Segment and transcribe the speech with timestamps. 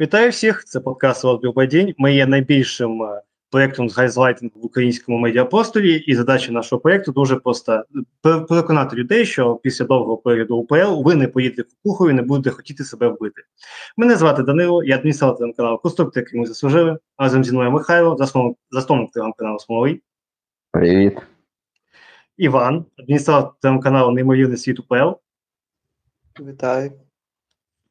[0.00, 0.64] Вітаю всіх!
[0.64, 1.94] Це подкаст «Розбір день».
[1.98, 7.36] Ми є найбільшим е, проєктом з гайзлайтингу в українському медіапросторі, і задача нашого проєкту дуже
[7.36, 7.84] проста:
[8.22, 12.84] переконати людей, що після довгого періоду УПЛ ви не поїдете кукухою і не будете хотіти
[12.84, 13.42] себе вбити.
[13.96, 16.98] Мене звати Данило, я адміністратор телеграм-каналу Конструктор, який ми заслужили.
[17.18, 20.02] Разом зі мною Михайло, засновник, засновник телеграм-каналу Смоловий.
[20.70, 21.18] Привіт.
[22.36, 25.10] Іван, адміністратор телеграм-каналу Неймовірний світ УПЛ.
[26.40, 26.92] Вітаю.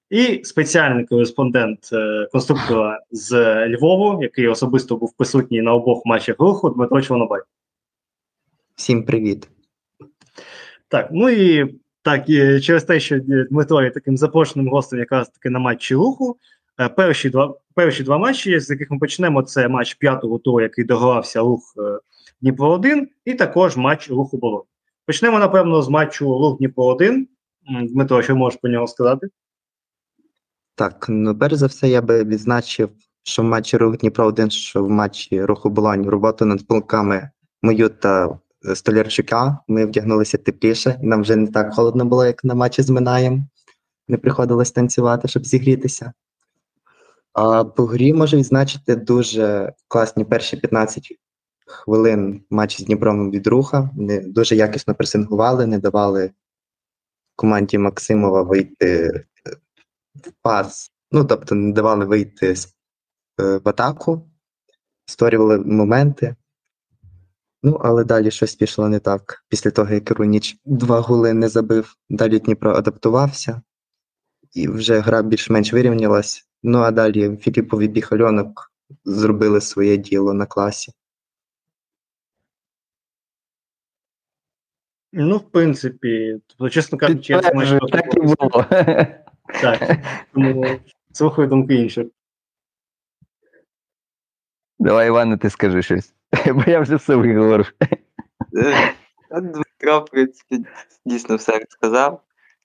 [0.10, 3.34] І спеціальний кореспондент е, конструктора з
[3.68, 7.42] Львову, який особисто був присутній на обох матчах руху, Дмитро Чорнобай.
[8.76, 9.50] Всім привіт.
[10.88, 15.50] Так, ну і так, і через те, що Дмитро є таким запрошеним гостем якраз таки
[15.50, 16.38] на матчі руху.
[16.80, 20.86] Е, перші два перші два матчі, з яких ми почнемо, це матч п'ятого туру, який
[20.86, 22.00] догрався рух е,
[22.42, 24.62] Дніпро 1 і також матч руху Болон.
[25.06, 27.28] Почнемо, напевно, з матчу рух Дніпро 1
[27.84, 29.28] Дмитро, що можеш про нього сказати?
[30.76, 32.90] Так, ну перш за все, я би відзначив,
[33.24, 37.30] що в матчі рух Дніпро 1 що в матчі руху Болонь роботу над полками
[37.62, 38.40] мою та
[38.76, 39.58] Столярчука.
[39.68, 43.48] Ми вдягнулися тепліше, нам вже не так холодно було, як на матчі з Минаєм.
[44.08, 46.14] Не приходилось танцювати, щоб зігрітися.
[47.34, 51.08] А по грі можу відзначити дуже класні перші 15
[51.66, 53.90] хвилин матчі з Дніпром від руха.
[53.96, 56.32] Вони дуже якісно пресингували, не давали
[57.36, 59.24] команді Максимова вийти
[60.16, 62.56] в пас, ну тобто не давали вийти
[63.42, 64.30] е, в атаку,
[65.06, 66.36] створювали моменти.
[67.66, 69.46] Ну, але далі щось пішло не так.
[69.50, 73.62] Після того, як Руніч два голи не забив, далі Дніпро адаптувався,
[74.54, 76.48] і вже гра більш-менш вирівнялась.
[76.64, 78.72] Ну а далі Філіпові Біхальонок
[79.06, 80.94] зробили своє діло на класі.
[85.16, 88.66] Ну, в принципі, тобто, чесно кажучи, я думаю, що так і було.
[89.62, 89.98] Так,
[90.34, 90.66] тому
[91.12, 92.08] слухаю думки інших.
[94.80, 96.14] Давай, Іване, ти скажи щось.
[96.46, 97.74] Бо я вже все виговорив.
[98.58, 98.94] Е,
[99.32, 100.66] Дмитро, в принципі,
[101.06, 102.22] дійсно все сказав.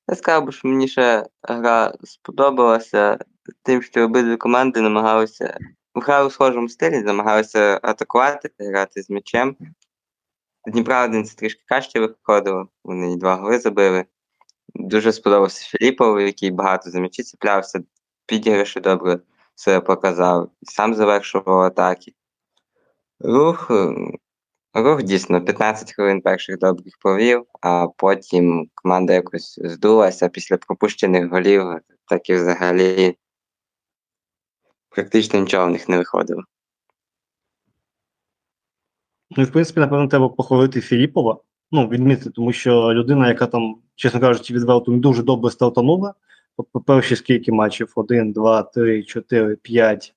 [0.09, 3.19] Я сказав, що мені ще гра сподобалася
[3.63, 5.59] тим, що обидві команди намагалися
[5.95, 9.57] грали у схожому стилі, намагалися атакувати, грати з м'ячем.
[10.67, 14.05] Дніпра один це трішки краще виходило, вони два голи забили.
[14.75, 17.81] Дуже сподобався Філіпов, який багато за цеплявся,
[18.27, 19.21] підіграші добре
[19.55, 22.15] себе показав, сам завершував атаки.
[23.21, 23.71] Рух
[24.75, 31.65] рух дійсно 15 хвилин перших добрих провів, а потім команда якось здулася після пропущених голів,
[32.09, 33.17] так і взагалі
[34.89, 36.43] практично нічого в них не виходило.
[39.31, 41.41] Ну, в принципі, напевно, треба похвалити Філіпова.
[41.73, 46.15] Ну, відмітити, тому що людина, яка там, чесно кажучи, відверто не дуже добре стартанула.
[46.87, 47.93] Перші скільки матчів?
[47.95, 50.15] Один, два, три, чотири, п'ять,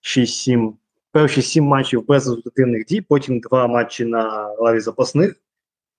[0.00, 0.74] шість, сім.
[1.12, 5.40] Перші сім матчів без результативних дій, потім два матчі на лаві запасних.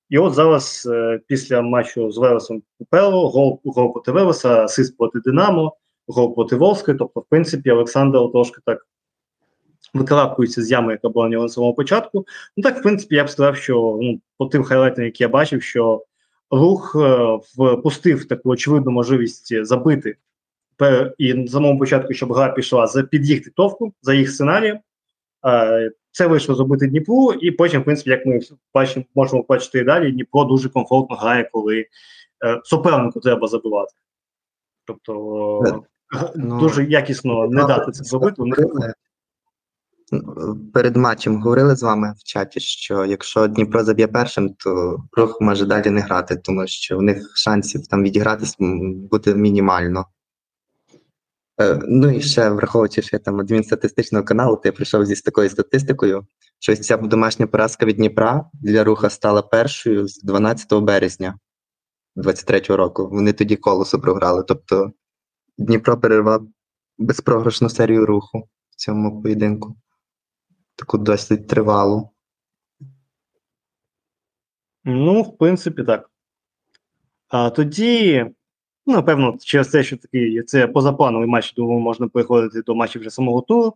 [0.09, 5.19] І от зараз, е, після матчу з Вересом Пело, гол, гол проти Вереса, асист проти
[5.19, 5.75] Динамо,
[6.07, 6.97] гол проти Волської.
[6.97, 8.87] Тобто, в принципі, Олександр трошки так
[9.93, 12.25] викарабкується з ями, яка була в нього на самому початку.
[12.57, 15.63] Ну так, в принципі, я б сказав, що ну, по тим хайлайтам, які я бачив,
[15.63, 16.03] що
[16.51, 20.15] рух е, впустив таку очевидну можливість забити
[21.17, 24.79] і на самому початку, щоб гра пішла за під їх диктовку, за їх сценарієм.
[25.47, 28.39] Е, це вийшло зробити Дніпру, і потім, в принципі, як ми
[28.73, 31.79] бачимо, можемо бачити і далі, Дніпро дуже комфортно грає, коли
[32.45, 33.93] е, супернику треба забивати.
[34.85, 38.41] Тобто е, ну, дуже якісно не дати це зробити.
[40.11, 45.41] У перед матчем говорили з вами в чаті, що якщо Дніпро заб'є першим, то рух
[45.41, 50.05] може далі не грати, тому що в них шансів там відігратись буде мінімально.
[51.61, 55.15] Е, ну і ще враховуючи, що я там адмін статистичного каналу, то я прийшов зі
[55.15, 56.27] такою статистикою,
[56.59, 61.39] що ця домашня поразка від Дніпра для руха стала першою з 12 березня
[62.17, 63.09] 23-го року.
[63.11, 64.43] Вони тоді колосу програли.
[64.47, 64.91] Тобто
[65.57, 66.47] Дніпро перервав
[66.97, 69.75] безпрограшну серію руху в цьому поєдинку
[70.75, 72.09] таку досить тривалу.
[74.83, 76.09] Ну, в принципі, так.
[77.27, 78.25] А тоді,
[78.85, 83.09] ну, напевно, через те, що такий це позаплановий матч, думаю, можна переходити до матчів вже
[83.09, 83.73] самого туру.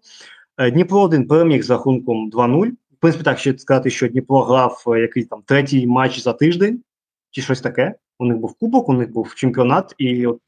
[0.58, 2.70] Е, Дніпро 1 переміг з рахунком 2-0.
[2.72, 6.84] В принципі, так ще сказати, що Дніпро грав е, якийсь там третій матч за тиждень,
[7.32, 7.96] чи щось таке.
[8.20, 10.42] У них був кубок, у них був чемпіонат, і от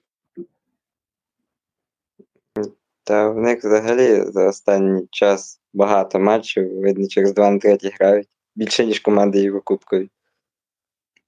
[3.04, 8.28] та в них взагалі за останній час багато матчів, видно, через 2 на 3 грають.
[8.56, 10.10] Більше, ніж команди Єврокубкові.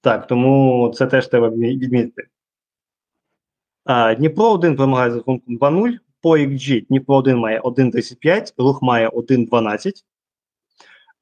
[0.00, 2.28] Так, тому це теж треба відмітити.
[3.84, 5.98] А, Дніпро один перемагає з рахунком 2-0.
[6.20, 9.92] по XG Дніпро 1 має 1.35, рух має 1.12.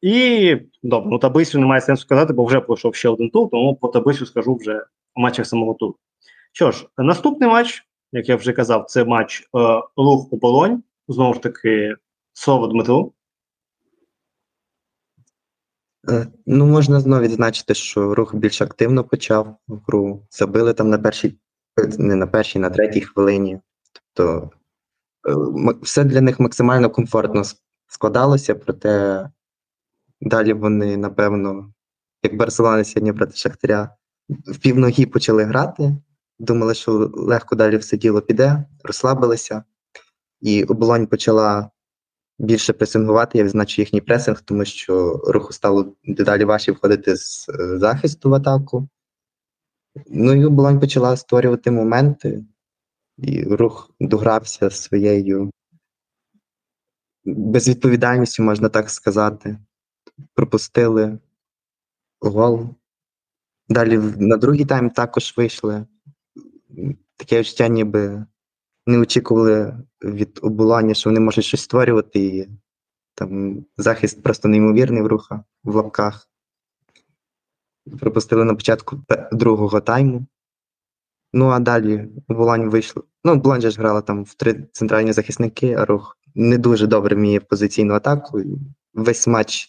[0.00, 3.88] І добре, ну таблицю немає сенсу казати, бо вже пройшов ще один тур, тому по
[3.88, 4.84] таблицю скажу вже
[5.16, 5.96] в матчах самого туру.
[6.52, 9.46] Що ж, наступний матч, як я вже казав, це матч е,
[9.96, 10.82] рух оболонь.
[11.08, 11.94] Знову ж таки,
[12.32, 13.14] слово Дмитру.
[16.11, 20.26] Е, Ну, можна знову відзначити, що рух більш активно почав гру.
[20.31, 21.38] Забили там на першій,
[21.99, 23.61] не на першій, на третій хвилині.
[23.93, 24.50] Тобто
[25.29, 27.43] е, все для них максимально комфортно
[27.87, 29.29] складалося, проте
[30.20, 31.73] далі вони, напевно,
[32.23, 33.96] як Барселона сьогодні проти Шахтаря,
[34.29, 35.96] в півногі почали грати.
[36.38, 39.64] Думали, що легко далі все діло піде, розслабилися.
[40.40, 41.70] І оболонь почала
[42.43, 47.79] більше пресингувати, я відзначу їхній пресинг, тому що руху стало дедалі важче входити з е,
[47.79, 48.89] захисту в атаку.
[50.06, 52.44] Ну і оболонь почала створювати моменти,
[53.19, 55.50] і рух догрався своєю
[57.25, 59.59] безвідповідальністю, можна так сказати.
[60.35, 61.19] Пропустили
[62.21, 62.69] гол.
[63.69, 65.87] Далі на другий тайм також вийшли.
[67.17, 68.27] Таке відчуття, ніби
[68.87, 72.19] не очікували від оболоні, що вони можуть щось створювати.
[72.20, 72.49] І
[73.14, 76.29] там захист просто неймовірний в руха в лапках.
[78.00, 80.26] Пропустили на початку другого тайму.
[81.32, 83.05] Ну а далі Оболонь вийшло.
[83.25, 87.40] Ну, же ж грала там в три центральні захисники, а рух не дуже добре вміє
[87.40, 88.43] позиційну атаку.
[88.94, 89.69] Весь матч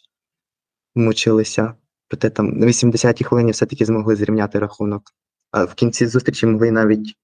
[0.96, 1.74] мучилися.
[2.08, 5.04] Проте там на 80-й хвилині все-таки змогли зрівняти рахунок.
[5.52, 7.18] А в кінці зустрічі могли навіть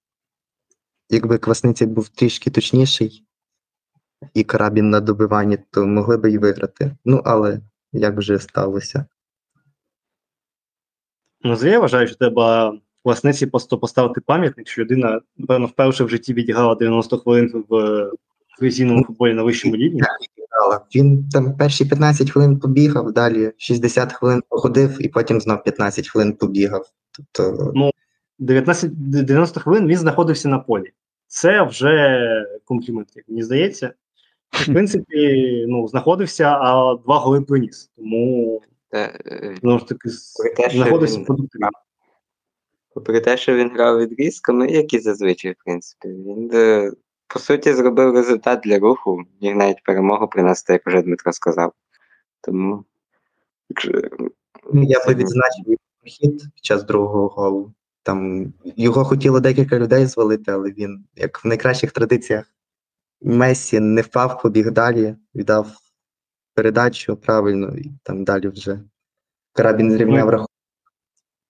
[1.09, 3.23] якби Квасниця був трішки точніший
[4.33, 6.95] і карабін на добиванні, то могли би і виграти.
[7.05, 7.59] Ну, але
[7.91, 9.05] як вже сталося.
[11.41, 16.33] Ну, я вважаю, що треба власниці просто поставити пам'ятник, що людина, напевно, вперше в житті
[16.33, 18.11] відіграла 90 хвилин в
[18.57, 20.01] професійному футболі на вищому рівні.
[20.95, 26.33] Він там перші 15 хвилин побігав, далі 60 хвилин походив і потім знов 15 хвилин
[26.33, 26.85] побігав.
[27.11, 27.73] Тобто,
[28.39, 28.91] 19,
[29.25, 30.91] 90 хвилин він знаходився на полі.
[31.31, 33.93] Це вже комплімент, як мені здається.
[34.51, 37.91] В принципі, ну, знаходився, а два голи приніс.
[37.97, 38.61] Тому,
[38.93, 39.19] е,
[39.61, 40.09] знову ж таки,
[40.71, 41.69] знаходився він- продуктивно.
[42.93, 46.91] Попри те, що він грав відрізками, як і зазвичай, в принципі, він е,
[47.27, 51.73] по суті зробив результат для руху, міг навіть перемогу принести, як вже Дмитро сказав.
[52.41, 52.83] Тому
[53.69, 54.01] якщо-
[54.73, 57.73] ну, я би відзначив хід під час другого голу.
[58.09, 62.45] Там його хотіло декілька людей звалити, але він, як в найкращих традиціях,
[63.21, 65.67] Месі не впав, побіг далі, віддав
[66.55, 68.79] передачу правильно, і там далі вже
[69.53, 70.49] карабін зрівняв Ну, рахунок.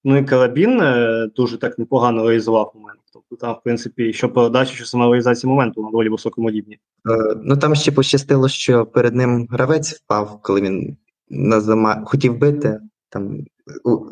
[0.04, 3.00] Ну і Карабін е, дуже так непогано реалізував момент.
[3.14, 6.80] Тобто там, в принципі, що передача, що сама реалізація моменту на доволі високому рівні.
[7.10, 10.98] Е, Ну там ще пощастило, що перед ним гравець впав, коли він
[11.30, 12.04] на зама...
[12.06, 12.80] хотів бити.
[13.10, 13.46] Там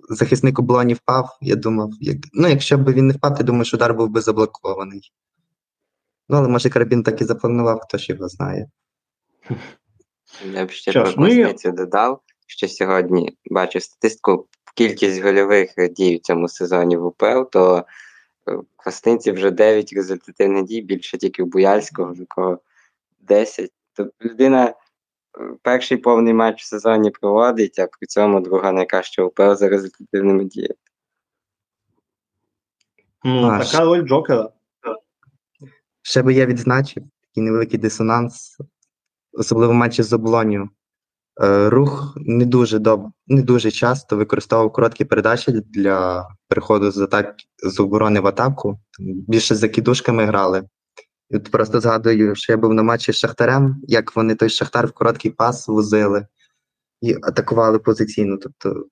[0.10, 1.38] захисник облоні впав.
[1.42, 2.18] Я думав, як...
[2.34, 5.12] ну якщо б він не впав, я думаю, що удар був би заблокований.
[6.30, 8.70] Ну, але може карабін так і запланував, хто ж його знає.
[10.54, 16.20] Я б ще про ну Квасницю додав, що сьогодні бачу статистику, кількість гольових дій в
[16.20, 17.86] цьому сезоні в УПЛ, то
[18.50, 22.60] е, в Квасниці вже 9 результативних дій, більше тільки в Буяльського, в якого
[23.20, 23.72] 10.
[23.94, 24.74] Тобто людина
[25.62, 30.76] перший повний матч в сезоні проводить, а при цьому друга найкраща УПЛ за результативними діями.
[33.24, 34.50] Ну, така роль Джокера.
[36.02, 38.58] Ще би я відзначив такий невеликий дисонанс,
[39.34, 40.70] особливо в матчі з облонію.
[41.44, 43.08] Е, Рух не дуже доб...
[43.28, 48.80] не дуже часто використовував короткі передачі для переходу з атак з оборони в атаку.
[49.00, 50.64] Більше за кідушками грали.
[51.32, 54.92] От просто згадую, що я був на матчі з Шахтарем, як вони той Шахтар в
[54.92, 56.28] короткий пас возили
[57.02, 58.38] і атакували позиційно.
[58.38, 58.86] Тобто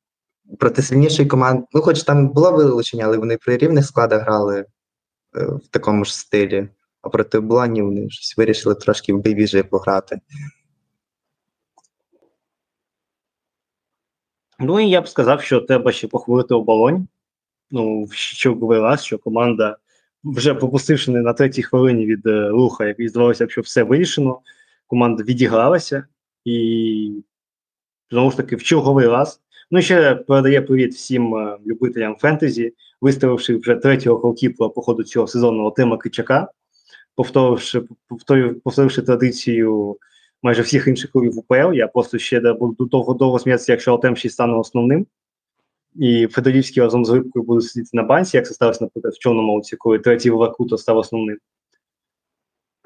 [0.59, 4.65] проти сильнішої команди, ну хоч там було вилучення, але вони при рівних складах грали е,
[5.45, 6.69] в такому ж стилі.
[7.01, 10.19] А проти Облоні вони щось вирішили трошки в бейвіжі пограти.
[14.59, 17.07] Ну і я б сказав, що треба ще похвалити оболонь.
[17.71, 19.77] Ну, черговий раз, що команда,
[20.25, 24.39] вже пропустивши на третій хвилині від е, руха, який здавалося, б, що все вирішено,
[24.87, 26.05] команда відігралася
[26.45, 27.23] і
[28.11, 29.41] знову ж таки в черговий раз.
[29.71, 35.03] Ну і ще передає привіт всім е, любителям фентезі, виставивши вже третього голкіпера по ходу
[35.03, 36.47] цього сезонного Тима Кичака,
[37.15, 39.97] повторивши, повторив, повторивши традицію
[40.43, 41.73] майже всіх інших клубів УПЛ.
[41.73, 45.05] Я просто ще буду довго довго сміятися, якщо Алтем ще стане основним.
[45.95, 49.57] І Федорівський разом з Рибкою будуть сидіти на банці, як це сталося, наприклад, в чорному
[49.57, 51.37] оці, коли третій Вакуто став основним.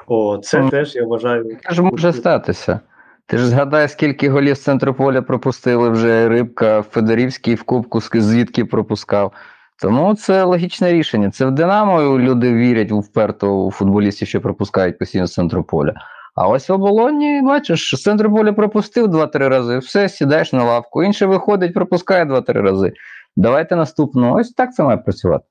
[0.08, 1.58] О, це Ну, теж я вважаю.
[1.64, 2.80] Це ж може статися.
[3.26, 8.66] Ти ж згадай, скільки голів з центру поля пропустили вже Рибка, Федорівський в Кубку, звідки
[8.66, 9.34] пропускав.
[9.82, 11.32] Тому це логічне рішення.
[11.32, 15.94] Це в Динамо люди вірять у вперто у футболістів, що пропускають постійно з центру поля.
[16.40, 21.04] А ось в оболоні, бачиш, з центру поля пропустив 2-3 рази, все, сідаєш на лавку.
[21.04, 22.94] Інший виходить, пропускає 2-3 рази.
[23.36, 24.36] Давайте наступну.
[24.36, 25.46] Ось так це має працювати.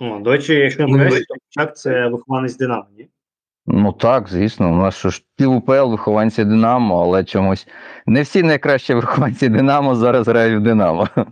[0.00, 1.16] О, до речі, якщо не Ну,
[1.48, 3.08] Чак це вихованець Динамо, ні?
[3.66, 7.66] Ну так, звісно, у нас що ж пів УПЛ вихованці Динамо, але чомусь
[8.06, 11.08] не всі найкращі вихованці Динамо зараз грають в Динамо.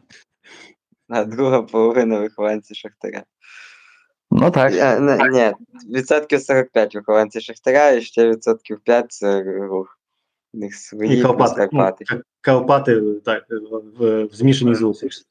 [1.08, 3.22] А друга половина вихованці Шахтаря.
[4.38, 4.74] Ну так.
[4.74, 4.98] Я,
[5.30, 5.52] ні,
[5.96, 9.98] відсотків 45 вихованці Шахтаря, і ще відсотків 5 це рух.
[10.54, 11.68] У них свої І Карпати.
[11.72, 13.02] Ну, Карпати.
[13.24, 15.22] Так, в, в, в змішаній зустрічі.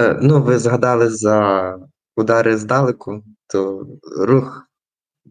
[0.00, 1.78] Е, Ну, ви згадали за
[2.16, 3.86] удари здалеку, то
[4.18, 4.68] рух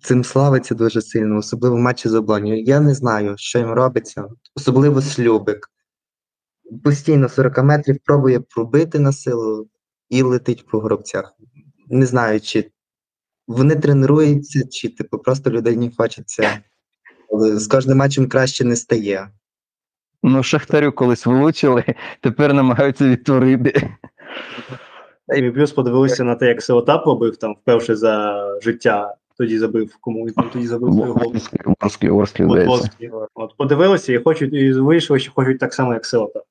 [0.02, 2.64] цим славиться дуже сильно, особливо в матчі з Облонію.
[2.64, 5.68] Я не знаю, що їм робиться, особливо Слюбик.
[6.84, 9.68] Постійно 40 метрів пробує пробити на силу
[10.10, 11.34] і летить по гробцях.
[11.90, 12.72] Не знаю, чи
[13.52, 16.60] вони тренуються, чи типу просто людині хочеться.
[17.32, 19.30] Але з кожним матчем краще не стає.
[20.24, 21.84] Ну, Шахтарю колись вилучили,
[22.22, 23.98] тепер намагаються відтворити.
[25.38, 29.16] І плюс подивилися на те, як Силота пробив там вперше за життя.
[29.38, 31.34] Тоді забив кому він тоді забив той гол.
[31.80, 36.42] Орський, Орський, Орський, От, подивилися і хочуть, і вийшли, що хочуть так само, як Силота.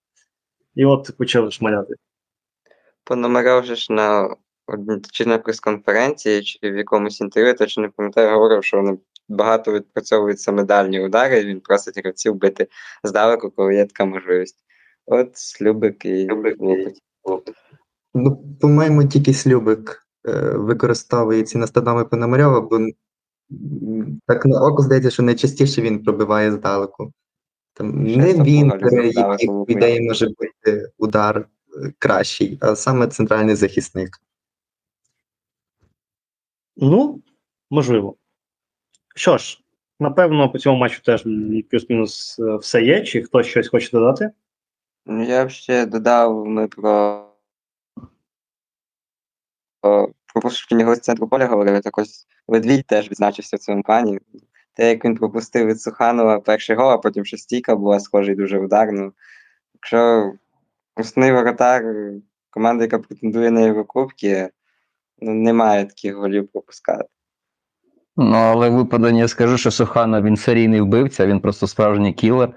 [0.74, 1.94] І от почали шмаляти.
[3.04, 4.36] Пономарьов же ж на
[5.12, 8.98] чи на прес-конференції, чи в якомусь інтерв'ю, точно не пам'ятаю, говорив, що вони
[9.28, 12.68] багато відпрацьовують саме дальні удари, і він просить гравців бити
[13.04, 14.56] здалеку, коли є така можливість.
[15.06, 16.28] От Слюбик і
[17.24, 17.56] хлопець.
[18.14, 22.80] Ну, по-моєму, тільки Слюбик е, використовує ці настанови Пономарьова, бо
[24.26, 27.12] так на око здається, що найчастіше він пробиває здалеку.
[27.74, 34.10] Там не він, яких ідеї може бути удар е, кращий, а саме центральний захисник.
[36.76, 37.22] Ну,
[37.70, 38.16] можливо.
[39.16, 39.60] Що ж,
[40.00, 41.22] напевно, по цьому матчу теж
[41.70, 43.02] плюс-мінус е, все є.
[43.02, 44.30] Чи хтось щось хоче додати?
[45.06, 47.26] Ну, я б ще додав, ми про,
[49.80, 54.18] про пропущення голів з центру поля говорили, так ось Ледвідь теж відзначився в цьому плані.
[54.74, 58.58] Те, як він пропустив від Суханова перший гол, а потім ще стійка була схожий дуже
[58.58, 58.92] удар.
[58.92, 59.12] Ну,
[59.74, 60.32] якщо
[60.96, 61.82] основний воротар
[62.50, 64.50] команди, яка претендує на Єврокубки,
[65.22, 67.04] ну, не має таких голів пропускати.
[68.16, 72.52] Ну, але в випаденні я скажу, що Суханов він серійний вбивця, він просто справжній кілер.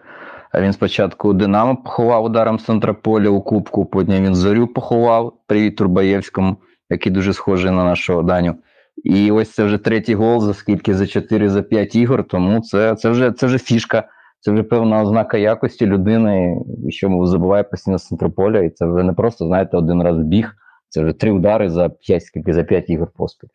[0.51, 5.33] А він спочатку Динамо поховав ударом з центра поля у Кубку, потім він Зорю поховав.
[5.47, 6.57] Привіт Турбаєвському,
[6.89, 8.55] який дуже схожий на нашого Даню.
[9.03, 12.23] І ось це вже третій гол за скільки за 4 за 5 ігор.
[12.27, 14.03] Тому це, це, вже, це вже фішка,
[14.39, 16.57] це вже певна ознака якості людини,
[16.89, 18.59] що забуває постійно з центру поля.
[18.59, 20.55] І це вже не просто, знаєте, один раз біг.
[20.93, 23.47] Це вже три удари за 5, скільки за 5 ігор поспіль.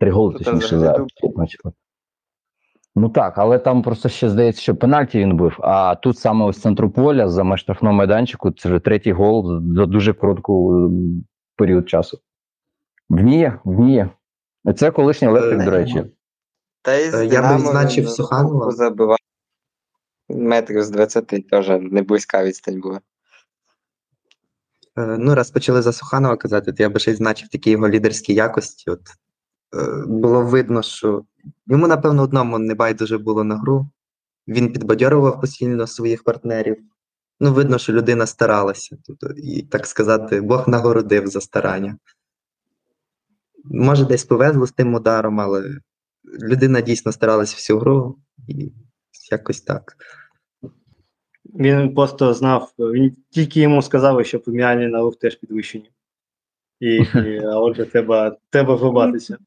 [0.00, 1.08] Три голи, Тут точніше, за дуб.
[1.20, 1.60] 5 матчів.
[2.94, 5.56] Ну так, але там просто ще здається, що пенальті він бив.
[5.60, 9.62] А тут саме ось з центру поля за меж штрафного майданчику це вже третій гол
[9.76, 10.90] за дуже коротку
[11.56, 12.18] період часу.
[13.10, 14.10] Вміє, вміє.
[14.76, 16.04] Це колишній електрик, до речі.
[16.82, 18.70] Та й Е, я би Динамо відзначив Суханова.
[18.70, 19.18] Забивав
[20.28, 23.00] метрів з 20, теж не близька відстань була.
[24.98, 27.88] Е, Ну, раз почали за Суханова казати, то я би ще й значив такі його
[27.88, 28.90] лідерські якості.
[28.90, 29.00] От,
[29.76, 31.24] е, було видно, що
[31.66, 33.90] йому, напевно, одному не байдуже було на гру.
[34.48, 36.76] Він підбадьорував постійно своїх партнерів.
[37.40, 38.96] Ну, видно, що людина старалася.
[39.06, 41.96] Тобто, і, так сказати, Бог нагородив за старання.
[43.64, 45.78] Може, десь повезло з тим ударом, але
[46.42, 48.18] людина дійсно старалась всю гру,
[48.48, 48.72] і
[49.30, 49.96] якось так.
[51.54, 55.90] Він просто знав, він тільки йому сказали, що преміальний налог теж підвищені.
[56.80, 59.38] І, і а отже, треба, треба врубатися.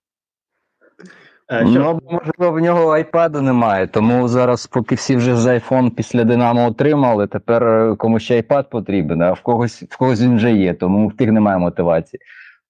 [1.52, 1.80] Е, що?
[1.80, 6.24] Ну, або, можливо, в нього айпаду немає, тому зараз, поки всі вже з iPhone після
[6.24, 10.54] Динамо отримали, тепер е, комусь ще айпад потрібен, а в когось, в когось він вже
[10.54, 12.22] є, тому в тих немає мотивації.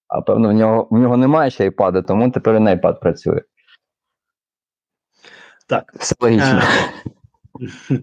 [0.08, 3.42] А певно, в нього, в нього немає ще айпада, тому тепер і на iPad працює.
[5.68, 5.94] Так.
[6.00, 6.62] Все логічно.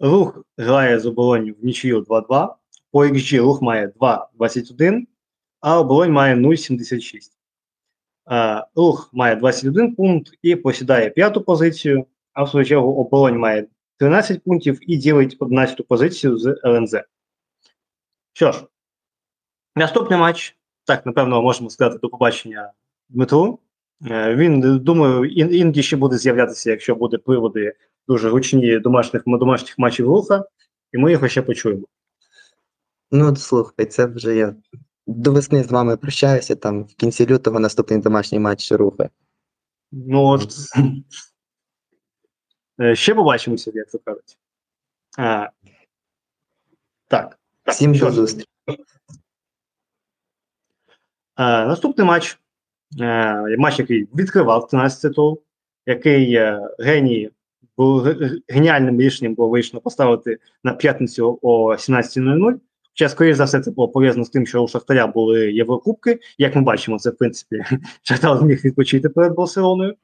[0.00, 2.54] Рух грає з оборонню в нічию 2-2.
[2.92, 5.06] По XG рух має 2,21,
[5.60, 7.18] а оборонь має 0,76.
[8.30, 13.66] Е, Рух має 21 пункт і посідає п'яту позицію, а в свою чергу оборонь має
[13.98, 16.96] 13 пунктів і ділить 11 позицію з ЛНЗ.
[18.32, 18.64] Що ж,
[19.76, 20.56] наступний матч.
[20.84, 22.72] Так, напевно, можемо сказати до побачення
[23.08, 23.58] Дмитру.
[24.10, 27.74] Е, Він, думаю, ін- іноді ще буде з'являтися, якщо буде приводи
[28.08, 30.44] дуже гучні домашніх, домашніх матчів руха,
[30.92, 31.86] і ми його ще почуємо.
[33.10, 34.54] Ну, слухай, це вже я
[35.06, 39.08] до весни з вами прощаюся, там в кінці лютого наступний домашній матч рухи.
[39.92, 40.54] Ну, от,
[42.80, 44.38] е, ще побачимося, як то кажуть.
[45.18, 45.48] А,
[47.08, 47.38] так.
[47.62, 47.74] так.
[47.74, 48.48] Всім до зустрічі.
[51.38, 52.38] Е, наступний матч.
[53.00, 55.42] Е, матч, який відкривав 13 тул,
[55.86, 56.60] який е,
[57.84, 62.54] ге- геніальним рішенням було вийшло поставити на п'ятницю о 17.00.
[62.90, 66.18] Хоча, скоріш за все, це було пов'язано з тим, що у Шахтаря були Єврокубки.
[66.38, 67.62] Як ми бачимо, це в принципі
[68.02, 69.94] Шахтар зміг відпочити перед Барселоною.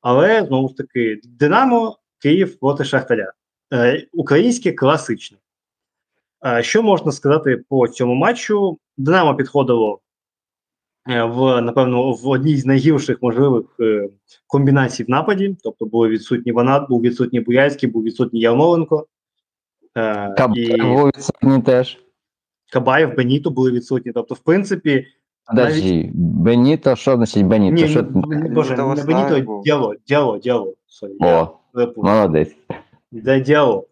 [0.00, 3.32] Але знову ж таки, Динамо, Київ проти Шахтаря.
[3.72, 5.38] Е, українське класичне.
[6.46, 8.78] Е, що можна сказати по цьому матчу?
[8.96, 10.00] Динамо підходило
[11.06, 14.08] в, напевно, в одній з найгірших можливих е,
[14.46, 15.56] комбінацій в нападі.
[15.62, 19.06] Тобто були відсутні Ванат, був відсутній Буяйський, був відсутній Ярмоленко.
[19.96, 21.98] Е, і Кабаєв відсутні теж.
[22.72, 24.12] Кабаєв, Беніто були відсутні.
[24.12, 25.06] Тобто, в принципі,
[25.52, 27.82] навіть- Беніто, що значить Беніто?
[27.82, 28.02] ні, що...
[28.02, 30.74] ні, боже, Того не Беніто, діло, діло, діло.
[31.20, 32.14] Я О, перепутав.
[32.14, 32.56] молодець.
[33.12, 33.86] Де діло.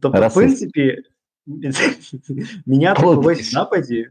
[0.00, 0.98] Тобто, в принципі,
[2.66, 4.08] міняти когось в нападі.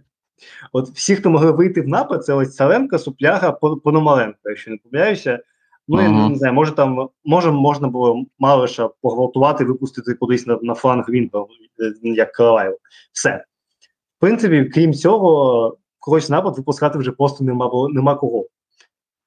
[0.74, 4.78] От всі, хто могли вийти в напад, це ось Саленко, Супляга, Пон- Пономаренко, якщо не
[4.78, 5.40] помиляюся.
[5.88, 10.74] Ну, я не знаю, може там може можна було Малиша погвалтувати, випустити кудись на, на
[10.74, 11.46] фланг Вінга, е,
[12.02, 12.78] як Караваєв.
[13.12, 13.46] Все.
[14.18, 18.46] В принципі, крім цього, когось напад випускати вже просто нема, нема кого.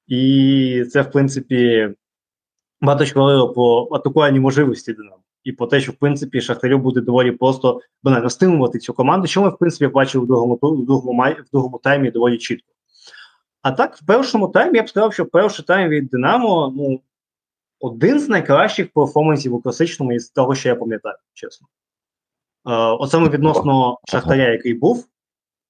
[0.07, 1.89] І це, в принципі,
[2.81, 5.23] багато говорило про атакувальні можливості Динамо.
[5.43, 9.41] І про те, що в принципі Шахтарю буде доволі просто банально стимувати цю команду, що
[9.41, 12.67] ми в принципі бачили в другому в другому в другому таймі доволі чітко.
[13.61, 17.01] А так, в першому таймі я б сказав, що перший тайм від Динамо ну,
[17.79, 21.67] один з найкращих перформансів у класичному із того, що я пам'ятаю, чесно.
[22.67, 25.07] Е, от саме відносно Шахтаря, який був.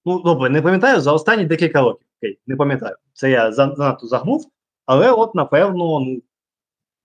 [0.06, 2.08] Ну, добре, не пам'ятаю за останні декілька років.
[2.20, 2.96] Окей, не пам'ятаю.
[3.14, 4.52] Це я занадто загнув,
[4.86, 6.22] але от, напевно, ну,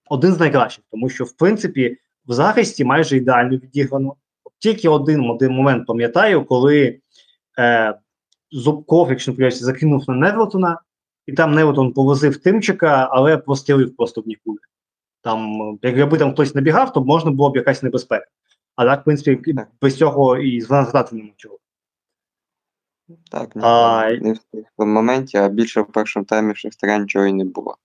[0.09, 4.17] один з найкращих, тому що, в принципі, в захисті майже ідеально відіграно.
[4.59, 6.99] Тільки один, один момент пам'ятаю, коли
[7.59, 7.95] е,
[8.51, 10.81] Зубков, якщо не помиляюся, закинув на Невертона,
[11.27, 14.61] і там Невертон повозив Тимчика, але прострілив просто в нікуди.
[15.23, 18.27] Там, якби там хтось набігав, то можна було б якась небезпека.
[18.77, 19.69] А так, в принципі, Так.
[19.83, 21.59] без цього і згадати нема чого.
[23.31, 24.39] Так, ні, А, не в
[24.79, 27.77] в моменті, а більше в першому таймі Шахтаря нічого і не було.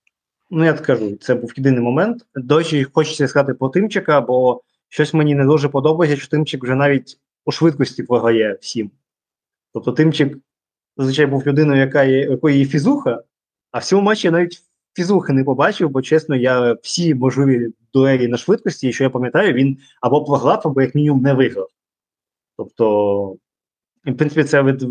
[0.54, 2.26] Ну, я скажу, це був єдиний момент.
[2.34, 6.74] До речі, хочеться сказати про Тимчика, бо щось мені не дуже подобається, що Тимчик вже
[6.74, 8.90] навіть у швидкості програє всім.
[9.72, 10.38] Тобто Тимчик
[10.96, 13.22] зазвичай був людиною, яка є, якої є фізуха,
[13.70, 14.62] а в цьому матчі я навіть
[14.94, 19.52] фізухи не побачив, бо чесно, я всі можливі дуелі на швидкості, і що я пам'ятаю,
[19.52, 21.68] він або програв, або як мінімум не виграв.
[22.56, 23.24] Тобто,
[24.04, 24.84] в принципі, це від,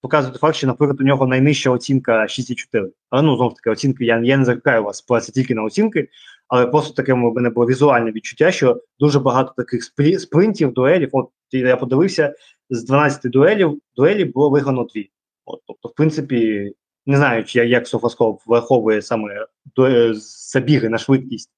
[0.00, 2.90] показує той факт, що, наприклад, у нього найнижча оцінка 6,4.
[3.10, 6.08] Але ну, знову ж таки, оцінки, я, я не закликаю вас спиратися тільки на оцінки,
[6.48, 11.08] але просто таке в мене було візуальне відчуття, що дуже багато таких спрі- спринтів, дуелів.
[11.12, 12.34] От я подивився,
[12.70, 15.10] з 12 дуелів дуелі було виграно дві.
[15.44, 16.72] От, тобто, в принципі,
[17.06, 20.14] не знаю, чи я- як Софоскоп враховує саме дуе-
[20.52, 21.50] забіги на швидкість,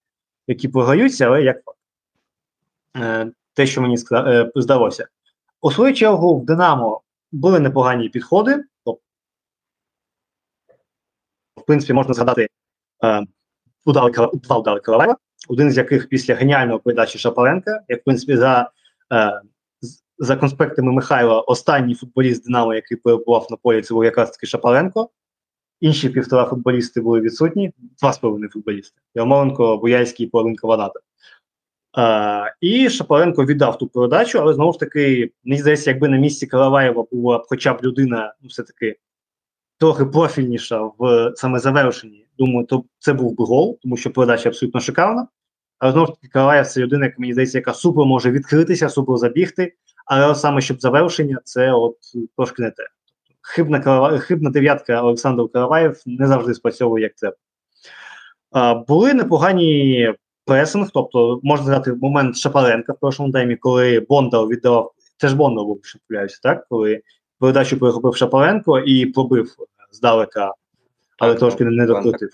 [0.46, 1.78] які програються, але як факт.
[2.96, 5.08] Е, те, що мені е, здалося.
[5.60, 7.00] У свою чергу в Динамо
[7.32, 8.64] були непогані підходи.
[8.84, 9.02] Тобто,
[11.56, 12.48] в принципі, можна згадати
[13.04, 13.26] е,
[13.86, 15.16] Кара- два удари Караваєва,
[15.48, 18.70] один з яких після геніальної передачі Шапаренка, як в принципі за,
[19.12, 19.42] е,
[20.18, 25.10] за конспектами Михайла, останній футболіст Динамо, який перебував на полі, це був якраз таки Шапаренко.
[25.80, 31.00] Інші півтора футболісти були відсутні, два з половиною футболісти: Ярмоленко, Буяйський і половинка Ваната.
[31.98, 36.46] Е, і Шапаренко віддав ту передачу, але знову ж таки, мені здається, якби на місці
[36.46, 38.96] Караваєва була б хоча б людина, ну все-таки
[39.78, 44.80] трохи профільніша в саме завершенні, думаю, то це був би гол, тому що передача абсолютно
[44.80, 45.28] шикарна.
[45.78, 49.16] Але знову ж таки, Караваєв це людина, яка мені здається, яка супер може відкритися, супер
[49.16, 49.74] забігти.
[50.06, 51.96] Але саме щоб завершення, це от
[52.36, 52.82] трошки не те.
[53.40, 54.18] Хибна, Карава...
[54.18, 58.84] Хибна дев'ятка Олександр Караваєв не завжди спрацьовує як треба.
[58.88, 60.14] Були непогані
[60.48, 65.64] пресинг, тобто можна згадати момент Шапаренка в першому таймі, коли Бондар віддавав, це ж Бондар
[65.64, 66.66] був, що помиляюся, так?
[66.68, 67.02] Коли
[67.38, 69.54] передачу перехопив Шапаренко і пробив
[69.92, 70.54] здалека,
[71.18, 72.28] але Так, трошки не докрутив.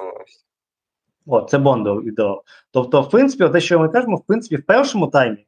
[1.27, 2.43] О, це Бондар віддавав.
[2.71, 5.47] Тобто, в принципі, те, що ми кажемо, в принципі, в першому таймі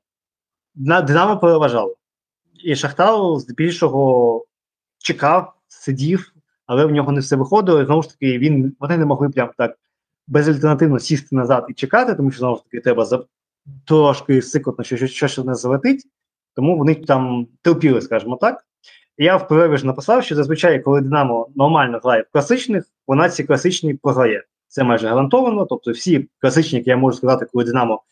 [0.75, 1.97] на Динамо переважало.
[2.65, 4.45] І Шахтар здебільшого
[4.99, 6.33] чекав, сидів,
[6.67, 7.83] але в нього не все виходило.
[7.83, 9.79] І знову ж таки, він вони не могли прям так
[10.27, 13.25] безальтернативно сісти назад і чекати, тому що знову ж таки треба за
[13.85, 16.07] трошки сикотно, що щось щось не залетить.
[16.55, 18.65] Тому вони там терпіли, скажімо так.
[19.19, 23.45] Я в перерві ж написав, що зазвичай, коли Динамо нормально грає в класичних, вона ці
[23.45, 24.45] класичні програє.
[24.69, 25.67] Це майже гарантовано.
[25.67, 28.03] Тобто, всі класичні, які я можу сказати, коли Динамо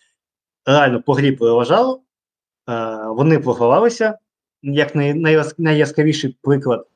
[0.66, 2.02] реально по грі переважало,
[2.70, 4.18] е, вони програвалися.
[4.62, 6.86] Як най, найяс- найяскравіший приклад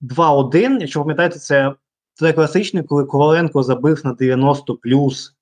[0.00, 0.80] 2-1.
[0.80, 1.74] Якщо пам'ятаєте, це
[2.14, 5.36] це класичний, коли Коваленко забив на 90 плюс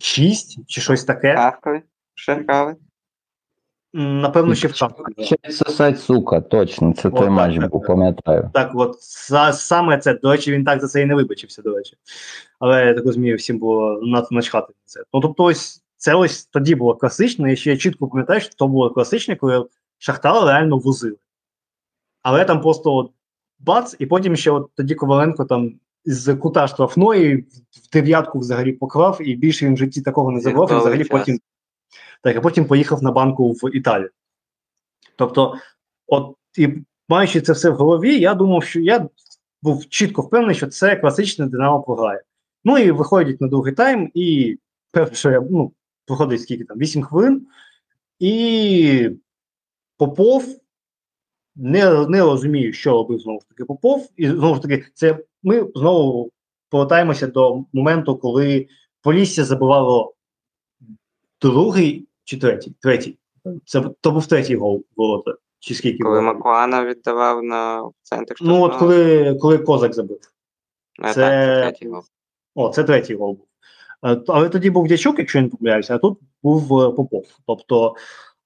[0.00, 1.34] 6 чи щось таке.
[1.34, 1.82] Харкові.
[2.14, 2.44] Ще
[3.92, 5.24] Напевно, ще в Харкові.
[5.24, 8.50] Ще сосать, сука, точно, це той матч був, пам'ятаю.
[8.54, 8.96] Так, от
[9.28, 11.96] за, саме це, до речі, він так за це і не вибачився, до речі.
[12.58, 14.00] Але я так розумію, всім було
[14.30, 15.02] начхати на це.
[15.12, 18.68] Ну, тобто, ось це ось тоді було класично, і ще я чітко пам'ятаю, що то
[18.68, 19.66] було класичне, коли
[19.98, 21.16] Шахтар реально возили.
[22.22, 23.10] Але там просто от
[23.58, 27.36] бац, і потім ще от тоді Коваленко там з кута штрафної
[27.70, 31.08] в дев'ятку взагалі поклав, і більше він в житті такого не забував, і взагалі час.
[31.08, 31.38] потім.
[32.22, 34.10] Так, а потім поїхав на банку в Італію.
[35.16, 35.54] Тобто,
[36.06, 36.68] от і
[37.08, 39.08] маючи це все в голові, я думав, що я
[39.62, 42.22] був чітко впевнений, що це класичне Динамо програє.
[42.64, 44.58] Ну і виходять на другий тайм, і
[44.92, 45.72] певно, що я ну,
[46.06, 47.46] проходить скільки там, 8 хвилин,
[48.18, 49.10] і
[49.96, 50.44] Попов
[51.58, 54.08] не, не розумію, що робив знову ж таки Попов.
[54.16, 56.30] І знову ж таки, це ми знову
[56.70, 58.66] повертаємося до моменту, коли
[59.02, 60.14] Полісся забивало
[61.40, 62.74] другий чи третій.
[62.80, 63.18] Третій.
[63.64, 65.34] Це то був третій гол ворота.
[65.58, 66.34] Чи скільки Коли було?
[66.34, 70.18] Макуана віддавав на центр Ну, от коли, коли Козак забив.
[70.98, 72.02] А, це- так, це третій гол.
[72.54, 73.46] О, це третій гол був.
[74.06, 77.26] Е, Але тоді був Дячук, якщо я не помиляюся, а тут був е, Попов.
[77.46, 77.94] Тобто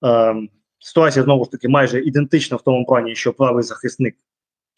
[0.04, 0.48] е,
[0.82, 4.16] ситуація знову ж таки майже ідентична в тому плані, що правий захисник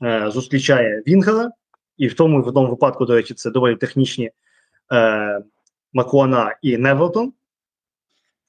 [0.03, 1.51] е, зустрічає Вінгера,
[1.97, 4.31] і в тому в тому випадку, до речі, це доволі технічні
[4.93, 5.43] е,
[5.93, 7.33] Макуана і Невертон.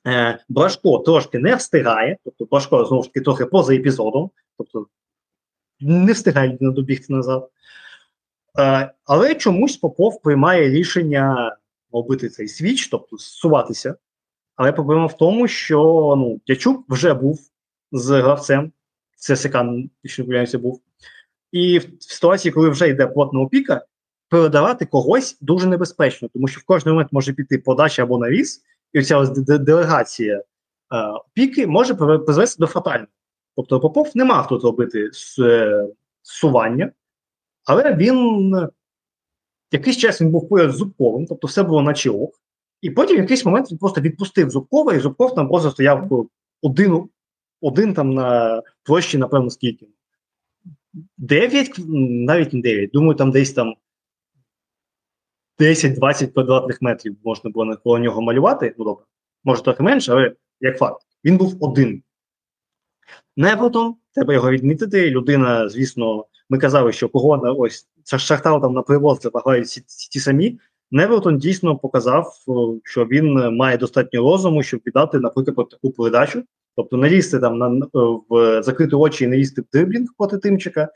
[0.08, 4.88] Е, Брашко трошки не встигає, тобто Брашко знову ж таки трохи поза епізодом, тобто
[5.80, 7.50] не встигає добігти назад.
[8.60, 11.56] Е, але чомусь Попов приймає рішення
[11.94, 13.96] робити цей свіч, тобто зсуватися.
[14.56, 17.40] Але проблема в тому, що ну, Дячук вже був
[17.92, 18.72] з гравцем,
[19.16, 19.56] ЦСК,
[20.04, 20.82] якщо не помиляюся, був.
[21.52, 23.86] І в, ситуації, коли вже йде плотна опіка,
[24.30, 28.64] передавати когось дуже небезпечно, тому що в кожний момент може піти подача або навіс,
[28.94, 30.44] і ця ось делегація е,
[30.98, 33.08] опіки може призвести до фатального.
[33.56, 35.88] Тобто Попов не мав тут робити е,
[36.22, 36.92] сування,
[37.66, 38.70] але він е,
[39.72, 42.42] якийсь час він був поряд з Зубковим, тобто все було наче ок.
[42.86, 46.30] І потім в якийсь момент він просто відпустив Зубкова, і Зубков там просто стояв
[46.62, 47.10] один,
[47.62, 49.88] один там на площі, напевно, скільки.
[51.18, 53.76] 9, навіть не 9, думаю, там десь там
[55.60, 58.76] 10-20 квадратних метрів можна було навколо нього малювати.
[58.78, 59.06] Ну добре,
[59.44, 62.04] може трохи менше, але як факт, він був один.
[63.38, 65.10] Невертон, треба його відмітити.
[65.10, 70.20] Людина, звісно, ми казали, що кого ось Ша- Шахтар там на привоз грають всі ті
[70.20, 70.60] самі.
[70.92, 72.34] Невертон дійсно показав,
[72.84, 76.44] що він е, має достатньо розуму, щоб віддати, наприклад, таку передачу.
[76.76, 77.90] Тобто не лізти там на, е,
[78.30, 80.90] в закриті очі і не лізти в дриблінг проти Тимчика,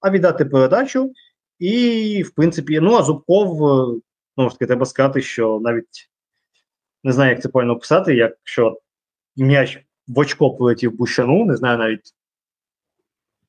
[0.00, 1.12] а віддати передачу.
[1.58, 4.00] І, в принципі, ну а Зубков, е,
[4.36, 6.10] знову ж таки, треба сказати, що навіть
[7.04, 8.78] не знаю, як це правильно описати, якщо
[9.36, 12.14] м'яч в очко полетів Бущану, не знаю навіть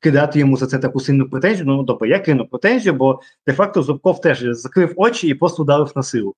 [0.01, 1.65] кидати йому за це таку сильну претензію.
[1.65, 6.03] Ну, тобто я кину претензію, бо де-факто Зубков теж закрив очі і просто ударив на
[6.03, 6.35] силу.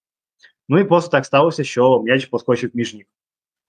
[0.69, 3.05] Ну і просто так сталося, що м'яч поскочив між ніг.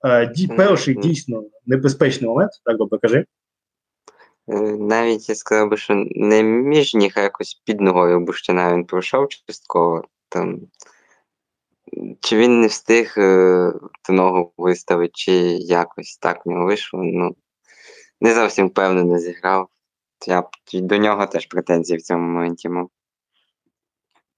[0.04, 3.24] Е, ді, перший дійсно небезпечний момент, так добре кажи.
[4.48, 8.84] Е, Навіть я сказав би, що не між ніг, а якось під ногою Бущина він
[8.84, 10.04] пройшов частково.
[10.28, 10.60] Там.
[12.20, 17.00] Чи він не встиг е, ту ногу виставити, чи якось так нього вийшло.
[17.02, 17.36] Ну,
[18.20, 19.68] не зовсім впевнено зіграв.
[20.28, 22.88] Я б до нього теж претензії в цьому моменті мав.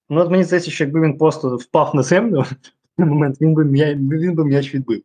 [0.09, 3.55] Ну, от мені здається, що якби він просто впав на землю в той момент, він
[3.55, 5.03] би м'яч, він би м'яч відбив.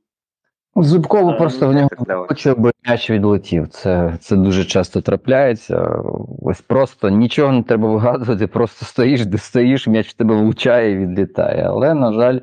[0.76, 3.68] Зубково Е, просто в ну, нього хоче, аби м'яч відлетів.
[3.68, 6.04] Це, це дуже часто трапляється.
[6.42, 10.98] Ось просто нічого не треба вигадувати, просто стоїш, де стоїш, м'яч в тебе влучає і
[10.98, 11.64] відлітає.
[11.68, 12.40] Але, на жаль,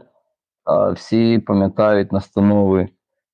[0.95, 2.89] всі пам'ятають настанови,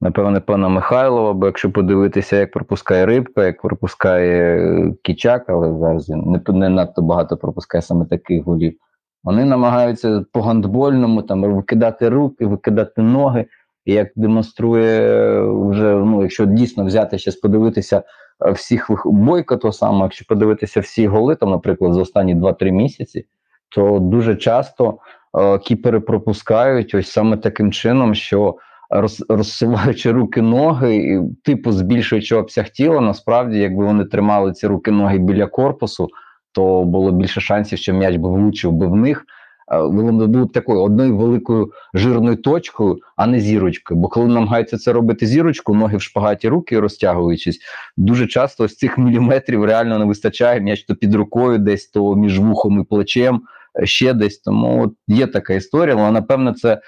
[0.05, 6.11] напевне, пана Михайлова, бо якщо подивитися, як пропускає рибка, як пропускає е, Кічак, але зараз
[6.11, 8.75] він не, не надто багато пропускає саме таких голів.
[9.23, 13.47] Вони намагаються по гандбольному там викидати руки, викидати ноги.
[13.85, 18.03] І як демонструє вже, ну, якщо дійсно взяти ще подивитися
[18.47, 23.27] е, всіх бойка, то саме, якщо подивитися всі голи, там, наприклад, за останні 2-3 місяці,
[23.69, 24.99] то дуже часто
[25.39, 28.57] е, кіпери пропускають ось саме таким чином, що
[28.95, 34.91] роз, розсуваючи руки ноги, і, типу збільшуючи обсяг тіла, насправді, якби вони тримали ці руки
[34.91, 36.09] ноги біля корпусу,
[36.53, 39.25] то було більше шансів, що м'яч би влучив би в них.
[39.73, 44.01] Е, Вони були такою одною великою жирною точкою, а не зірочкою.
[44.01, 47.59] Бо коли намагаються це робити зірочку, ноги в шпагаті руки розтягуючись,
[47.97, 50.61] дуже часто ось цих міліметрів реально не вистачає.
[50.61, 53.43] М'яч то під рукою, десь то між вухом і плечем,
[53.83, 54.39] е, ще десь.
[54.39, 56.81] Тому от є така історія, але напевно, це е,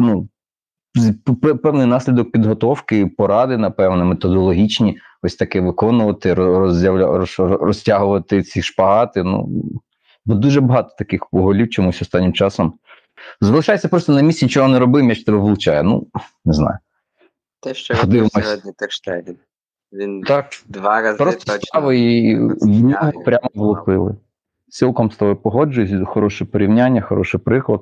[0.00, 0.28] ну.
[1.62, 9.22] Певний наслідок підготовки, поради, напевно, методологічні, ось таке виконувати, роззявля- розтягувати ці шпагати.
[9.22, 9.48] Ну
[10.26, 12.74] бо дуже багато таких голів чомусь останнім часом.
[13.40, 15.82] Залишається просто на місці, нічого не робив, м'яч тебе влучає.
[15.82, 16.06] Ну,
[16.44, 16.78] не знаю.
[17.62, 19.36] Те, що робив сьогодні Терштеген.
[19.92, 21.92] Він Так, два рази просто точно.
[21.92, 24.16] і в нього прямо влупили.
[24.68, 27.80] Цілком з тобою погоджуюсь, хороше порівняння, хороший приклад.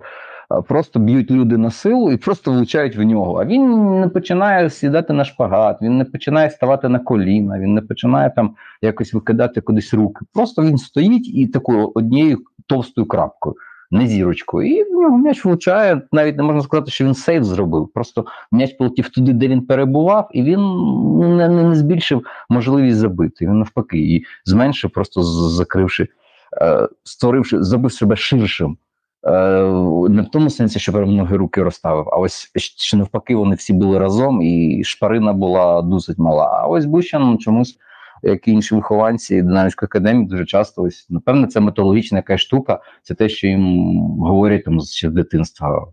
[0.52, 3.40] А, Просто б'ють люди на силу і просто влучають в нього.
[3.40, 7.80] А він не починає сідати на шпагат, він не починає ставати на коліна, він не
[7.80, 10.24] починає там якось викидати кудись руки.
[10.34, 13.56] Просто він стоїть і такою однією товстою крапкою,
[13.90, 14.76] не зірочкою.
[14.76, 16.02] І в нього м'яч влучає.
[16.12, 17.88] Навіть не можна сказати, що він сейв зробив.
[17.94, 20.60] Просто м'яч полетів туди, де він перебував, і він
[21.36, 23.46] не, не, не збільшив можливість забити.
[23.46, 26.08] Він навпаки, і зменшив, просто закривши,
[26.62, 28.76] е, створивши, зробив себе ширшим.
[29.26, 29.30] Е,
[30.08, 33.72] не в тому сенсі, що прям ноги руки розставив, а ось що навпаки, вони всі
[33.72, 36.60] були разом, і шпарина була досить мала.
[36.62, 37.78] А ось Бущан чомусь,
[38.22, 42.80] як і інші вихованці динамівської академії, дуже часто ось напевне, це методологічна якась штука.
[43.02, 45.86] Це те, що їм говорять там ще з дитинства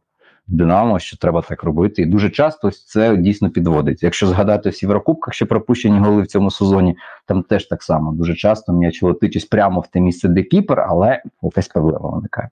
[0.47, 2.01] Динамо, що треба так робити.
[2.01, 4.03] І дуже часто ось це дійсно підводить.
[4.03, 8.11] Якщо згадати всі в Єврокубках, що пропущені голи в цьому сезоні, там теж так само.
[8.11, 12.49] Дуже часто м'яч летить прямо в те місце, де кіпер, але якась проблема виникає.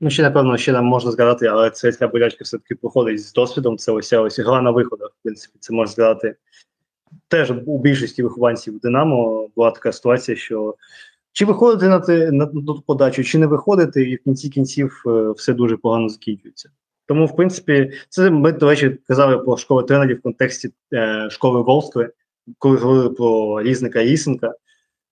[0.00, 3.78] Ну, ще, напевно, ще нам можна згадати, але це ця болячка все-таки проходить з досвідом.
[3.78, 5.10] Це ось ось гра на виходах.
[5.20, 6.36] В принципі, це можна згадати.
[7.28, 10.74] Теж у більшості вихованців Динамо була така ситуація, що
[11.32, 15.30] чи виходити на, те, на, ту подачу, чи не виходити, і в кінці кінців е,
[15.30, 16.70] все дуже погано закінчується.
[17.06, 21.62] Тому, в принципі, це ми, до речі, казали про школи тренерів в контексті е, школи
[21.62, 22.12] Волскви,
[22.58, 24.54] коли говорили про різника і Ісенка.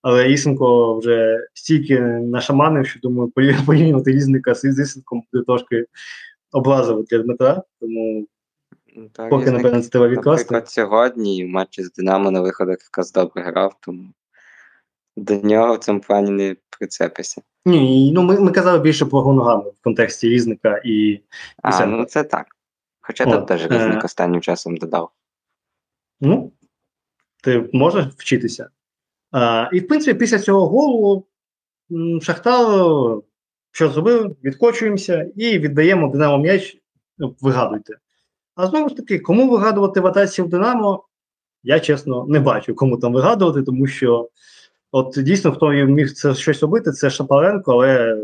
[0.03, 5.87] Але Ісенко вже стільки нашаманив, що думаю, порів- порівнювати різника з Ісенком буде трошки
[6.53, 7.63] образово для Дмитра.
[7.81, 8.27] Тому
[8.97, 10.45] Ну, так, поки, напевно, це треба відкласти.
[10.45, 14.13] Наприклад, сьогодні в матчі з Динамо на виходах якраз добре грав, тому
[15.17, 17.43] до нього в цьому плані не прицепися.
[17.65, 21.21] Ні, ну ми, ми казали більше про Гоногаму в контексті різника і
[21.63, 21.87] А, Все.
[21.87, 22.47] ну це так.
[23.01, 25.11] Хоча От, тут теж різник е, останнім часом додав.
[26.21, 26.53] Ну,
[27.43, 28.69] ти можеш вчитися.
[29.73, 31.27] І в принципі, після цього голу
[32.23, 33.23] Шахтар
[33.71, 34.37] що зробив?
[34.45, 36.79] Відкочуємося і віддаємо Динамо м'яч.
[37.19, 37.99] ну, Вигадуйте.
[38.55, 41.05] А знову ж таки, кому вигадувати в атаці в Динамо,
[41.63, 44.29] я чесно не бачу, кому там вигадувати, тому що
[44.93, 48.23] от дійсно, хто міг це щось робити, це Шапаренко, але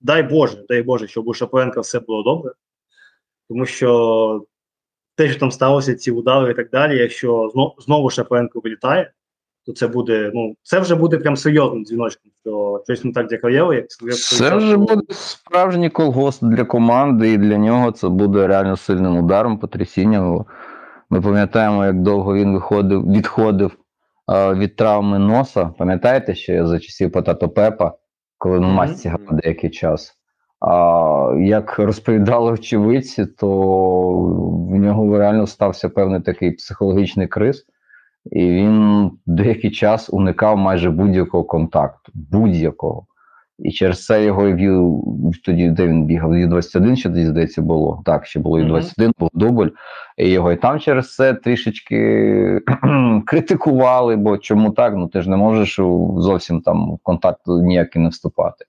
[0.00, 2.52] дай Боже, дай Боже, щоб у Шапаренка все було добре.
[3.48, 4.46] Тому що
[5.14, 9.12] те, що там сталося, ці удари і так далі, якщо знову Шапаренко вилітає,
[9.66, 13.36] то це буде, ну, це вже буде прям серйозним дзвіночком, що щось не так для
[13.38, 18.76] кар'єри, як Це вже буде справжній колгосп для команди, і для нього це буде реально
[18.76, 20.44] сильним ударом, потрясінням.
[21.10, 23.76] Ми пам'ятаємо, як довго він виходив, відходив
[24.32, 25.70] е, від травми носа.
[25.78, 27.92] Пам'ятаєте, ще за часів Потато Пепа,
[28.38, 30.12] коли на масці грав деякий час.
[30.60, 33.48] А як розповідали очевидці, то
[34.70, 37.66] в нього реально стався певний такий психологічний криз,
[38.30, 42.12] і він деякий час уникав майже будь-якого контакту.
[42.14, 43.06] Будь-якого.
[43.58, 45.02] І через це його вів
[45.44, 48.02] тоді, де він бігав, Ю-21 ще тоді, здається, було.
[48.04, 49.68] Так, ще було Ю-21, був дубль.
[50.16, 52.60] І його і там через це трішечки
[53.26, 54.94] критикували, бо чому так?
[54.96, 55.80] Ну ти ж не можеш
[56.16, 58.64] зовсім там в контакт ніякий не вступати.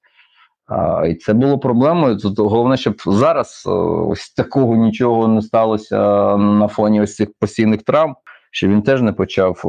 [0.67, 2.17] А, і це було проблемою.
[2.17, 3.63] Тут головне, щоб зараз
[4.07, 5.97] ось такого нічого не сталося
[6.37, 8.15] на фоні ось цих постійних травм,
[8.53, 9.61] що він теж не почав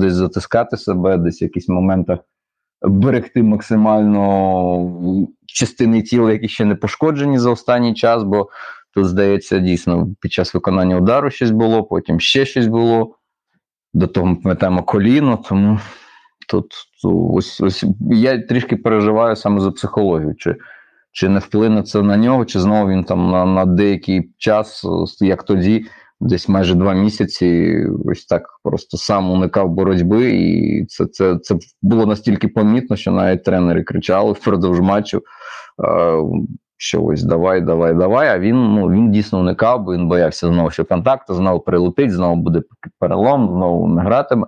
[0.00, 2.18] десь затискати себе, десь в якісь моментах
[2.82, 8.48] берегти максимально частини тіла, які ще не пошкоджені за останній час, бо
[8.94, 13.16] тут, здається, дійсно під час виконання удару щось було, потім ще щось було.
[13.94, 15.78] До того пам'ятаємо коліно, тому
[16.48, 16.66] тут
[17.02, 20.34] то ось, ось я трішки переживаю саме за психологію.
[20.34, 20.56] Чи
[21.12, 24.86] чи не вплине це на нього, чи знову він там на, на деякий час,
[25.20, 25.86] як тоді,
[26.20, 32.06] десь майже два місяці, ось так просто сам уникав боротьби, і це, це, це було
[32.06, 35.22] настільки помітно, що навіть тренери кричали впродовж матчу.
[35.84, 36.18] е,
[36.76, 38.28] Що ось давай, давай, давай.
[38.28, 42.36] А він ну він дійсно уникав, бо він боявся знову, що контакту, знову прилетить, знову
[42.36, 42.62] буде
[42.98, 44.46] перелом, знову не гратиме.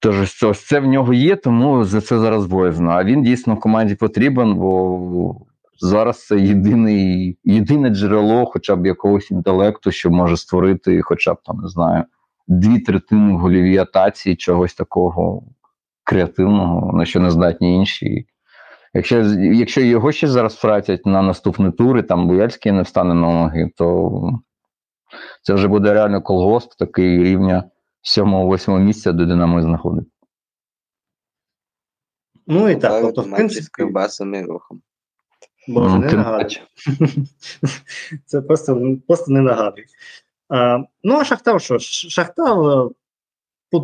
[0.00, 2.90] Тож ось це, в нього є, тому за це зараз боязно.
[2.90, 5.36] А він дійсно в команді потрібен, бо
[5.78, 11.60] зараз це єдиний, єдине джерело, хоча б якогось інтелекту, що може створити, хоча б там,
[11.60, 12.04] не знаю,
[12.48, 15.42] дві третини в голівій атаці, чогось такого
[16.04, 18.26] креативного, на що не здатні інші.
[18.94, 23.70] Якщо якщо його ще зараз втратять на наступні тури, там Буяльський не встане на ноги,
[23.76, 24.40] то
[25.42, 27.64] це вже буде реально колгосп такий рівня
[28.16, 30.08] 7-8 місця, де Динамо і знаходить.
[32.46, 33.82] Ну і так, тобто, в з принципі,
[34.34, 34.82] і рухом.
[35.68, 36.62] Боже, Ну, не паче.
[38.26, 39.84] Це просто, просто не нагадуй.
[40.48, 41.78] А, ну, а Шахтар що?
[41.78, 42.58] Шахтар
[43.72, 43.78] е,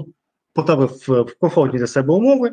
[0.54, 2.52] потрапив в в комфортні для себе умови,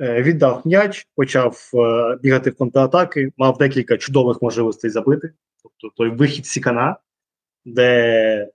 [0.00, 5.32] е, віддав м'яч, почав е, бігати в контратаки, мав декілька чудових можливостей забити.
[5.62, 6.96] Тобто той вихід Сікана,
[7.64, 8.48] де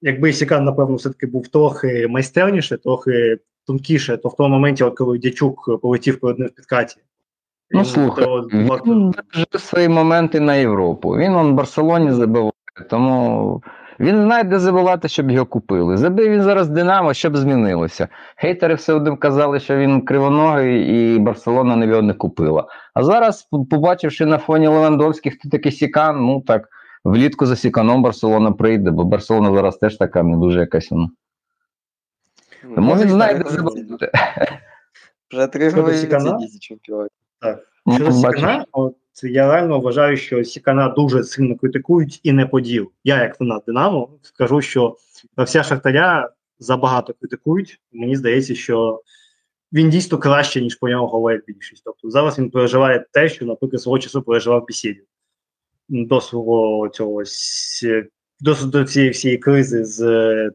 [0.00, 5.80] якби Сікан, напевно, все-таки був трохи майстерніше, трохи тонкіше, то в тому моменті, коли Дячук
[5.82, 6.96] полетів перед ним в підкаті.
[7.70, 8.40] Ну, він слухай, того
[8.86, 11.16] Він вже свої моменти на Європу.
[11.16, 12.52] Він он в Барселоні забиває,
[12.90, 13.62] тому
[14.00, 15.96] він знає, де забивати, щоб його купили.
[15.96, 18.08] Забив він зараз Динамо, щоб змінилося.
[18.36, 22.66] Хейтери все одним казали, що він кривоногий і Барселона не його не купила.
[22.94, 26.68] А зараз, побачивши на фоні Левандовських, хто такий Сікан, ну так,
[27.04, 30.90] влітку за Сіканом Барселона прийде, бо Барселона зараз теж така не дуже якась.
[30.90, 31.10] Ну.
[32.74, 34.10] Тому він знає, де забивати.
[35.30, 35.70] Вже три
[36.42, 37.08] Лізі чемпіонів.
[37.86, 38.12] Ну, Щодо.
[38.12, 42.90] Сікана, от я реально вважаю, що Сікана дуже сильно критикують і не поділ.
[43.04, 44.96] Я, як фанат Динамо, скажу, що
[45.36, 47.80] вся Шахтаря забагато критикують.
[47.92, 49.02] Мені здається, що
[49.72, 51.82] він дійсно краще, ніж по ньому говорить більшість.
[51.84, 55.04] Тобто зараз він переживає те, що, наприклад, свого часу переживав Бісєдів.
[55.88, 57.22] До свого цього
[58.40, 60.50] до, до цієї всієї кризи з е,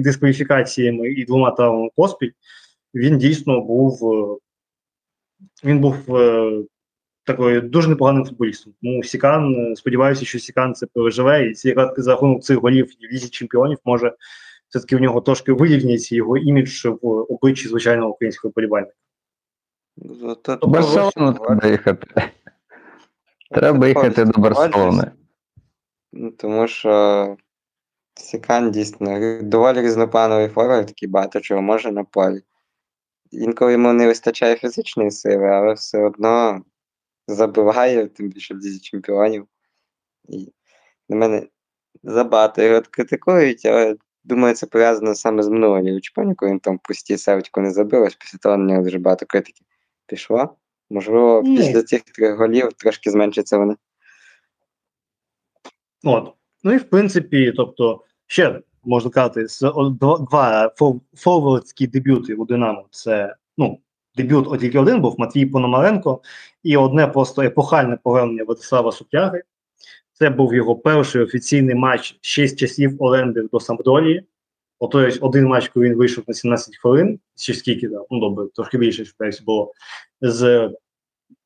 [0.00, 2.30] дискваліфікаціями і двома травмами поспіль,
[2.94, 4.00] він дійсно був.
[5.64, 6.52] Він був е,
[7.24, 8.72] такою дуже непоганим футболістом.
[8.82, 13.12] Тому Сікан, е, сподіваюся, що Сікан це переживе, і ці- за рахунок цих голів в
[13.14, 14.14] лізі чемпіонів може
[14.68, 18.92] все-таки в нього трошки вирівняється його імідж в обличчі звичайного українського полібальника.
[19.96, 22.06] Ну, До Барселони треба їхати.
[23.50, 25.10] Треба їхати до Барселони.
[26.12, 27.36] Ну, Тому що
[28.14, 32.40] Сікан дійсно доволі різноплановий форвард, такий багато чого може на полі.
[33.30, 36.62] Інколи йому не вистачає фізичної сили, але все одно
[37.28, 39.46] забиває, тим більше в Лізі чемпіонів.
[40.28, 40.52] І
[41.08, 41.46] на мене
[42.02, 47.18] забагато його критикують, але думаю, це пов'язано саме з минулим Лігою коли він там пусті
[47.18, 49.64] севочку не забив, ось після того на нього дуже багато критики
[50.06, 50.56] пішло.
[50.90, 51.56] Можливо, Ні.
[51.56, 53.76] після цих трьох голів трошки зменшиться вони.
[56.04, 56.34] От.
[56.62, 59.72] Ну і в принципі, тобто, ще можна казати, з-
[60.30, 60.72] два,
[61.14, 62.86] форвардські дебюти у Динамо.
[62.90, 63.78] Це ну,
[64.16, 66.22] дебют от тільки один був Матвій Пономаренко,
[66.62, 69.42] і одне просто епохальне повернення Владислава Сутяги.
[70.12, 74.24] Це був його перший офіційний матч ще з часів оренди до Сампдорії.
[74.78, 78.46] Ото ось один матч, коли він вийшов на 17 хвилин, чи скільки, да, ну добре,
[78.54, 79.72] трошки більше здається, було
[80.20, 80.70] з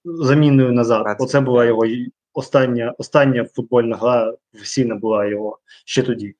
[0.04, 1.02] заміною назад.
[1.02, 1.20] 20.
[1.20, 1.86] Оце була його
[2.34, 6.34] остання, остання футбольна гра професійна була його ще тоді.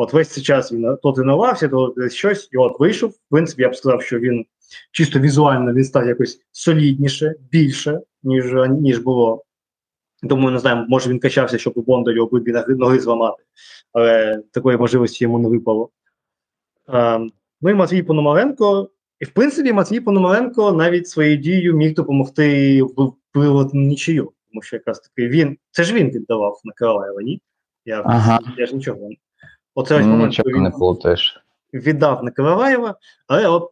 [0.00, 3.10] От весь цей час він то тренувався, то десь щось, і от вийшов.
[3.10, 4.44] В принципі, я б сказав, що він
[4.92, 9.44] чисто візуально він став якось солідніше, більше, ніж, ніж було.
[10.28, 13.42] Тому не знаю, може він качався, щоб у Бондарю обидві ноги- зламати,
[13.92, 15.90] але такої можливості йому не випало.
[16.86, 17.18] А,
[17.60, 18.90] ну і Матвій Пономаренко.
[19.20, 24.32] І в принципі, Матвій Пономаренко навіть своєю дією міг допомогти в- виводити нічию.
[24.50, 27.42] Тому що якраз таки він, це ж він віддавав на Караваєва, ні?
[27.84, 28.40] Я, Ага.
[28.58, 29.08] я ж нічого.
[29.74, 31.40] Оце ось момент, Нічого коли не плутаєш.
[31.74, 32.94] віддав на Караваєва,
[33.28, 33.70] але от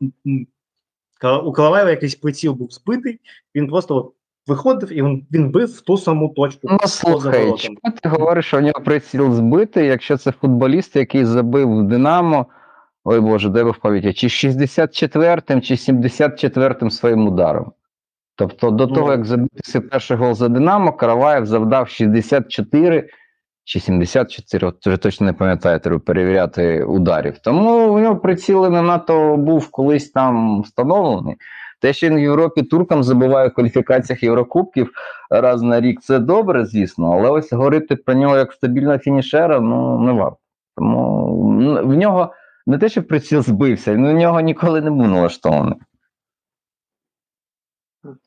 [1.45, 3.21] у Караваєва якийсь приціл був збитий,
[3.55, 4.13] він просто от
[4.47, 6.61] виходив і він, він бив в ту саму точку.
[6.71, 11.79] Ну слухай, чому ти говориш, що у нього приціл збитий, якщо це футболіст, який забив
[11.79, 12.47] в Динамо,
[13.05, 17.73] ой Боже, де ви в пам'яті, чи 64-м, чи 74-м своїм ударом.
[18.37, 18.95] Тобто до Ну.
[18.95, 23.09] того, як забив свій перший гол за Динамо, Караваєв завдав 64
[23.69, 27.39] чи 74, от вже точно не пам'ятаю, треба перевіряти ударів.
[27.39, 31.37] Тому у нього приціл не надто був колись там встановлений.
[31.81, 34.91] Те, що він в Європі туркам забиває в кваліфікаціях Єврокубків
[35.31, 40.01] раз на рік, це добре, звісно, але ось говорити про нього як стабільного фінішера, ну
[40.01, 40.39] не варто.
[40.77, 41.27] Тому
[41.85, 42.35] в нього
[42.67, 45.79] не те, що приціл збився, він у нього ніколи не був налаштований.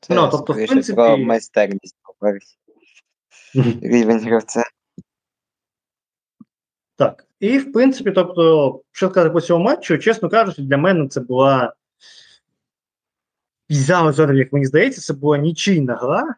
[0.00, 1.96] Це Ну, тобто, в принципі- про майстерність.
[3.82, 4.62] Рівень гравця.
[6.96, 7.26] Так.
[7.40, 11.74] І в принципі, тобто, що сказати по цьому матчу, чесно кажучи, для мене це була.
[13.68, 16.34] Зараз, зараз, як мені здається, це була нічийна гра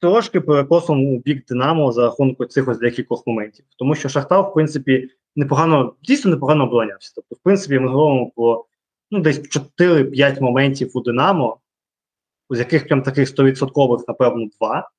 [0.00, 3.64] трошки перекосом у бік Динамо за рахунок цих ось декількох моментів.
[3.76, 7.12] Тому що Шахтар, в принципі, непогано, дійсно непогано оборонявся.
[7.14, 8.64] Тобто, в принципі, ми говоримо про
[9.10, 9.40] ну, десь
[9.78, 11.58] 4-5 моментів у Динамо,
[12.50, 14.90] з яких прям таких 100%, напевно, два.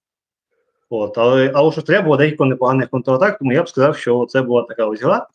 [0.93, 4.41] От, але, але що треба було декілька непоганих контратак, тому я б сказав, що це
[4.41, 5.27] була така ось гра.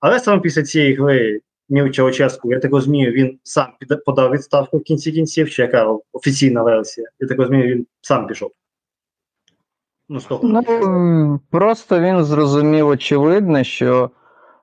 [0.00, 3.66] Але саме після цієї гри Міл Чауческу, я так розумію, він сам
[4.06, 7.06] подав відставку в кінці кінців, чи яка офіційна версія.
[7.20, 8.50] Я так розумію, він сам пішов.
[10.08, 10.20] Ну.
[10.42, 14.10] Ну, просто він зрозумів очевидно, що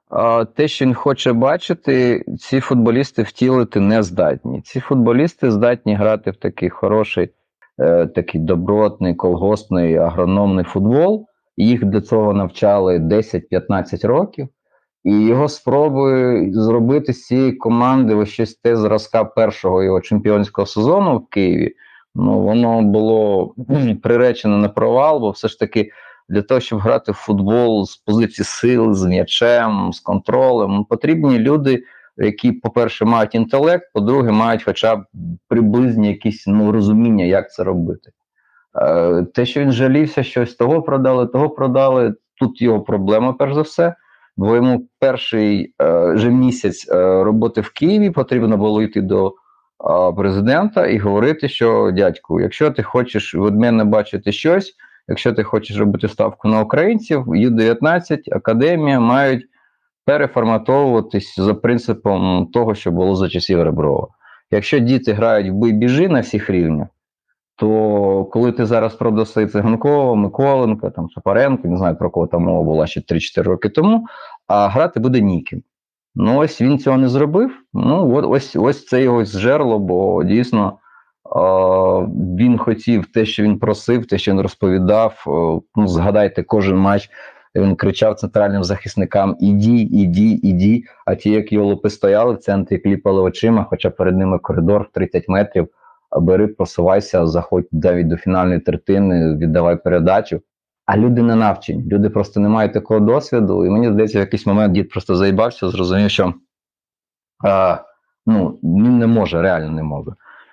[0.10, 4.62] а, те, що він хоче бачити, ці футболісти втілити не здатні.
[4.62, 7.30] Ці футболісти здатні грати в такий хороший,
[7.80, 11.26] е, такий добротний, колгоспний, агрономний футбол.
[11.58, 14.48] Їх для цього навчали 10-15 років.
[15.04, 21.18] І його спроби зробити з цієї команди ось щось те зразка першого його чемпіонського сезону
[21.18, 21.76] в Києві.
[22.16, 23.54] Ну, воно було
[24.04, 25.92] приречено на провал, бо все ж таки
[26.30, 31.40] для того, щоб грати в футбол з позиції сил, з м'ячем, з контролем, ну, потрібні
[31.40, 31.84] люди,
[32.26, 35.06] які, по-перше, мають інтелект, по-друге, мають хоча б
[35.48, 38.12] приблизні якісь ну, розуміння, як це робити.
[38.82, 43.62] Е, те, що він жалівся, щось того продали, того продали, тут його проблема, перш за
[43.62, 43.96] все.
[44.38, 49.36] Бо йому перший е, місяць е, роботи в Києві потрібно було йти до
[49.78, 54.74] а, президента і говорити, що дядьку, якщо ти хочеш від мене бачити щось,
[55.08, 59.46] якщо ти хочеш робити ставку на українців, Ю-19, академія мають
[60.06, 64.08] переформатовуватись за принципом того, що було за часів Реброва.
[64.52, 66.88] Якщо діти грають в бий біжи на всіх рівнях,
[67.56, 72.64] то коли ти зараз продаси Циганкова, Миколенка, там Шапаренко, не знаю про кого там мова
[72.64, 74.06] була ще 3-4 роки тому,
[74.48, 75.64] а грати буде ніким.
[76.16, 77.52] Ну, ось він цього не зробив.
[77.74, 80.78] Ну, от ось ось це його зжерло, бо дійсно
[81.26, 81.40] е,
[82.38, 85.24] він хотів те, що він просив, те, що він розповідав.
[85.28, 85.32] Е,
[85.76, 87.10] ну, згадайте, кожен матч
[87.56, 90.86] він кричав центральним захисникам: Іді, іді, іді.
[91.06, 95.30] А ті, як йолопи стояли в центрі, кліпали очима, хоча перед ними коридор в 30
[95.30, 95.68] метрів.
[96.20, 100.42] Бери, просувайся, заходь навіть до фінальної третини, віддавай передачу.
[100.86, 103.66] А люди не навчені, люди просто не мають такого досвіду.
[103.66, 106.34] І мені здається, в якийсь момент дід просто заїбався, зрозумів, що
[107.44, 107.78] а,
[108.26, 110.12] ну, він не може, реально не може.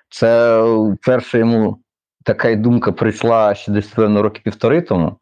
[0.09, 0.63] Це
[1.03, 1.79] перша йому
[2.25, 5.17] така думка прийшла ще десь певно роки півтори тому.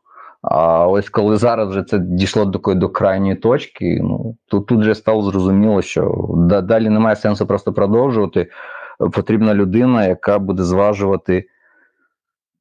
[0.50, 4.94] А ось коли зараз вже це дійшло до до крайньої точки, ну то тут вже
[4.94, 6.28] стало зрозуміло, що
[6.64, 8.50] далі немає сенсу просто продовжувати.
[8.98, 11.46] Потрібна людина, яка буде зважувати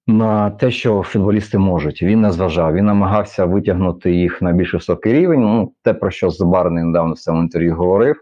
[0.07, 2.03] на те, що футболісти можуть.
[2.03, 5.41] Він не зважав, він намагався витягнути їх на більш високий рівень.
[5.41, 8.15] Ну, те, про що Забарний недавно в цьому інтерв'ю говорив.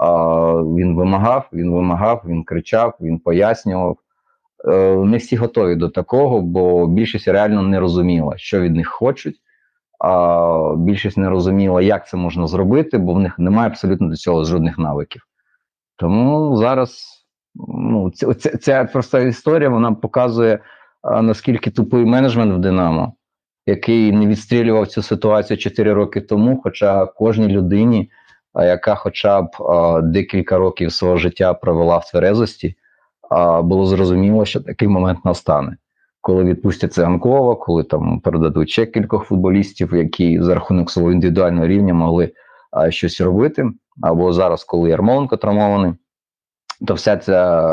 [0.00, 0.06] А,
[0.54, 3.96] Він вимагав, він вимагав, він кричав, він пояснював.
[5.04, 9.36] Не всі готові до такого, бо більшість реально не розуміла, що від них хочуть.
[9.98, 14.44] А більшість не розуміла, як це можна зробити, бо в них немає абсолютно до цього
[14.44, 15.22] жодних навиків.
[15.96, 17.08] Тому зараз
[17.68, 20.58] ну, ця, ця, проста історія вона показує,
[21.22, 23.12] наскільки тупий менеджмент в Динамо,
[23.66, 28.10] який не відстрілював цю ситуацію 4 роки тому, хоча кожній людині,
[28.54, 29.50] яка хоча б
[30.02, 32.74] декілька років свого життя провела в тверезості,
[33.62, 35.76] було зрозуміло, що такий момент настане.
[36.20, 41.94] Коли відпустять Циганкова, коли там передадуть ще кількох футболістів, які за рахунок свого індивідуального рівня
[41.94, 42.32] могли
[42.70, 43.70] а, щось робити,
[44.02, 45.92] або зараз, коли Ярмоленко травмований,
[46.86, 47.72] то вся ця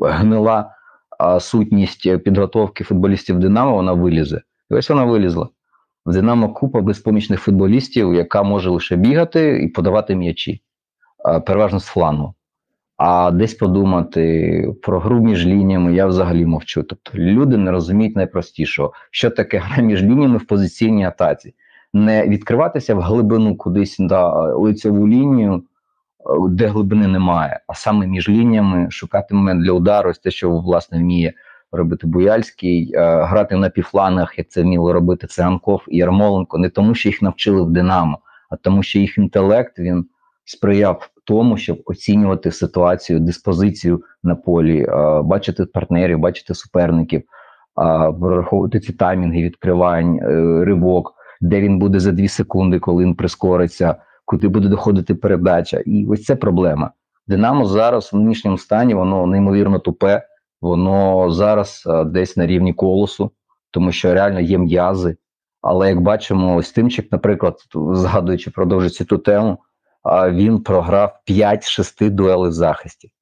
[0.00, 0.74] гнила
[1.18, 4.42] а, сутність підготовки футболістів Динамо вона вилізе.
[4.70, 5.48] І ось вона вилізла.
[6.06, 10.62] В Динамо купа безпомічних футболістів, яка може лише бігати і подавати м'ячі,
[11.24, 12.34] а, переважно з флангу.
[13.04, 16.82] А десь подумати про гру між лініями я взагалі мовчу.
[16.82, 21.54] Тобто люди не розуміють найпростішого, що таке гра між лініями в позиційній атаці.
[21.92, 25.62] Не відкриватися в глибину кудись на лицеву лінію, е,
[26.48, 30.98] де глибини немає, а саме між лініями шукати момент для удару, ось те, що власне
[30.98, 31.32] вміє
[31.72, 36.94] робити Буяльський, е, грати на півфлангах, як це вміли робити Циганков і Ярмоленко, не тому,
[36.94, 38.18] що їх навчили в Динамо,
[38.50, 40.06] а тому, що їх інтелект він
[40.44, 44.86] сприяв тому, щоб оцінювати ситуацію, диспозицію на полі,
[45.24, 47.22] бачити партнерів, бачити суперників,
[47.76, 53.96] враховувати ці таймінги відкривань, е, ривок, де він буде за 2 секунди, коли він прискориться,
[54.24, 55.82] куди буде доходити передача.
[55.86, 56.90] І ось це проблема.
[57.26, 60.22] Динамо зараз в нинішньому стані воно неймовірно тупе,
[60.60, 63.30] воно зараз десь на рівні колосу,
[63.70, 65.16] тому що реально є м'язи.
[65.62, 67.56] Але як бачимо, ось Тимчик, наприклад,
[67.92, 69.58] згадуючи, продовжуючи ту тему,
[70.30, 73.12] він програв 5-6 дуелей в захисті.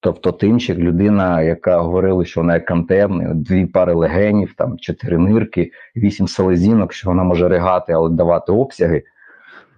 [0.00, 5.70] Тобто Тимчик, людина, яка говорила, що вона як кантемний, дві пари легенів, там чотири нирки,
[5.96, 9.02] вісім селезінок, що вона може ригати, але давати обсяги.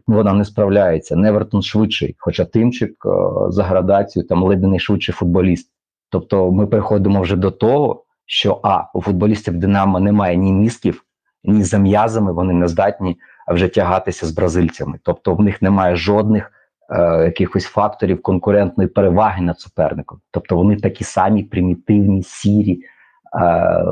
[0.06, 1.16] Вона не справляється.
[1.16, 3.10] Невертон швидший, хоча Тимчик е,
[3.50, 5.72] за градацію там ледь не найшвидший футболіст.
[6.10, 11.04] Тобто ми переходимо вже до того, що а у футболістів Динамо немає ні мізків,
[11.44, 13.16] ні за м'язами, вони не здатні
[13.50, 14.98] вже тягатися з бразильцями.
[15.02, 16.52] Тобто в них немає жодних
[16.90, 20.20] е, якихось факторів конкурентної переваги над суперником.
[20.30, 22.80] Тобто вони такі самі примітивні, сірі,
[23.40, 23.84] е,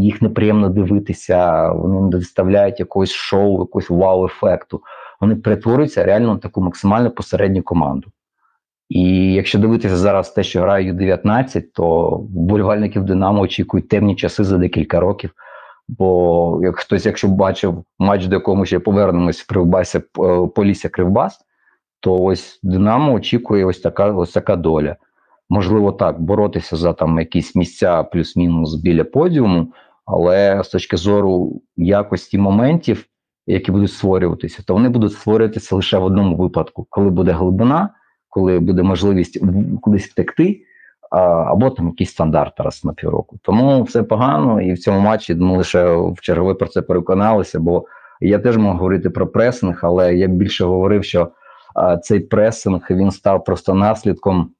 [0.00, 4.80] їх неприємно дивитися, вони не доставляють якогось шоу, якогось вау-ефекту.
[5.20, 8.10] Вони перетворюються реально на таку максимально посередню команду.
[8.88, 14.58] І якщо дивитися зараз те, що грає Ю-19, то вболівальників Динамо очікують темні часи за
[14.58, 15.30] декілька років.
[15.98, 20.02] Бо як хтось, якщо бачив матч, до якому ще повернемось в Кривбасі е,
[20.54, 21.38] Полісся Кривбас,
[22.00, 24.96] то ось Динамо очікує ось така ось така доля.
[25.50, 29.72] Можливо, так, боротися за там якісь місця плюс-мінус біля подіуму,
[30.06, 33.06] але з точки зору якості моментів,
[33.46, 37.90] які будуть створюватися, то вони будуть створюватися лише в одному випадку, коли буде глибина,
[38.28, 39.40] коли буде можливість
[39.80, 40.62] кудись втекти
[41.18, 43.38] або там якийсь стандарт раз на півроку.
[43.42, 47.60] Тому все погано, і в цьому матчі ми лише в чергове про це переконалися.
[47.60, 47.84] Бо
[48.20, 51.28] я теж можу говорити про пресинг, але я більше говорив, що
[52.02, 54.50] цей пресинг він став просто наслідком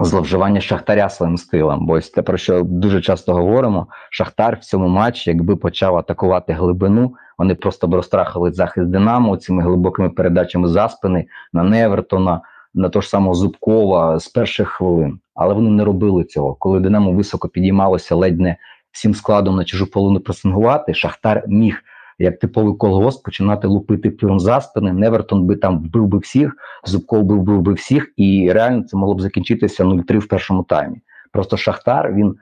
[0.00, 1.86] зловживання Шахтаря своїм стилем.
[1.86, 6.52] Бо ось те, про що дуже часто говоримо, Шахтар в цьому матчі, якби почав атакувати
[6.52, 12.40] глибину, вони просто б розтрахали захист Динамо цими глибокими передачами за спини на Невертона
[12.74, 16.54] на того ж самого Зубкова з перших хвилин, але вони не робили цього.
[16.54, 18.56] Коли Динамо високо підіймалося ледь не
[18.92, 21.82] всім складом на чужу половину пресингувати, Шахтар міг
[22.18, 24.92] як типовий колгосп починати лупити піром за спини.
[24.92, 29.14] Невертон би там вбив би всіх, Зубков би вбив би всіх, і реально це могло
[29.14, 30.96] б закінчитися 0-3 в першому таймі.
[31.32, 32.36] Просто Шахтар він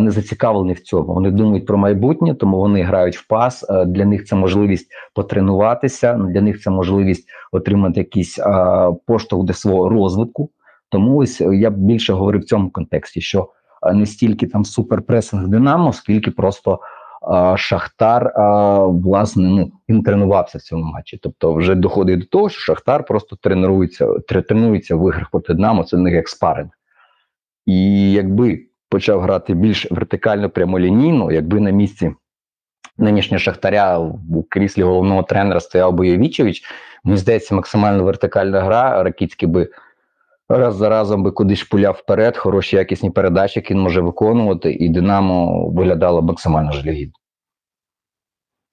[0.00, 1.14] не зацікавлений в цьому.
[1.14, 3.66] Вони думають про майбутнє, тому вони грають в пас.
[3.86, 6.14] Для них це можливість потренуватися.
[6.14, 8.38] Для них це можливість отримати якийсь
[9.06, 10.50] поштовх до свого розвитку.
[10.88, 13.48] Тому ось я б більше говорив в цьому контексті, що
[13.94, 16.80] не стільки там суперпресинг Динамо, скільки просто
[17.22, 21.18] а, Шахтар а, власне ну він тренувався в цьому матчі.
[21.22, 24.06] Тобто, вже доходить до того, що Шахтар просто тренується,
[24.48, 26.70] тренується в іграх проти Динамо, це не як спаринг.
[27.66, 32.14] І якби почав грати більш вертикально прямолінійно, якби на місці
[32.98, 36.62] нинішнього Шахтаря у кріслі головного тренера стояв Бойовічевич,
[37.04, 39.02] мені здається, максимально вертикальна гра.
[39.02, 39.68] Ракіцький би
[40.48, 44.88] раз за разом би кудись пуляв вперед, хороші якісні передачі, які він може виконувати, і
[44.88, 47.14] Динамо виглядало максимально жалюгідно.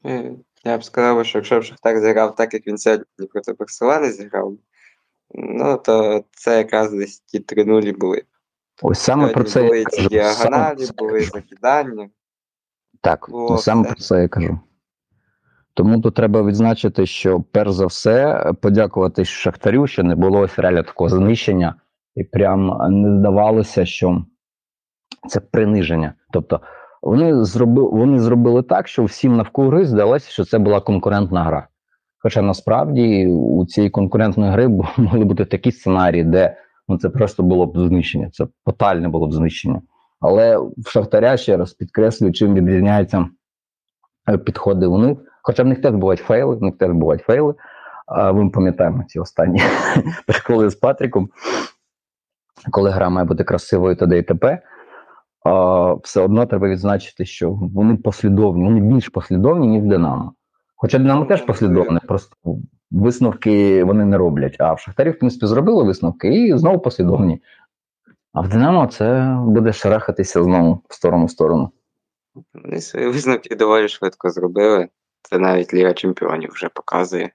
[0.05, 0.31] Е,
[0.63, 4.57] Я б сказав, що якщо б Шахтар зіграв так, як він сьогодні проти Барселони зіграв,
[5.33, 8.23] ну то це якраз десь ті 3 нулі були.
[8.81, 10.09] Ось саме про це були я кажу.
[10.09, 12.09] діагоналі, Саме- були закидання.
[13.01, 13.91] Так, Було саме все.
[13.93, 14.59] про це я кажу.
[15.73, 20.83] Тому тут треба відзначити, що перш за все подякувати Шахтарю, що не було ось реально
[20.83, 21.75] такого знищення,
[22.15, 24.25] і прям не здавалося, що
[25.27, 26.13] це приниження.
[26.33, 26.61] Тобто
[27.01, 31.67] вони зробили, вони зробили так, що всім навкруги здалося, що це була конкурентна гра.
[32.17, 34.67] Хоча насправді у цієї конкурентної гри
[34.97, 36.57] могли бути такі сценарії, де
[36.89, 39.81] ну, це просто було б знищення, це тотальне було б знищення.
[40.19, 43.29] Але в Шахтаря ще раз підкреслюю, чим відрізняються
[44.29, 45.17] е, підходи у них.
[45.43, 47.53] Хоча в них теж бувають фейли, в них теж бувають фейли.
[48.07, 49.61] А ми пам'ятаємо ці останні
[50.27, 51.29] приколи з Патріком,
[52.71, 54.61] коли гра має бути красивою та і т.п.
[55.45, 60.33] А, все одно треба відзначити, що вони послідовні, вони більш послідовні, ніж Динамо.
[60.75, 62.35] Хоча Динамо теж послідовне, просто
[62.91, 64.55] висновки вони не роблять.
[64.59, 67.41] А в Шахтарі, в принципі, зробили висновки і знову послідовні.
[68.33, 71.71] А в Динамо це буде шарахатися знову в сторону в сторону.
[72.53, 74.87] Вони свої висновки доволі швидко зробили.
[75.21, 77.31] Це навіть Ліга Чемпіонів вже показує.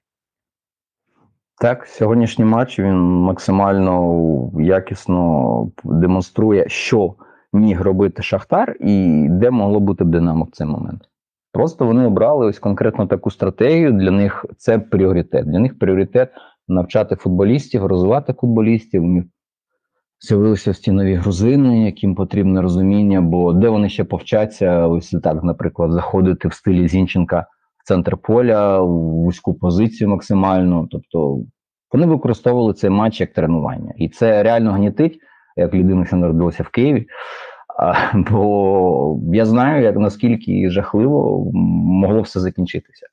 [1.61, 7.15] Так, сьогоднішній матч він максимально якісно демонструє, що
[7.53, 11.09] міг робити Шахтар і де могло бути б Динамо в цей момент.
[11.55, 13.93] Просто вони обрали ось конкретно таку стратегію.
[13.93, 15.47] Для них це пріоритет.
[15.47, 16.31] Для них пріоритет
[16.69, 19.05] навчати футболістів, розвивати футболістів.
[19.05, 19.25] У них
[20.21, 25.93] З'явилися ці нові грузини, яким потрібне розуміння, бо де вони ще повчаться, ось так, наприклад,
[25.93, 27.47] заходити в стилі Зінченка
[27.85, 30.89] в центр поля, в вузьку позицію максимально.
[30.91, 31.41] Тобто
[31.93, 33.93] вони використовували цей матч як тренування.
[33.97, 35.19] І це реально гнітить,
[35.57, 37.07] як людина, що народилася в Києві.
[38.15, 43.07] Бо я знаю, як наскільки жахливо могло все закінчитися.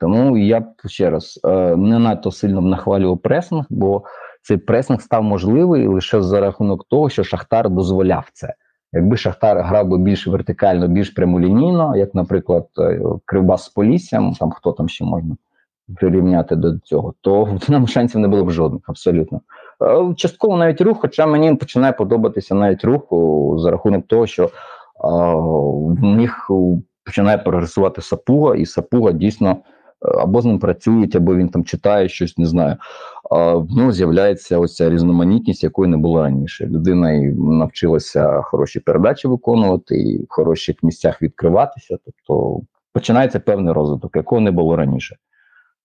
[0.00, 4.02] Тому я б ще раз е, не надто сильно нахвалював пресинг, бо
[4.42, 8.54] цей пресинг став можливий лише за рахунок того, що Шахтар дозволяв це.
[8.92, 14.50] Якби Шахтар грав би більш вертикально, більш прямолінійно, як, наприклад, е, Кривбас з Поліссям, там
[14.50, 15.36] хто там ще можна
[15.96, 19.40] прирівняти до цього, то нам шансів не було б жодних, абсолютно.
[19.82, 23.02] Е, частково навіть рух, хоча мені починає подобатися навіть рух
[23.58, 24.50] за рахунок того, що
[25.00, 26.50] в них
[27.04, 29.56] починає прогресувати сапуга, і сапуга дійсно
[30.00, 32.76] або з ним працюють, або він там читає щось, не знаю.
[33.70, 36.66] Нього з'являється ось ця різноманітність, якої не було раніше.
[36.66, 41.98] Людина і навчилася хороші передачі виконувати, і в хороших місцях відкриватися.
[42.04, 42.60] Тобто
[42.92, 45.16] починається певний розвиток, якого не було раніше.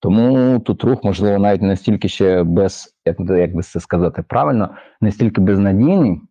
[0.02, 5.12] Тому тут рух, можливо, навіть настільки ще без, як як би це сказати правильно, не
[5.12, 6.22] стільки безнадійний,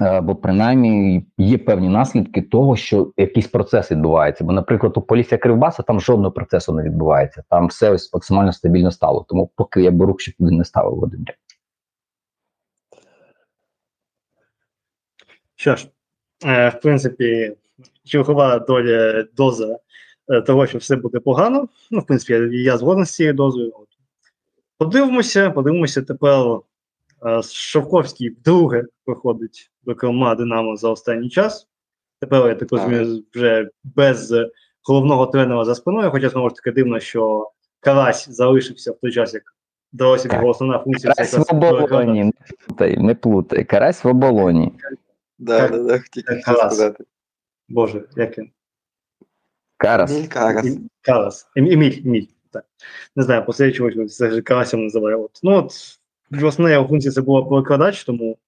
[0.00, 4.44] Е, бо принаймні є певні наслідки того, що якийсь процес відбувається.
[4.44, 7.42] Бо, наприклад, у Полісся Кривбаса там жодного процесу не відбувається.
[7.50, 9.26] Там все ось максимально стабільно стало.
[9.28, 11.36] Тому поки я рух ще туди не ставив один ряд.
[15.56, 15.88] Що ж,
[16.46, 17.56] е, в принципі,
[18.04, 19.78] чергова доля доза
[20.46, 21.68] того, що все буде погано.
[21.90, 23.72] Ну, в принципі, я, я згоден з цією дозою.
[24.78, 26.60] Подивимося, подивимося тепер
[27.52, 31.68] Шовковський вдруге приходить до Крома Динамо за останній час.
[32.20, 34.34] Тепер я так розумію, вже без
[34.88, 37.50] головного тренера за спиною, хоча знову ж таки дивно, що
[37.80, 39.42] Карась залишився в той час, як
[39.92, 41.12] вдалося його основна функція.
[41.14, 42.32] Карась в оболоні, не
[42.66, 43.64] плутай, не плутай.
[43.64, 44.72] Карась в оболоні.
[45.38, 47.04] Да, да, да, хотів сказати.
[47.68, 48.50] Боже, як він?
[49.80, 50.10] Карас.
[50.10, 50.78] Еміль Карас.
[51.02, 51.46] Карас.
[51.56, 52.26] Еміль, Еміль.
[52.50, 52.64] Так.
[53.16, 55.16] Не знаю, после чогось це ж Карасем називає.
[55.16, 55.40] От.
[55.42, 55.72] Ну, от,
[56.42, 58.38] Основна його функція це була перекладач, тому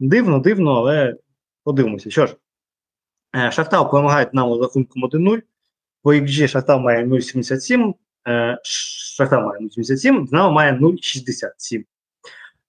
[0.00, 1.16] дивно, дивно, але
[1.64, 2.10] подивимося.
[2.10, 2.36] Що ж,
[3.36, 5.40] е, Шахтар перемагає нам з рахунком 1-0.
[6.02, 7.94] По XG Шахтар має 0,77,
[8.28, 11.84] е, Шахтар має 0,77, Динамо має 0,67.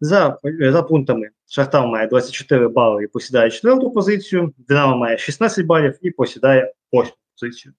[0.01, 5.97] За за пунктами Шахтар має 24 бали і посідає четверту позицію, Динамо має 16 балів
[6.01, 7.73] і посідає восьму позицію.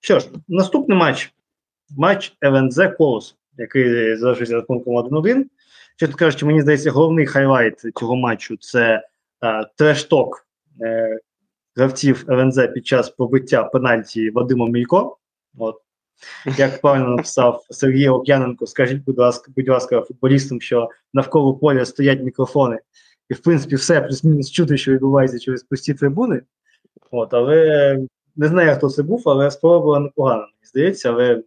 [0.00, 1.32] Що ж, наступний матч
[1.96, 5.44] матч ЛНЗ Колос, який залишився рахунком 1-1.
[5.96, 9.02] Чесно кажучи, мені здається, головний хайлайт цього матчу це
[9.44, 10.46] е, трешток
[10.82, 11.18] е,
[11.76, 15.16] гравців ЛНЗ під час побиття пенальті Вадимом Мілько.
[15.58, 15.76] От.
[16.56, 22.22] Як правильно написав Сергій Ок'яненко, скажіть, будь ласка, будь ласка, футболістам, що навколо поля стоять
[22.22, 22.78] мікрофони,
[23.28, 26.42] і в принципі все плюс-мінус чути, що відбувається через пусті трибуни.
[27.10, 27.98] От, Але
[28.38, 31.42] не знаю, хто це був, але спроба була непогана, мені здається, але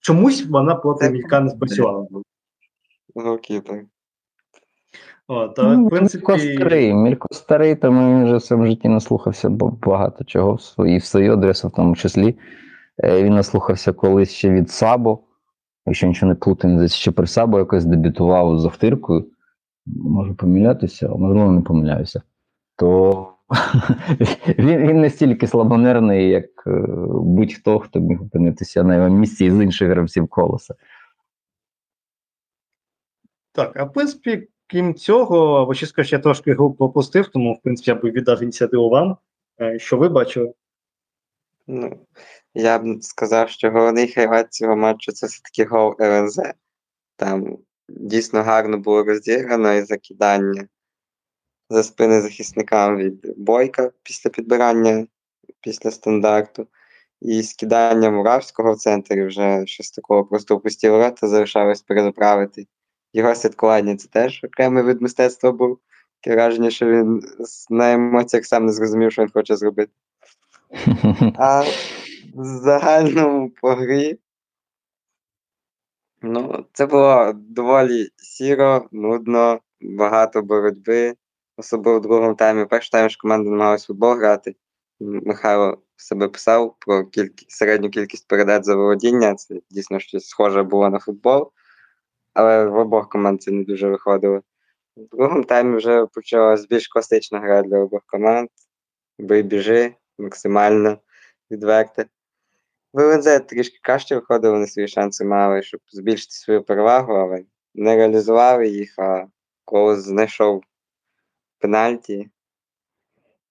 [0.00, 2.06] чомусь вона проти Мілька не спрацювала
[3.14, 3.84] голкіпер.
[5.28, 6.24] От, але, ну, в принципі...
[6.26, 9.48] Мілько старий, Мілько старий, тому він вже в своєму житті наслухався
[9.82, 12.38] багато чого, і в свою адресу в тому числі.
[13.04, 15.18] Е, він наслухався колись ще від Сабо,
[15.86, 19.26] якщо нічого не плутаю, ще при Сабо якось дебютував з Охтиркою.
[19.86, 22.22] Можу помилятися, а можливо, не помиляюся.
[22.76, 23.37] То
[24.58, 26.70] він він не стільки слабонервний, як е,
[27.08, 30.74] будь-хто, хто міг опинитися на його місці з інших гравців колоса.
[33.52, 37.94] Так, а в принципі, крім цього, чесно я трошки гру пропустив, тому в принципі я
[37.94, 39.16] би віддав ініціативу вам.
[39.60, 40.52] Е, що ви бачили?
[41.66, 42.06] Ну,
[42.54, 46.40] я б сказав, що головний хайлайт цього матчу це все-таки гол ЛНЗ.
[47.16, 50.68] Там дійсно гарно було розіграно і закидання
[51.70, 55.06] за спини захисникам від бойка після підбирання
[55.60, 56.66] після стандарту.
[57.20, 62.66] І скидання Муравського в центрі вже щось такого просто опустів рота, залишалось переправити
[63.12, 65.78] його святкування це теж окремий вид мистецтва був.
[66.20, 67.22] Таке враження, що він
[67.70, 69.92] на емоціях сам не зрозумів, що він хоче зробити.
[71.38, 71.64] А
[72.34, 74.18] в загальному по грі.
[76.22, 81.14] Ну, це було доволі сіро, нудно, багато боротьби,
[81.58, 82.64] особливо в другому таймі.
[82.64, 84.56] Перший тайм ж команда намагалась футбол грати.
[85.00, 89.34] Михайло себе писав про кількість, середню кількість передач за володіння.
[89.34, 91.52] Це дійсно щось схоже було на футбол
[92.38, 94.42] але в обох команд це не дуже виходило.
[94.96, 98.48] В другому таймі вже почалась більш класична гра для обох команд.
[99.18, 100.98] Бий біжи, максимально
[101.50, 102.06] відверте.
[102.94, 107.44] В трішки краще виходили, вони свої шанси мали, щоб збільшити свою перевагу, але
[107.74, 109.26] не реалізували їх, а
[109.64, 110.62] Колос знайшов
[111.60, 112.30] пенальті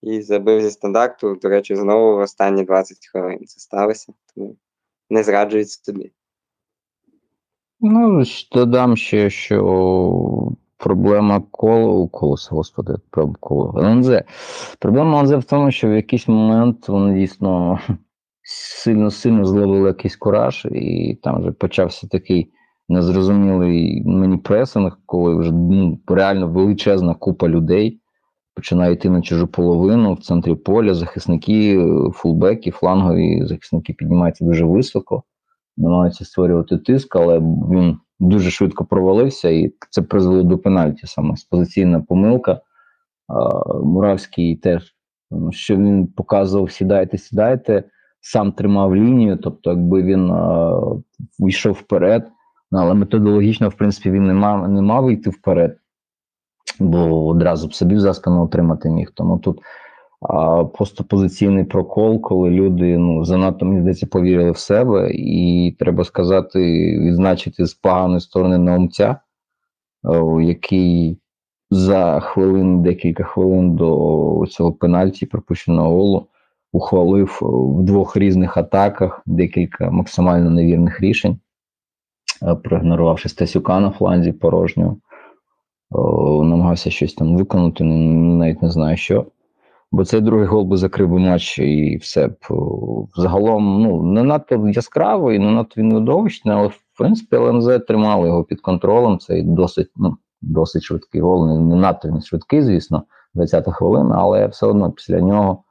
[0.02, 1.36] і забив зі стандарту.
[1.42, 4.56] До речі, знову в останні 20 хвилин це сталося, тому
[5.10, 6.12] не зраджують собі.
[7.80, 14.10] Ну, додам ще, що проблема коло, колоса, господи, про коло ЛНЗ.
[14.80, 17.80] Проблема ЛНЗ в тому, що в якийсь момент вони дійсно
[18.44, 22.52] сильно-сильно зловили якийсь кураж, і там вже почався такий
[22.90, 28.00] незрозумілий мені пресинг, коли вже ну, реально величезна купа людей
[28.56, 34.66] починає йти на чужу половину в центрі поля, захисники, е, фулбеки, флангові захисники піднімаються дуже
[34.66, 35.24] високо
[35.78, 42.00] намагаються створювати тиск, але він дуже швидко провалився, і це призвело до пенальті саме позиційна
[42.00, 42.62] помилка.
[43.84, 44.96] Муравський теж,
[45.52, 47.84] що він показував: сідайте, сідайте,
[48.22, 50.82] сам тримав лінію, тобто, якби він а,
[51.40, 52.28] йшов вперед,
[52.72, 55.78] але методологічно, в принципі, він не мав, не мав йти вперед,
[56.80, 59.12] бо одразу б собі заскано отримати міг.
[59.16, 59.62] Тому тут
[60.22, 66.04] а просто позиційний прокол, коли люди ну занадто мені здається повірили в себе, і треба
[66.04, 66.60] сказати,
[67.00, 69.20] відзначити з поганої сторони наумця,
[70.42, 71.20] який
[71.70, 76.28] за хвилин, декілька хвилин до цього пенальті пропущеного голу
[76.72, 81.40] ухвалив в двох різних атаках декілька максимально невірних рішень,
[82.64, 84.98] проігнорувавши Стасюка на фланзі порожнього,
[86.44, 89.26] намагався щось там виконати, навіть не знаю що.
[89.92, 92.36] Бо цей другий гол би закрив би матч і все б
[93.16, 98.44] загалом ну не надто яскравий, не надто він видовищний, але в принципі ЛНЗ тримали його
[98.44, 99.20] під контролем.
[99.20, 101.48] Це досить ну, досить швидкий гол.
[101.48, 103.04] Не, надто він швидкий, звісно,
[103.36, 105.64] 20-та хвилина, але все одно після нього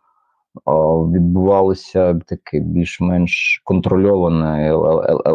[1.13, 4.73] відбувалося таке більш-менш контрольоване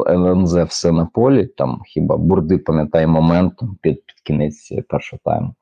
[0.08, 1.46] ЛНЗ все на полі.
[1.46, 5.54] Там хіба бурди пам'ятає момент під, під кінець першого тайму.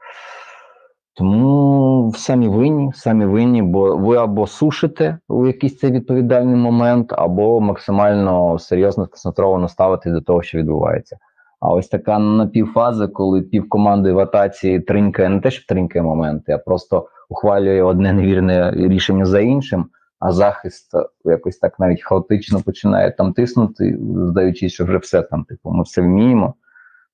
[1.19, 7.59] Тому самі винні, самі винні, бо ви або сушите у якийсь цей відповідальний момент, або
[7.59, 11.17] максимально серйозно сконцентровано ставити до того, що відбувається.
[11.59, 16.51] А ось така напівфаза, коли пів команди в атаці тринькає не те, що тринькає моменти,
[16.51, 19.85] а просто ухвалює одне невірне рішення за іншим,
[20.19, 20.91] а захист
[21.25, 26.01] якось так навіть хаотично починає там тиснути, здаючись, що вже все там, типу, ми все
[26.01, 26.53] вміємо.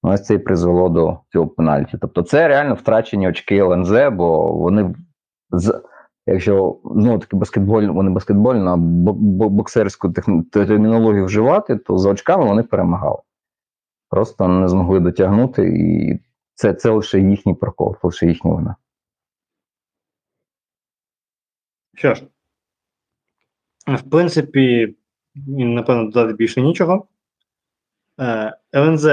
[0.04, 1.98] Ну, ось це і призвело до цього пенальті.
[2.02, 4.96] Тобто, це реально втрачені очки ЛНЗ, бо вони
[5.52, 5.82] з.
[6.28, 10.14] Якщо знову таки баскетбольно, вони баскетбольно, боксерську
[10.52, 13.18] термінологію вживати, то за очками вони перемагали.
[14.10, 16.20] Просто не змогли дотягнути, і
[16.56, 18.76] це це лише їхній прокол, лише їхня вина.
[21.96, 22.24] Що ж,
[23.88, 24.96] в принципі,
[25.48, 27.08] напевно, додати більше нічого.
[28.76, 29.08] ЛНЗ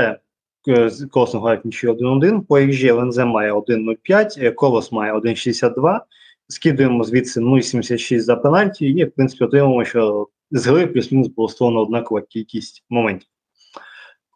[0.66, 6.00] з Колосом грають нічого 1-1, по XG ЛНЗ має 1.05, Колос має 1.62,
[6.48, 11.80] скидуємо звідси 0.76 за пенальті, і, в принципі, отримуємо, що з гри плюс-мінус було створено
[11.80, 13.28] однакова кількість моментів.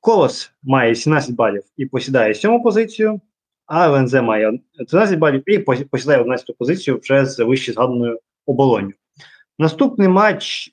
[0.01, 3.20] Колос має 17 балів і посідає сьому позицію,
[3.66, 8.92] а ЛНЗ має 13 балів і посідає 11 позицію вже з вище згаданою оболонню.
[9.59, 10.70] Наступний матч,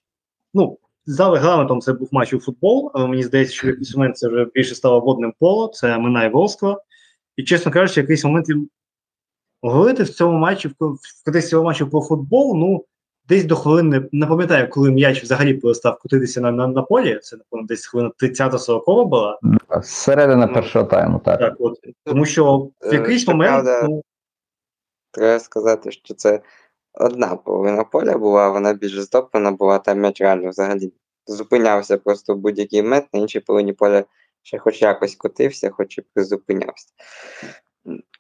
[0.54, 4.18] ну, за регламентом це був матч у футбол, але мені здається, що в якийсь момент
[4.18, 6.82] це вже більше стало водним поло, це минає Волсква.
[7.36, 8.48] І, чесно кажучи, в якийсь момент
[9.62, 12.86] говорити в цьому матчі, в кудись цього матчу про футбол, ну,
[13.30, 17.38] десь до хвилини, не пам'ятаю, коли м'яч взагалі перестав крутитися на на, на полі, це,
[17.38, 19.40] напевно, десь хвилина 30-40 була.
[19.84, 21.40] Середина ну, першого тайму, так.
[21.40, 21.80] Так, от.
[22.04, 23.70] Тому що в Е, якийсь момент.
[23.84, 24.04] ну,
[25.12, 26.42] Треба сказати, що це
[26.94, 30.94] одна половина поля була, вона більш затоплена була, там м'яч реально взагалі
[31.28, 34.04] зупинявся просто в будь-який момент, на іншій половині поля
[34.42, 36.88] ще хоч якось котився, хоч і призупинявся.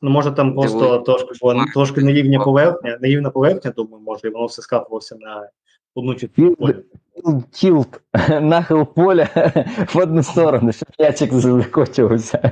[0.01, 4.45] Ну, може, там просто трошки була трошки нерівня поверхня, нерівна поверхня, думаю, може, і воно
[4.45, 5.49] все скатувалося на
[5.95, 6.75] одну чи Тіл- полі.
[7.51, 8.01] Тілт,
[8.41, 9.27] нахил поля
[9.93, 12.51] в одну сторону, щоб м'ячик закочувався.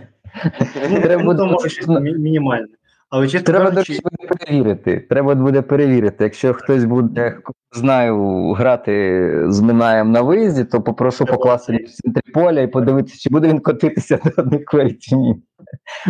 [0.90, 2.68] Ну, Треба ну, буде то може щось мінімальне.
[3.12, 5.00] Але чесно Треба кажучи, буде перевірити.
[5.10, 6.24] Треба буде перевірити.
[6.24, 7.38] Якщо хтось буде,
[7.72, 11.38] знаю, грати з Минаєм на виїзді, то попрошу Треба.
[11.38, 15.36] покласти в центрі поля і подивитися, чи буде він котитися до одних квері чи ні.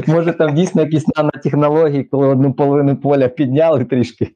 [0.07, 4.31] Може там дійсно якісь нанотехнології, коли одну половину поля підняли трішки.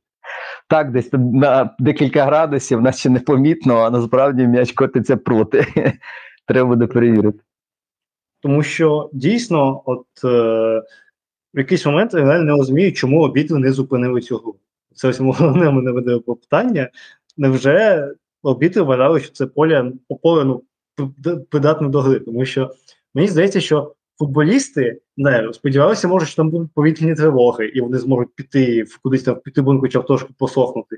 [0.68, 5.66] Так, десь на декілька градусів, нас ще непомітно, а насправді м'яч котиться проти.
[6.48, 7.40] Треба буде перевірити.
[8.42, 10.82] тому що дійсно, от е,
[11.56, 14.56] в якийсь момент я реально не розумію, чому обидва не зупинили цю гру.
[14.96, 16.90] Це ось головне мене веде питання.
[17.38, 18.08] Невже
[18.44, 19.92] обіти вважали, що це поле
[20.24, 20.64] ну,
[21.50, 22.20] придатне до гри.
[22.20, 22.72] Тому що
[23.14, 28.36] мені здається, що футболісти не сподівалися, може, що там будуть повітряні тривоги, і вони зможуть
[28.36, 30.98] піти в кудись там піти бунку чи трошки посохнути.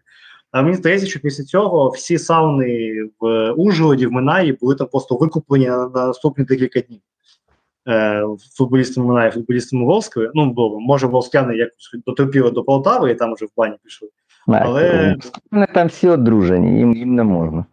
[0.51, 5.15] А мені здається, що після цього всі сауни в Ужгороді, в Минаї були там просто
[5.15, 7.01] викуплені на наступні декілька днів.
[7.87, 8.23] Е,
[8.57, 10.29] футболістами Минаї, футболістами Волської.
[10.33, 14.09] Ну, бо, може, волскяни якось дотерпіли до Полтави і там вже в бані пішли.
[14.65, 15.15] Але-
[15.51, 17.65] Вони там всі одружені, їм, їм не можна.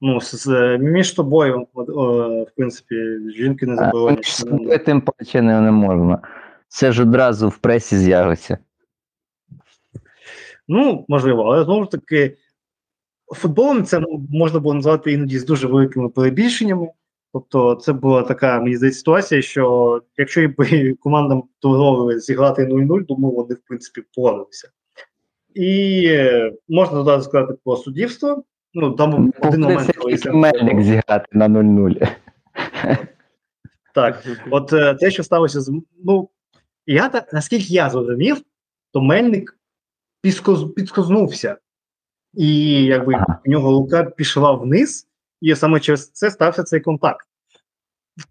[0.00, 2.94] Ну, з, між тобою, от, о, в принципі,
[3.36, 3.76] жінки не
[4.16, 6.18] між собою тим паче не, не можна.
[6.68, 8.58] Це ж одразу в пресі з'явиться.
[10.68, 12.36] Ну, можливо, але знову ж таки,
[13.34, 16.88] футболом це можна було назвати іноді з дуже великими перебільшеннями.
[17.32, 20.66] Тобто, це була така, мені здається, ситуація, що якщо б
[21.00, 24.68] командам дозволили зіграти 0-0, думаю, вони, в принципі, порадилися.
[25.54, 28.44] І е, можна додати сказати про суддівство.
[28.74, 29.90] Ну, там був один момент,
[30.32, 32.08] Мельник зіграти на 0-0.
[33.94, 35.72] Так, от е, те, що сталося з.
[36.04, 36.28] Ну,
[36.86, 38.42] я так, наскільки я зрозумів,
[38.92, 39.58] то Мельник
[40.22, 41.56] підскоз, підскознувся.
[42.34, 43.14] І якби
[43.44, 45.09] в нього рука пішла вниз,
[45.40, 47.26] і саме через це стався цей контакт.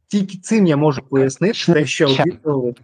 [0.07, 2.76] Тільки цим я можу пояснити, що Обітел.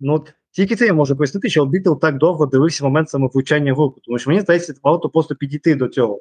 [0.00, 4.00] Ну, тільки це я можу пояснити, що Обітел так довго дивився момент саме влучання руку.
[4.04, 6.20] Тому що мені здається, варто просто підійти до цього,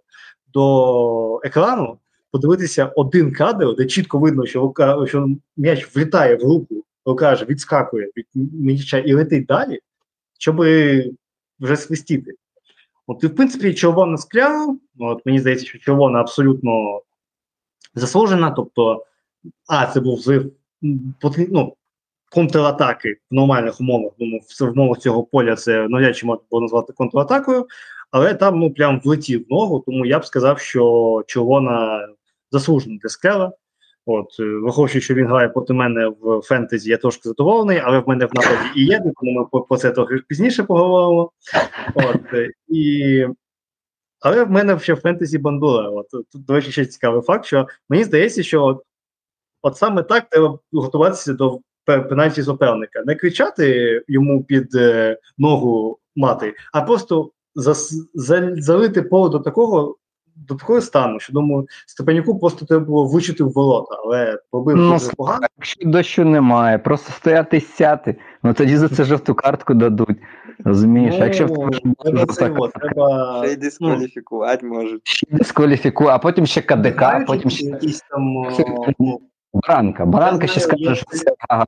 [0.54, 1.98] до екрану,
[2.32, 7.44] подивитися один кадр, де чітко видно, що рука, що м'яч влітає в руку, рука аж
[7.50, 9.80] відскакує від м'яча і летить далі,
[10.40, 10.60] щоб
[11.60, 12.34] вже свистіти.
[13.08, 17.02] От, і, в принципі, червона скляла, от мені здається, що червона абсолютно
[17.96, 18.52] заслужена.
[18.52, 19.06] Тобто,
[19.68, 20.52] а, це був зрив
[21.50, 21.76] ну,
[22.32, 24.14] контратаки в нормальних умовах.
[24.20, 27.68] Думаю, в, умовах цього поля це навряд чи можна було назвати контратакою,
[28.12, 32.08] але там ну прям влетів ногу, тому я б сказав, що червона
[32.52, 33.52] заслужена для скляла.
[34.06, 38.08] От, е, враховуючи, що він грає проти мене в фентезі, я трошки задоволений, але в
[38.08, 41.32] мене в нападі і є, тому ми про, це трохи пізніше поговоримо.
[41.96, 43.26] От, е, і...
[44.20, 45.90] Але в мене ще в фентезі бандура.
[45.90, 48.84] От, тут, до речі, ще цікавий факт, що мені здається, що от,
[49.62, 53.04] от саме так треба готуватися до пенальті суперника.
[53.06, 59.98] Не кричати йому під е, ногу мати, а просто зас, за, залити поле до такого.
[60.36, 64.92] До такого стану, що думаю, Степанюку просто треба було вичити в ворота, але робив Ну,
[64.94, 65.48] дуже погано.
[65.58, 70.18] Якщо дощу немає, просто стояти і сяти, ну тоді за це жовту картку дадуть.
[70.66, 71.16] Розумієш?
[71.20, 75.02] А якщо в тебе Ну, треба треба Ще й дискваліфікувати можуть.
[75.08, 78.34] ще дискваліфікує, а потім ще КДК, Знаєш, потім ще якісь там
[79.00, 79.22] ну,
[79.54, 80.06] Баранка.
[80.06, 81.66] Баранка ще скаже, що це- ага.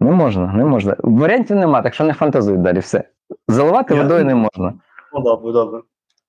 [0.00, 0.96] Не можна, не можна.
[0.98, 3.04] Варіантів нема, так що не фантазуй далі все.
[3.48, 4.74] Заливати Я водою не можна.
[5.14, 5.80] Ну, добре, добре.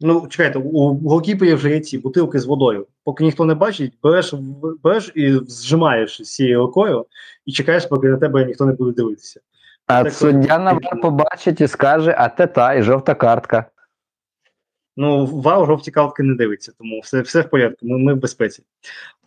[0.03, 2.87] Ну, чекайте, у голкіперів вже є ці бутилки з водою.
[3.03, 4.33] Поки ніхто не бачить, береш,
[4.83, 7.05] береш і зжимаєш з цією рукою
[7.45, 9.39] і чекаєш, поки на тебе ніхто не буде дивитися.
[9.87, 13.65] А Так, суддя на вар побачить і скаже, а те та, і жовта картка.
[14.97, 18.63] Ну, вау, жовті картки не дивиться, тому все, все в порядку, ми, ми в безпеці.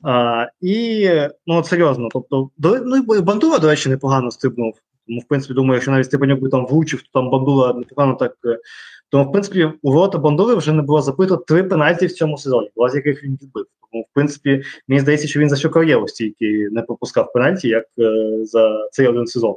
[0.02, 1.08] А, і
[1.46, 4.74] ну от серйозно, тобто, до, ну Бандура, до речі, непогано стрибнув.
[5.06, 8.36] Тому, в принципі, думаю, якщо навіть Степанюк би там влучив, то там Бандура непогано так.
[9.08, 12.70] Тому, в принципі, у ворота Бандури вже не було забито три пенальті в цьому сезоні,
[12.76, 13.66] два з яких він відбив.
[13.92, 17.84] Тому, в принципі, мені здається, що він за всю кар'єру стільки не пропускав пенальті, як
[17.98, 19.54] е, за цей один сезон.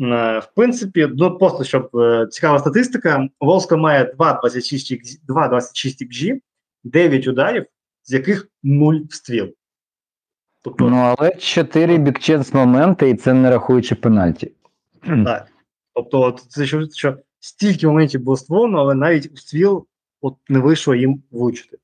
[0.00, 6.40] Е, В принципі, ну просто щоб е, цікава статистика, Волска має 2,26 XG, 2,26 XG,
[6.84, 7.66] 9 ударів,
[8.02, 9.48] з яких 0 встріл.
[10.62, 14.52] Тобто, Ну, але 4 бікченс моменти, і це не рахуючи пенальті.
[15.24, 15.46] так.
[15.94, 19.86] Тобто, це що, що стільки моментів було створено, але навіть встріл
[20.20, 21.78] от не вийшло їм влучити.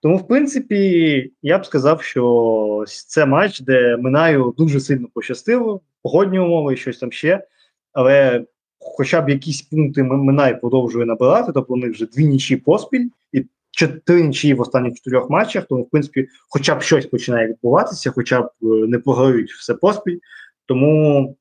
[0.00, 6.38] Тому, в принципі, я б сказав, що це матч, де Минаю дуже сильно пощастило, погодні
[6.38, 7.46] умови, щось там ще.
[7.92, 8.44] Але
[8.78, 13.46] хоча б якісь пункти Минай продовжує набирати, тобто у них вже дві нічі поспіль і
[13.70, 15.64] чотири нічі в останніх чотирьох матчах.
[15.64, 20.18] Тому, в принципі, хоча б щось починає відбуватися, хоча б е, не програють все поспіль.
[20.66, 21.36] Тому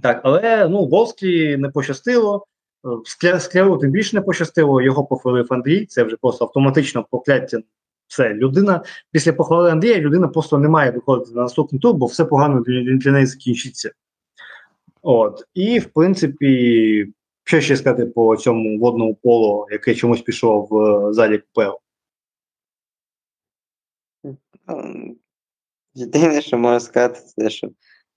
[0.00, 2.46] так, але ну Волскі не пощастило.
[2.84, 5.86] Е, Скля- тим більше не пощастило, його похвалив Андрій.
[5.86, 7.58] Це вже просто автоматично прокляття.
[8.06, 8.82] Все, людина
[9.12, 12.96] після похвали Андрія людина просто не має виходити на наступний тур, бо все погано для,
[12.96, 13.90] для неї закінчиться.
[15.02, 15.44] От.
[15.54, 17.12] І, в принципі,
[17.44, 21.42] що ще сказати по цьому водному полу, яке чомусь пішло в е, залі.
[24.24, 25.16] Ну,
[25.94, 27.68] Єдине, що можу сказати, це що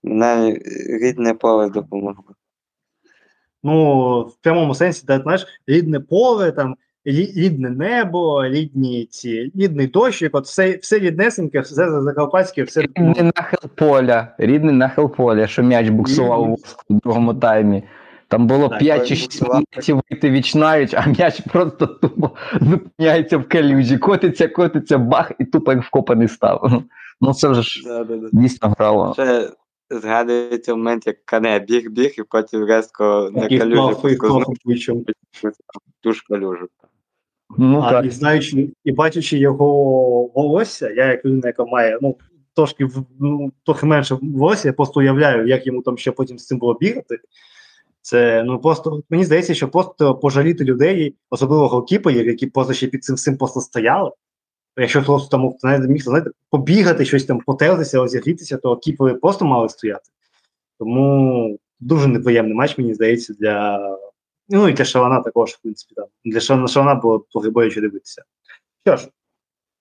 [0.04, 0.54] нам
[1.02, 2.24] рідне поле допомогло.
[3.62, 10.34] Ну, в прямому сенсі, де, знаєш, рідне поле, там рідне небо, рідні ці, рідний дощик,
[10.34, 15.88] от все, все ріднесеньке, все закарпатське, все Рідний нахил поля, рідний нахил поля, що м'яч
[15.88, 17.82] буксував у в другому таймі.
[18.28, 19.62] Там було Так, 5 чи ой, 6 буксував.
[19.76, 22.30] метрів вийти вічнають, а м'яч просто тупо
[22.60, 26.82] зупиняється в калюжі, котиться, котиться, бах, і тупо як вкопаний став.
[27.20, 28.28] Ну це вже ж Да, да, да.
[28.32, 29.12] дійсно грало.
[29.14, 29.50] Ще
[30.00, 33.96] згадується момент, як Кане біг-біг, і потім резко на калюжі
[34.64, 35.04] вийшов.
[36.00, 36.68] ту ж калюжу.
[37.58, 38.06] Ну А, так.
[38.06, 39.66] і знаючи, і бачачи його
[40.34, 42.16] волосся, я як людина, яка має ну,
[42.54, 42.88] трошки,
[43.20, 46.74] ну, трохи менше волосся, я просто уявляю, як йому там ще потім з цим було
[46.74, 47.18] бігати.
[48.02, 53.04] Це ну просто мені здається, що просто пожаліти людей, особливо голкіперів, які просто ще під
[53.04, 54.10] цим всім просто стояли.
[54.76, 55.54] Якщо хтось там
[55.88, 60.10] міг знаєте, побігати, щось там потертися, розігрітися, то кіпери просто мали стояти.
[60.78, 63.80] Тому дуже неприємний матч, мені здається, для.
[64.48, 66.06] Ну і для Шалана також, в принципі, там.
[66.24, 68.22] Для Шалана, Шалана було боляче дивитися.
[68.84, 69.08] Що ж,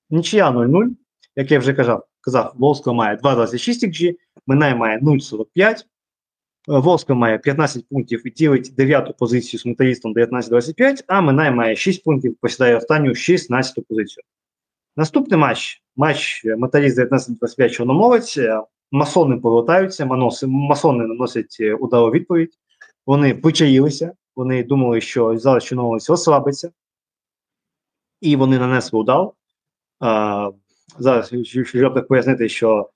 [0.10, 0.90] нічия 0-0,
[1.36, 4.16] як я вже казав, казав, Волска має 2,26 XG,
[4.48, 5.46] Минай має 0,45.
[5.66, 5.84] Е,
[6.68, 12.04] Волска має 15 пунктів і ділить 9 позицію з металістом 19-25, а Минай має 6
[12.04, 14.24] пунктів, посідає останню 16 позицію.
[15.02, 18.38] Наступний матч матч Металіст 19-25 Чорноморець.
[18.38, 22.54] Е, Масони повертаються, маноси, масони наносять е, удар у відповідь.
[23.06, 26.72] Вони почаїлися, вони думали, що зараз Чорноморець розслабиться,
[28.22, 29.30] і вони нанесли удар.
[30.00, 30.52] А,
[30.98, 31.34] зараз
[31.66, 32.90] щоб так пояснити, що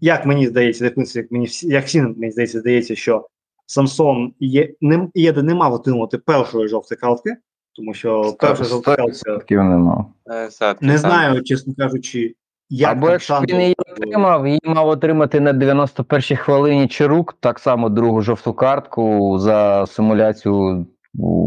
[0.00, 3.28] як мені здається, принципі, як мені як всім мені здається, здається, що
[3.66, 7.36] Самсон є не Єде не мав отримати першої жовтої картки,
[7.76, 10.06] тому що перша жовта картка Таких нема.
[10.30, 12.34] Е, все-таки не знаю, чесно кажучи,
[12.68, 17.58] як Або там якщо він її отримав, її мав отримати на 91-й хвилині Чарук, так
[17.58, 20.86] само другу жовту картку за симуляцію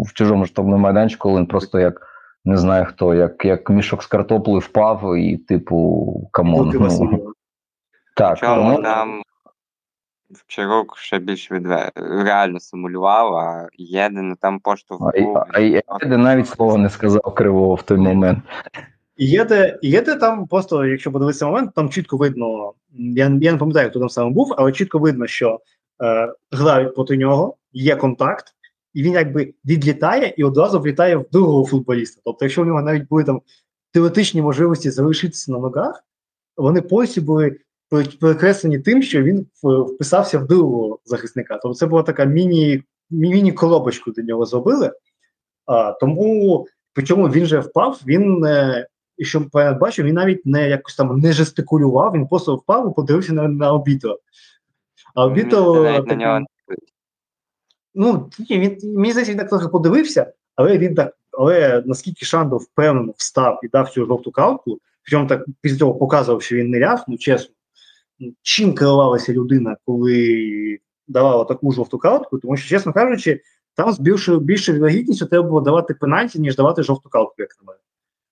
[0.07, 2.01] в чужому штабному майданчику, коли він просто як
[2.45, 6.71] не знаю хто, як, як мішок з картоплею впав і, типу, камон.
[6.73, 7.34] Ну,
[8.15, 9.21] так, Чому ну, там
[10.31, 11.91] Вачорук ще більш відве...
[11.95, 15.38] реально симулював, а єдине там а, поштовхнув.
[15.38, 18.39] а, а я навіть слова не сказав кривого в той момент.
[19.17, 22.73] І є де, і є де там просто, якщо подивитися момент, там чітко видно.
[22.93, 25.59] Я, я не пам'ятаю, хто там саме був, але чітко видно, що
[26.03, 28.45] е, грають проти нього, є контакт,
[28.93, 32.21] і він якби відлітає і одразу влітає в другого футболіста.
[32.25, 33.41] Тобто, якщо в нього навіть були там
[33.93, 36.03] теоретичні можливості залишитися на ногах,
[36.57, 37.59] вони повністю були
[38.19, 41.59] перекреслені тим, що він вписався в другого захисника.
[41.61, 44.91] Тобто це була така міні, міні-коробочку для нього зробили.
[45.65, 48.45] А, тому, причому він же впав, він.
[48.45, 52.91] Е, і що я бачив, він навіть не якось там не жестикулював, він просто впав
[52.91, 54.19] і подивився на, на обіто.
[55.15, 55.73] А обіто.
[57.95, 62.59] Ну, ні, він, мені здається, він так трохи подивився, але він так, але наскільки Шандов
[62.59, 66.79] впевнено встав і дав цю жовту картку, причому так після цього показував, що він не
[66.79, 67.55] ляв, ну чесно,
[68.41, 73.41] чим керувалася людина, коли давала таку жовту картку, тому що, чесно кажучи,
[73.76, 77.65] там з більшою більшою вірогідністю треба було давати пенальті, ніж давати жовту картку, як на
[77.68, 77.80] мене.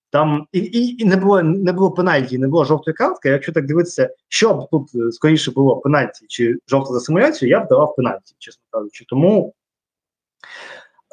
[0.10, 3.30] Там і, і, і не було не було пенальті, не було жовтої картки.
[3.30, 7.60] Якщо так дивитися, що б тут е, скоріше було пенальті чи жовта за симуляцію, я
[7.60, 9.06] б давав пенальті, чесно кажучи.
[9.08, 9.54] Тому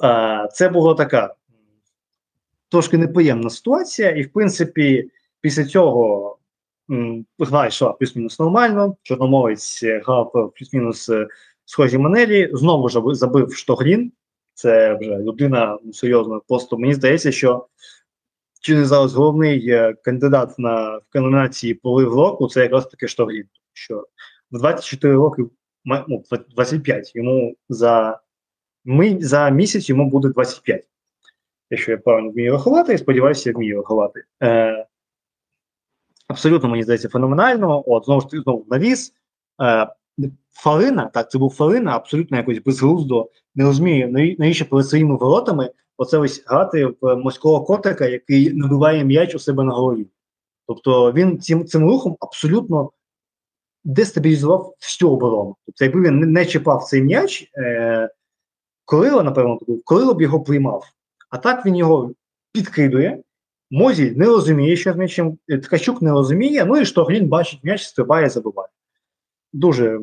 [0.04, 1.34] е, це була така
[2.68, 5.10] трошки неприємна ситуація, і в принципі,
[5.40, 6.38] після цього
[7.38, 8.96] гра йшла плюс-мінус нормально.
[9.02, 11.26] Чорноморець е, грав плюс-мінус е,
[11.64, 12.50] схожій манері.
[12.52, 14.12] Знову ж забив Штогрін.
[14.54, 16.42] Це вже людина ну, серйозно.
[16.48, 17.66] Просто мені здається, що
[18.60, 23.44] чи не зараз головний е, кандидат на в номінації полив року це якраз таки Штогрін.
[23.72, 24.06] Що
[24.52, 25.42] в 24 роки,
[26.08, 26.22] ну,
[26.54, 28.20] 25, йому за,
[28.84, 30.88] ми, за місяць йому буде 25.
[31.70, 34.24] Якщо я правильно вмію рахувати, і сподіваюся, я вмію рахувати.
[34.42, 34.86] Е,
[36.32, 37.84] абсолютно, мені здається, феноменально.
[37.86, 39.12] От, знову ж таки, знову навіс.
[39.62, 39.88] Е,
[40.54, 44.08] Фарина, так, це був Фарина, абсолютно якось безглуздо, не розумію,
[44.38, 49.64] навіщо перед своїми воротами оце ось грати в морського котика, який набиває м'яч у себе
[49.64, 50.06] на голові.
[50.66, 52.90] Тобто він цим, цим рухом абсолютно
[53.84, 55.56] дестабілізував всю оборону.
[55.66, 58.10] Тобто, якби він не, чіпав цей м'яч, е,
[58.84, 60.84] Корила, напевно, був, Корило б його приймав.
[61.30, 62.12] А так він його
[62.52, 63.22] підкидує.
[63.74, 67.82] Мозіль не розуміє, що з м'ячем, е, Ткачук не розуміє, ну і Штоглін бачить м'яч,
[67.82, 68.68] стрибає, забиває.
[69.52, 70.00] Дуже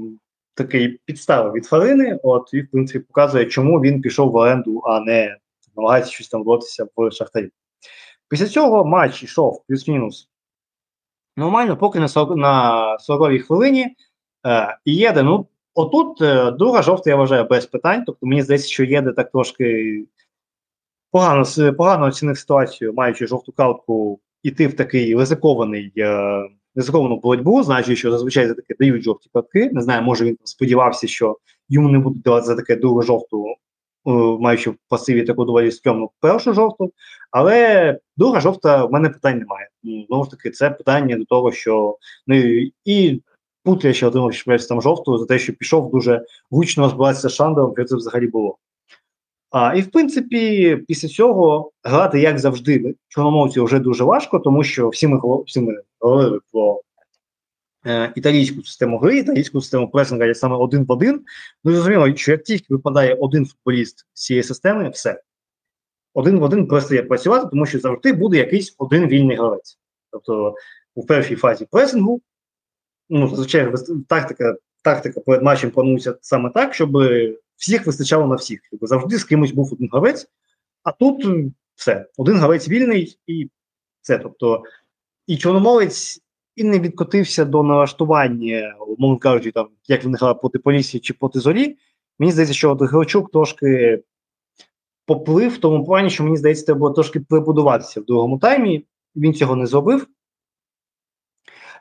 [0.53, 4.99] такий підстава від Фарини, от і в принципі показує, чому він пішов в оренду, а
[4.99, 5.37] не
[5.75, 7.49] намагається щось там боротися в Шахтарі.
[8.29, 10.29] Після цього матч йшов плюс-мінус
[11.37, 13.95] нормально, поки на 40, на 40-й хвилині
[14.45, 18.03] е, і Єде, ну, отут е, друга жовта, я вважаю, без питань.
[18.05, 20.05] Тобто мені здається, що Єде так трошки
[21.11, 21.43] погано,
[21.77, 26.41] погано оцінив ситуацію, маючи жовту картку, іти в такий ризикований, е,
[26.75, 29.69] ризиковану боротьбу, знаючи, що зазвичай за таке дають жовті картки.
[29.73, 31.37] Не знаю, може він сподівався, що
[31.69, 33.55] йому не будуть давати за таке другу жовту, е,
[34.39, 36.91] маючи в пасиві таку доволі стрьомну першу жовту.
[37.31, 39.67] Але друга жовта в мене питань немає.
[39.83, 41.97] Ну, Знову ж таки, це питання до того, що
[42.27, 42.35] ну
[42.85, 43.21] і-
[43.63, 44.33] Путля ще отримав
[44.69, 48.57] там жовту за те, що пішов дуже гучно розбиратися з Шандером, що це взагалі було.
[49.51, 54.89] А, і в принципі, після цього грати, як завжди, чорномовці вже дуже важко, тому що
[54.89, 56.81] всі ми, всі ми говорили про
[57.85, 61.21] е, італійську систему гри, італійську систему пресинга є саме один в один.
[61.63, 65.21] Ну, зрозуміло, що як тільки випадає один футболіст з цієї системи, все.
[66.13, 69.79] Один в один перестає працювати, тому що завжди буде якийсь один вільний гравець.
[70.11, 70.55] Тобто
[70.95, 72.21] у першій фазі пресингу,
[73.09, 73.73] ну, зазвичай
[74.07, 76.97] тактика, тактика перед матчем планується саме так, щоб
[77.59, 78.65] всіх вистачало на всіх.
[78.65, 80.27] Щоб завжди з кимось був один гравець,
[80.83, 81.25] а тут
[81.75, 83.49] все, один гравець вільний і
[84.01, 84.17] все.
[84.17, 84.63] Тобто,
[85.27, 86.21] і чорномовець
[86.55, 91.39] і не відкотився до налаштування, умовно кажучи, там, як він грав проти Полісі чи проти
[91.39, 91.77] Зорі.
[92.19, 94.03] Мені здається, що от Грачук трошки
[95.05, 98.85] поплив в тому плані, що мені здається, треба було трошки прибудуватися в другому таймі.
[99.15, 100.07] Він цього не зробив.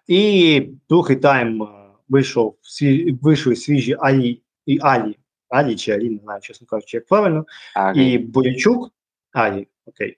[0.07, 1.67] І другий тайм е,
[2.09, 3.19] вийшов сві...
[3.23, 5.17] вийшли свіжі Алі і Алі.
[5.49, 7.45] Алі чи Алі, не знаю, чесно кажучи, як правильно.
[7.75, 8.91] А, І Боячук.
[9.33, 10.17] Алі, окей.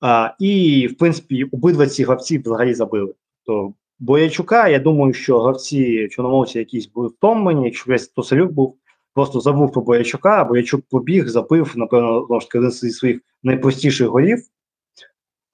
[0.00, 3.14] А, і, в принципі, обидва ці гравці взагалі забили.
[3.46, 8.76] То Боячука, я думаю, що гравці чорномовці якісь були втомлені, якщо весь Тосалюк був,
[9.14, 13.20] просто забув про Боячука, а Боячук побіг, забив, напевно, знову ж таки, один зі своїх
[13.42, 14.42] найпростіших голів.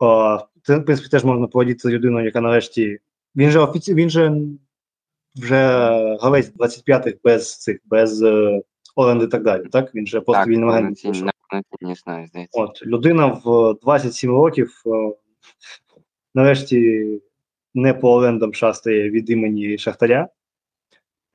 [0.01, 2.99] А, це, в принципі, теж можна поводити людиною, яка нарешті.
[3.37, 3.95] Він же офіці...
[3.95, 4.41] він же
[5.37, 5.57] вже
[6.21, 8.23] гравець 25-х без цих, без
[8.99, 9.65] е, і так далі.
[9.73, 9.95] Так?
[9.95, 11.13] Він же просто вільним агентом.
[12.53, 15.13] От, людина в 27 років е,
[16.35, 17.07] нарешті
[17.75, 20.29] не по орендам шастає від імені Шахтаря.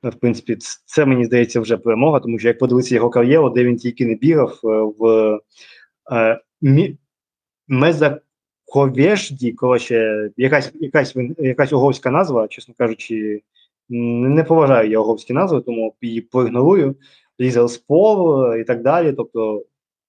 [0.04, 3.64] Е, В принципі, це мені здається вже перемога, тому що як подивитися його кар'єру, де
[3.64, 5.40] він тільки не бігав е, в
[6.12, 6.98] е, мі,
[7.68, 13.42] Мезаковєжді, коротше, якась, якась, якась угорська назва, чесно кажучи,
[13.88, 16.96] не поважаю я угорські назви, тому її проігнорую.
[17.42, 19.12] Лізерспор е, і так далі.
[19.12, 19.64] Тобто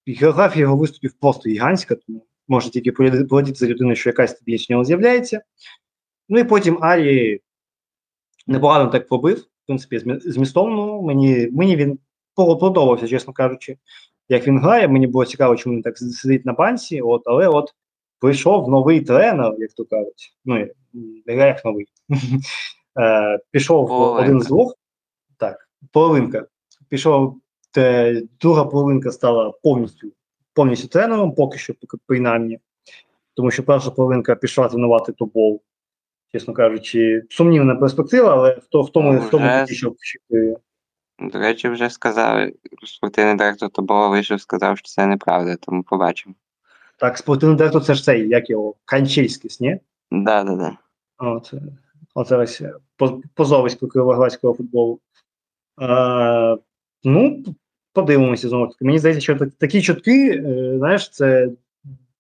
[0.08, 2.92] географія його виступів просто гігантська, тому можна тільки
[3.26, 5.42] полетіти за людиною, що якась в нього з'являється.
[6.30, 7.40] Ну і потім Арі
[8.48, 11.02] непогано так пробив, в принципі, змі- змістовно.
[11.02, 12.00] Мені, мені він
[12.36, 13.78] по- подобався, чесно кажучи,
[14.30, 14.88] як він грає.
[14.88, 17.02] Мені було цікаво, чому він так сидить на банці.
[17.02, 17.76] От, але от
[18.20, 20.38] прийшов новий тренер, як то кажуть.
[20.46, 20.68] Ну,
[21.28, 21.86] як новий.
[23.00, 23.88] Е, Пішов
[24.24, 24.76] один з двох.
[25.38, 26.46] Так, половинка.
[26.94, 27.42] Пішов
[27.72, 30.12] те, друга половинка стала повністю
[30.54, 31.74] повністю тренером, поки що
[32.08, 32.60] принаймні.
[33.34, 35.62] Тому що перша половинка пішла тренувати топов,
[36.32, 39.96] чесно кажучи, сумнівна перспектива, але в, то, в тому, в тому Вже що
[41.20, 42.50] До речі, вже сказав,
[42.86, 46.36] спортивний директор Тобова вийшов, сказав, що це неправда, тому побачимо.
[46.98, 49.80] так, спортивний директор це ж цей, як його, Канчельський, ні?
[50.12, 50.78] Да, да, да.
[51.18, 55.00] От, е, поз- позовисько кривоградського футболу.
[57.04, 57.44] Ну,
[57.94, 58.86] подивимося знову таки.
[58.86, 61.50] Мені здається, що такі чутки, е, знаєш, це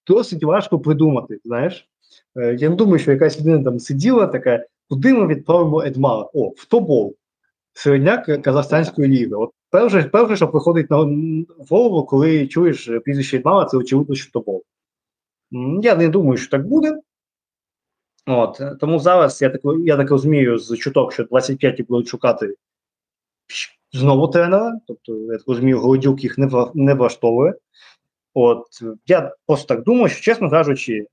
[0.07, 1.39] досить важко придумати.
[1.43, 1.88] Знаєш,
[2.36, 6.29] е, я не думаю, що якась людина там сиділа така, куди ми відправимо Едмара?
[6.34, 7.15] О, в тобол.
[7.73, 9.36] Середняк Казахстанської ліги.
[9.36, 10.97] От перше, перше, що приходить на
[11.69, 14.63] голову, коли чуєш прізвище Едмара, це очевидно, що тобол.
[15.81, 16.99] Я не думаю, що так буде.
[18.25, 22.55] От, тому зараз я так, я так розумію з чуток, що 25-ті будуть шукати
[23.93, 24.79] знову тренера.
[24.87, 27.53] Тобто, я так розумію, Голодюк їх не, не влаштовує.
[28.33, 28.65] От
[29.07, 31.07] я просто так думаю, що чесно кажучи,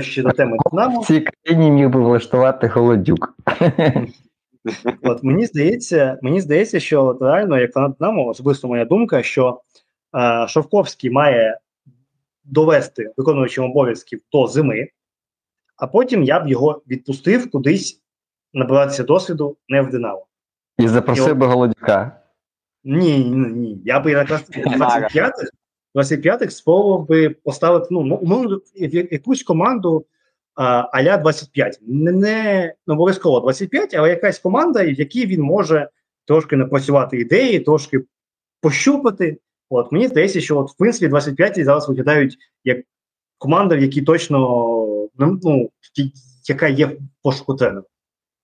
[0.00, 3.34] ще до теми Динамо, В цій країні міг би влаштувати холодюк.
[5.02, 9.60] От мені здається, мені здається, що от реально, як фанат Динамо, особисто моя думка, що
[10.16, 11.58] е, Шовковський має
[12.44, 14.88] довести виконуючим обов'язків до зими,
[15.76, 18.02] а потім я б його відпустив кудись
[18.52, 20.27] набиратися досвіду не в Динамо.
[20.78, 22.20] І запросив би голодюка.
[22.84, 23.82] Ні, ні, ні.
[23.84, 25.50] Я би якраз 25-х
[25.94, 28.60] 25-х спробував би поставити ну, ну, умовно,
[29.10, 30.06] якусь команду
[30.54, 31.78] а, а-ля 25.
[31.82, 35.88] Не, не не обов'язково 25, але якась команда, в якій він може
[36.24, 38.00] трошки напрацювати ідеї, трошки
[38.60, 39.38] пощупати.
[39.70, 42.78] От мені здається, що от, в принципі 25 зараз виглядають як
[43.38, 44.38] команда, в якій точно
[45.18, 45.70] ну, ну,
[46.48, 47.82] яка є в пошуку тренера.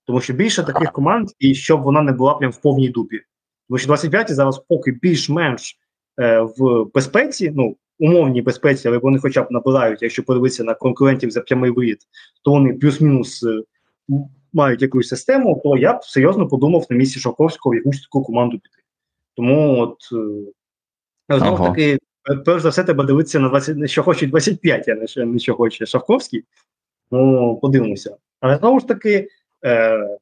[0.07, 3.21] Тому що більше таких команд, і щоб вона не була прям в повній дупі.
[3.69, 5.79] Тому що 25 зараз поки більш-менш
[6.21, 11.31] е, в безпеці, ну, умовній безпеці, але вони хоча б набирають, якщо подивитися на конкурентів
[11.31, 11.99] за прямий виїд,
[12.43, 13.63] то вони плюс-мінус е,
[14.53, 18.59] мають якусь систему, то я б серйозно подумав на місці Шовковського в якусь таку команду
[18.59, 18.83] піти.
[19.37, 19.99] Тому от
[21.29, 21.69] е, знову ж Ага.
[21.69, 21.99] таки,
[22.45, 25.55] перш за все, треба дивитися на 20, що хоче 25, а не що, не що
[25.55, 26.45] хоче Шавковський.
[27.11, 28.17] Ну, подивимося.
[28.41, 29.29] Але знову ж таки,
[29.65, 30.19] е,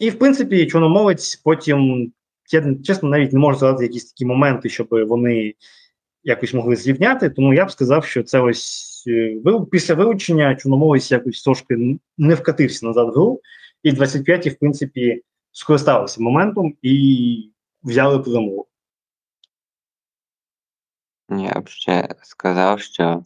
[0.00, 2.12] і в принципі, чорномовець потім,
[2.52, 5.54] я чесно, навіть не можу згадати якісь такі моменти, щоб вони
[6.24, 7.30] якось могли зрівняти.
[7.30, 9.40] Тому я б сказав, що це ось е,
[9.70, 13.40] після вилучення чорномовець якось трошки не вкатився назад в гру,
[13.82, 15.22] і 25-ті, в принципі,
[15.52, 17.50] скористалися моментом і
[17.82, 18.66] взяли перемогу.
[21.30, 23.22] Я б ще сказав, що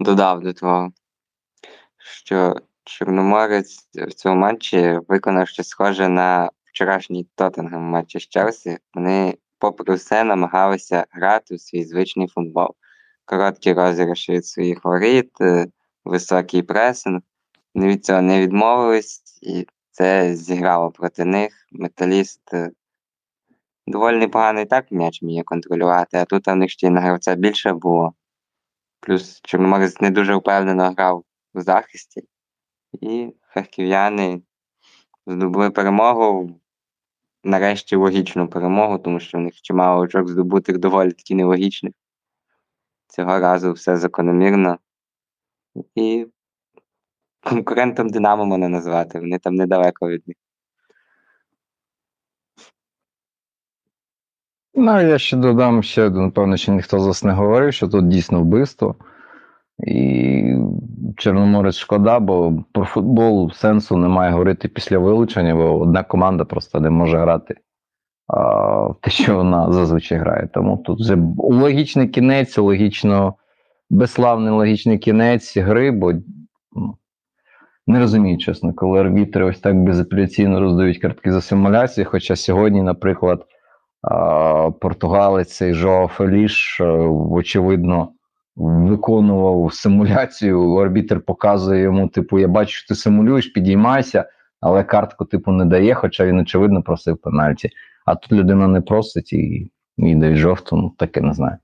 [0.00, 0.92] додав до того,
[1.98, 2.56] що
[2.88, 8.78] Чорноморець в цьому матчі виконав щось схоже на вчорашній Тоттенгем матчі з Челсі.
[8.94, 12.68] Вони, попри все, намагалися грати у свій звичний футбол.
[13.24, 15.66] Короткі розіграші від своїх воріт, е,
[16.04, 17.20] високий пресинг.
[17.74, 21.52] Вони від цього не відмовились, і це зіграло проти них.
[21.72, 22.70] Металіст е,
[23.86, 27.34] доволі непогано і так м'яч вміє контролювати, а тут у них ще й на гравця
[27.34, 28.12] більше було.
[29.00, 31.24] Плюс Чорноморець не дуже впевнено грав
[31.54, 32.22] у захисті.
[32.92, 34.42] І харків'яни
[35.26, 36.60] здобули перемогу.
[37.44, 41.92] Нарешті логічну перемогу, тому що в них чимало очок здобутих доволі таки нелогічних.
[43.06, 44.78] Цього разу все закономірно.
[45.94, 46.26] І
[47.40, 50.36] конкурентом Динамо мене назвати, вони там недалеко від них.
[54.74, 58.40] Ну, я ще додам ще, напевно, що ніхто з вас не говорив, що тут дійсно
[58.40, 58.96] вбивство.
[59.86, 60.54] І
[61.16, 66.90] Чорноморець шкода, бо про футбол сенсу немає говорити після вилучення, бо одна команда просто не
[66.90, 67.54] може грати
[68.26, 70.48] а, те, що вона зазвичай грає.
[70.54, 73.34] Тому тут вже логічний кінець, логічно
[73.90, 76.12] безславний логічний кінець гри, бо
[76.72, 76.94] ну,
[77.86, 82.04] не розумію, чесно, коли арбітри ось так безапеляційно роздають картки за симуляції.
[82.04, 83.46] Хоча сьогодні, наприклад,
[84.02, 86.80] а, португалець цей Жоа Феліш,
[87.30, 88.08] очевидно,
[88.58, 90.74] виконував симуляцію.
[90.74, 94.24] Арбітр показує йому, типу, я бачу, що ти симулюєш, підіймайся,
[94.60, 97.70] але картку, типу, не дає, хоча він, очевидно, просив пенальті.
[98.06, 101.56] А тут людина не просить і, і дає жовту, ну таке не знаю.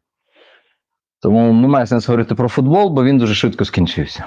[1.21, 4.25] Тому немає сенсу говорити про футбол, бо він дуже швидко скінчився.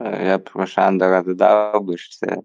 [0.00, 2.36] Е, Я про Шандора додав би, що це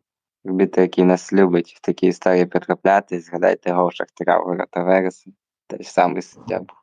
[0.46, 3.20] арбітр, який нас любить в такі історії потрапляти.
[3.20, 5.32] Згадайте Шахтаря в ворота Вереса.
[5.68, 6.81] Той самий суддя був.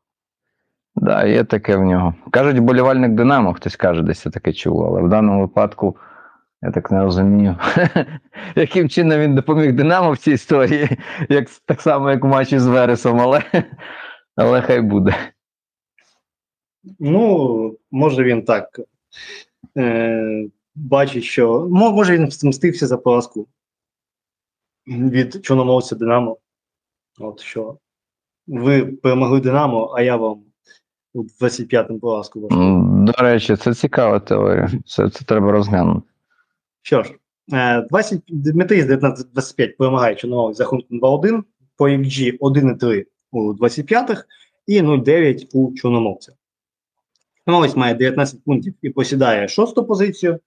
[1.01, 2.15] Да, є таке в нього.
[2.31, 5.97] Кажуть, болівальник Динамо, хтось каже, десь я таке чув, але в даному випадку
[6.63, 7.57] я так не розумію,
[8.57, 10.89] яким чином він допоміг Динамо в цій історії,
[11.29, 13.43] як, так само, як в матчі з Вересом, але,
[14.37, 15.15] але хай буде.
[16.99, 18.81] Ну, може він так
[19.77, 23.49] е, бачить, що може він мстився за поразку
[24.87, 26.39] від чорномовця Динамо.
[27.21, 27.79] От що
[28.47, 30.48] ви перемогли Динамо, а я вам
[31.15, 32.83] у 25-му поразку вашу.
[33.07, 34.71] До речі, це цікава теорія.
[34.87, 36.07] Це, це треба розглянути.
[36.83, 37.15] Що ж,
[37.53, 41.43] е, 20, Дмитрій з 19-25 перемагає Чорноморець з рахунком 2-1,
[41.77, 44.25] по XG 1,3 у 25-х
[44.67, 46.33] і 0,9 у Чорномовця.
[47.45, 50.39] Чорноморець має 19 пунктів і посідає шосту позицію,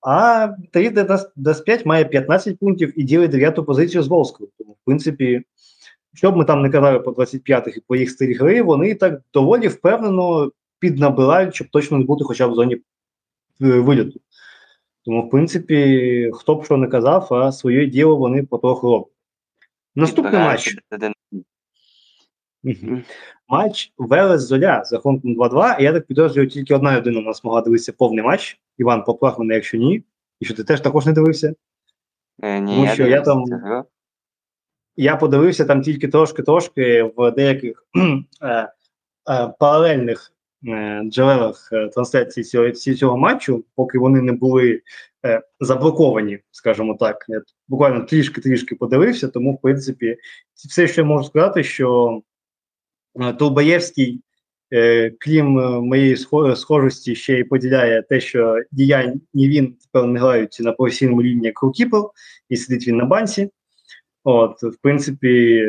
[0.00, 4.50] а Дмитрій 25 має 15 пунктів і ділить дев'яту позицію з Волською.
[4.58, 5.42] Тому, в принципі,
[6.16, 9.22] що б ми там не казали по 25-х і по їх стилі гри, вони так
[9.32, 12.80] доволі впевнено піднабирають, щоб точно не бути хоча б в зоні е,
[13.60, 14.20] виліту.
[15.04, 19.12] Тому, в принципі, хто б що не казав, а своє діло вони потроху роблять.
[19.94, 20.76] Наступний матч.
[23.48, 25.80] Матч Велес Золя з рахунком 2-2.
[25.80, 28.60] І я так підозрюю, тільки одна людина у нас могла дивитися повний матч.
[28.78, 30.02] Іван, поправ мене, якщо ні.
[30.40, 31.54] І що ти теж також не дивився.
[32.42, 33.44] Е, Ні, Тому я що я там-.
[34.96, 37.84] Я подивився там тільки трошки-трошки в деяких
[38.42, 38.72] е,
[39.30, 40.32] е, паралельних
[40.68, 44.80] е, джерелах трансляції цього, цього матчу, поки вони не були
[45.60, 47.24] заблоковані, скажімо так.
[47.28, 50.16] Я буквально трішки-трішки подивився, тому, в принципі,
[50.54, 52.20] все, що я можу сказати, що
[53.38, 54.20] Толбаєвський,
[55.18, 55.46] крім
[55.86, 60.72] моєї схо- схожості, ще й поділяє те, що діянь ні він тепер не грають на
[60.72, 62.02] професійному рівні як рукіпер,
[62.48, 63.50] і сидить він на банці.
[64.28, 65.64] От, в принципі,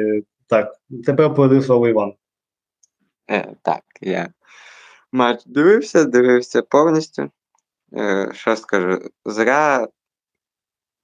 [0.48, 0.76] так,
[1.06, 2.14] тепер передаю слово Іван.
[3.30, 4.34] Е, так, я
[5.12, 7.32] матч дивився, дивився повністю.
[7.94, 9.88] Е, що скажу, зря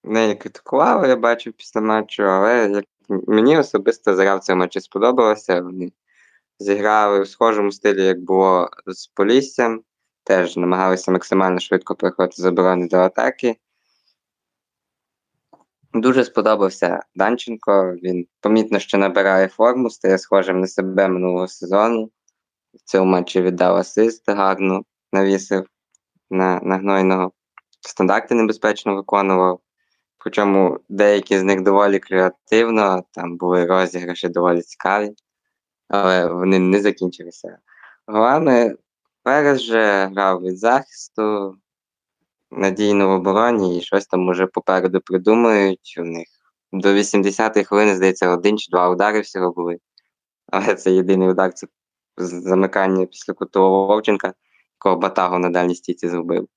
[0.04, 2.86] неї критикували, я бачив після матчу, але як
[3.28, 5.62] мені особисто зря в цьому матчі сподобалося.
[5.62, 5.92] Вони
[6.60, 9.84] зіграли в схожому стилі, як було з Поліссям.
[10.24, 13.56] Теж намагалися максимально швидко переходити з оборони до атаки.
[15.94, 17.96] Дуже сподобався Данченко.
[18.04, 22.12] Він помітно, що набирає форму, стає схожим на себе минулого сезону.
[22.74, 25.68] В цьому матчі віддав асист гарно, навісив
[26.30, 27.32] на, на гнойного.
[27.82, 29.60] Стандарти небезпечно виконував.
[30.18, 35.14] Причому деякі з них доволі креативно, там були розіграші доволі цікаві,
[35.88, 37.58] але вони не закінчилися.
[38.08, 38.76] Голами
[39.24, 41.58] Перес же грав від захисту,
[42.58, 45.96] надійно в обороні і щось там уже попереду придумують.
[46.00, 46.28] У них
[46.72, 49.78] до 80-ї хвилини, здається, один чи два удари всього були.
[50.48, 51.68] Але це єдиний удар це
[52.18, 54.34] замикання після кутового Вовченка,
[54.76, 56.48] якого Батагов на дальній стійці зробив.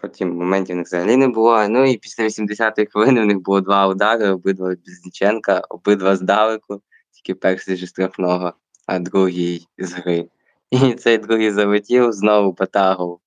[0.00, 1.68] Потім моментів в них взагалі не було.
[1.68, 6.82] Ну і після 80-ї хвилини в них було два удари, обидва від Близніченка, обидва здалеку,
[7.10, 8.52] тільки перший зі штрафного,
[8.86, 10.28] а другий з гри.
[10.70, 13.20] І цей другий залетів, знову Батагов.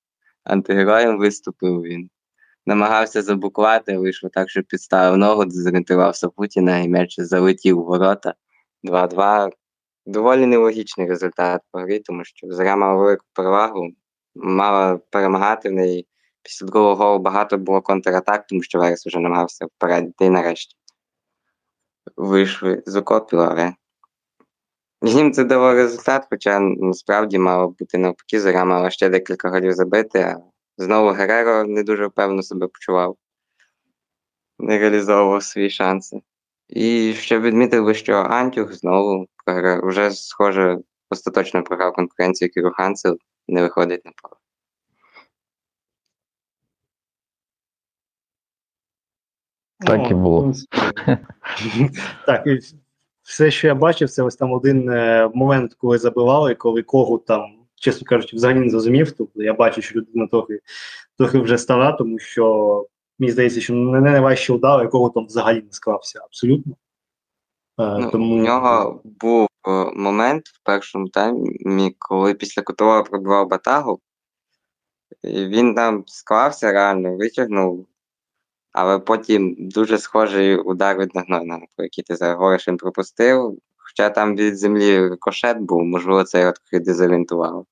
[0.44, 2.10] Антигероєм виступив він.
[2.66, 8.34] Намагався заблокувати, вийшло так, що підставив ногу, дезорієнтувався Путіна і м'яч залетів у ворота
[8.84, 9.50] 2-2.
[10.06, 13.90] Доволі нелогічний результат по грі, тому що Зоря мала велику перевагу,
[14.36, 16.08] мала перемагати в неї.
[16.44, 20.76] Після другого голу багато було контратак, тому що Верес вже намагався вперед нарешті.
[22.16, 23.74] Вийшли з окопів, але
[25.02, 30.20] їм це дало результат, хоча насправді мало бути навпаки, Зоря мала ще декілька голів забити,
[30.20, 30.38] а
[30.78, 33.18] знову Гереро не дуже впевнено себе почував,
[34.60, 36.22] не реалізовував свої шанси.
[36.70, 40.80] І ще відмітив би, що Антюх знову програв, вже, схоже,
[41.10, 43.18] остаточно програв конкуренцію Кіру Ханцев,
[43.48, 44.36] не виходить на поле.
[49.86, 50.54] Так і було.
[52.26, 52.48] так,
[53.32, 57.54] все, що я бачив, це ось там один е, момент, коли забивали, коли кого там,
[57.76, 59.12] чесно кажучи, взагалі не зрозумів.
[59.12, 60.60] Тобто я бачу, що людина трохи,
[61.18, 62.86] трохи вже стара, тому що
[63.20, 66.76] мені здається, що не найважче удар, якого там взагалі не склався абсолютно.
[67.80, 68.36] Е, Ну, тому...
[68.36, 74.00] У нього був е, момент в першому таймі, коли після Котова пробивав Батагу,
[75.24, 77.88] і він там склався реально, витягнув,
[78.72, 83.60] але потім дуже схожий удар від Нагнойна, про який ти зараз говориш, він пропустив.
[83.78, 87.66] Хоча там від землі рикошет був, можливо, це його трохи дезорієнтувало.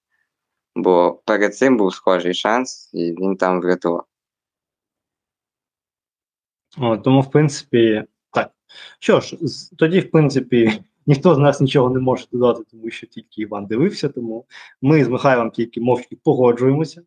[0.76, 4.06] Бо перед цим був схожий шанс, і він там врятував.
[6.78, 8.52] О, тому, в принципі, так.
[9.00, 9.38] Що ж,
[9.78, 14.10] тоді, в принципі, ніхто з нас нічого не може додати, тому що тільки Іван дивився,
[14.10, 14.46] тому
[14.82, 17.02] ми з Михайлом тільки мовчки погоджуємося.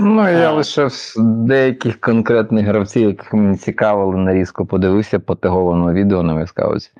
[0.00, 6.22] Ну, я лише з деяких конкретних гравців, яких мені цікавили, нарізко подивився по тегованому відео
[6.22, 6.90] на Вискауці.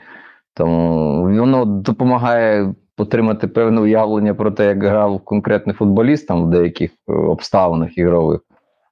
[0.54, 6.90] Тому воно допомагає отримати певне уявлення про те, як грав конкретний футболіст там в деяких
[6.90, 8.40] е, обставинах ігрових.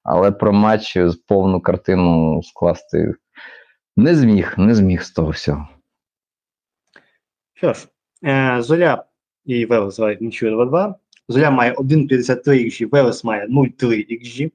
[0.02, 0.98] Але про матч
[1.28, 3.14] повну картину скласти
[3.96, 5.68] не зміг, не зміг з того всього.
[7.56, 7.88] Що ж,
[8.24, 9.04] е, Золя
[9.44, 10.94] і Велес грають нічого 2-2.
[11.28, 14.50] Золя має 1,53 XG, Велес має 0,3 XG.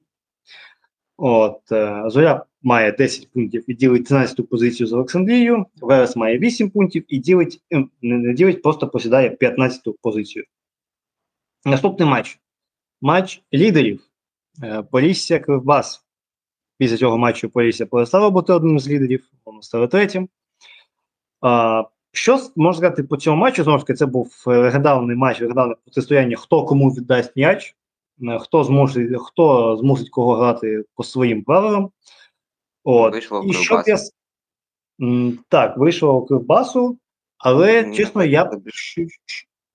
[1.16, 5.66] От, е, Золя має 10 пунктів і ділить 13 позицію з Олександрією.
[5.80, 10.44] Велес має 8 пунктів і ділить, е, не, ділить, просто посідає 15 позицію.
[11.64, 12.40] Наступний матч.
[13.00, 14.00] Матч лідерів.
[14.62, 16.06] Е, Полісся Кривбас.
[16.78, 20.28] Після цього матчу Полісся перестало бути одним з лідерів, воно стало третім.
[22.12, 23.64] Що можна сказати по цьому матчу?
[23.64, 27.76] Знову ж таки, це був е, легендарний матч, легендарне протистояння, хто кому віддасть м'яч,
[28.22, 31.90] е, хто змусить, хто змусить кого грати по своїм правилам.
[32.84, 33.12] От.
[33.12, 33.98] Вийшло в І щоб я...
[35.48, 36.98] Так, вийшло у Кривбасу,
[37.38, 38.62] але Ні, чесно, я б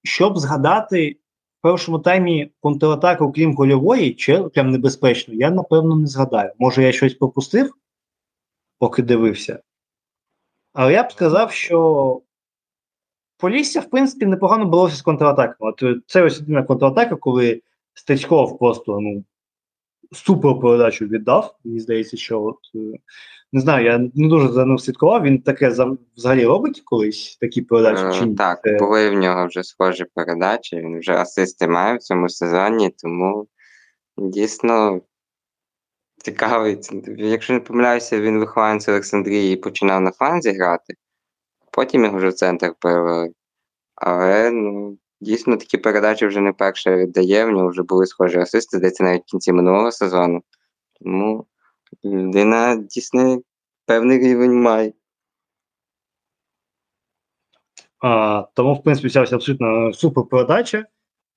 [0.03, 1.17] щоб згадати
[1.59, 6.51] в першому таймі контратаку, крім гольової, чи прям небезпечно, я напевно не згадаю.
[6.59, 7.73] Може, я щось пропустив,
[8.79, 9.59] поки дивився.
[10.73, 12.21] Але я б сказав, що
[13.37, 15.71] Полісся, в принципі, непогано боролося з контратаками.
[15.71, 17.61] От е, це ось єдина контратака, коли
[17.93, 19.23] Стечков просто ну,
[20.11, 21.55] супер передачу віддав.
[21.63, 22.97] Мені здається, що от, е,
[23.53, 25.23] не знаю, я не дуже за ним слідкував.
[25.23, 25.69] Він таке
[26.15, 28.19] взагалі робить колись такі передачі?
[28.19, 28.35] Чи Е, ні?
[28.35, 32.89] Так, Це- були в нього вже схожі передачі, він вже асисти має в цьому сезоні,
[32.97, 33.47] тому
[34.17, 35.01] дійсно
[36.17, 36.77] цікавий.
[37.17, 40.93] Якщо не помиляюся, він вихованець Олександрії починав на фланзі грати,
[41.77, 43.31] потім його вже в центр перевели.
[43.95, 48.77] Але ну, дійсно такі передачі вже не перше віддає, в нього вже були схожі асисти,
[48.77, 50.43] здається, навіть в кінці минулого сезону.
[51.01, 51.45] Тому
[52.05, 53.41] людина дійсно
[53.85, 54.93] певний рівень має.
[57.99, 60.85] А, тому, в принципі, ось абсолютно супер передача.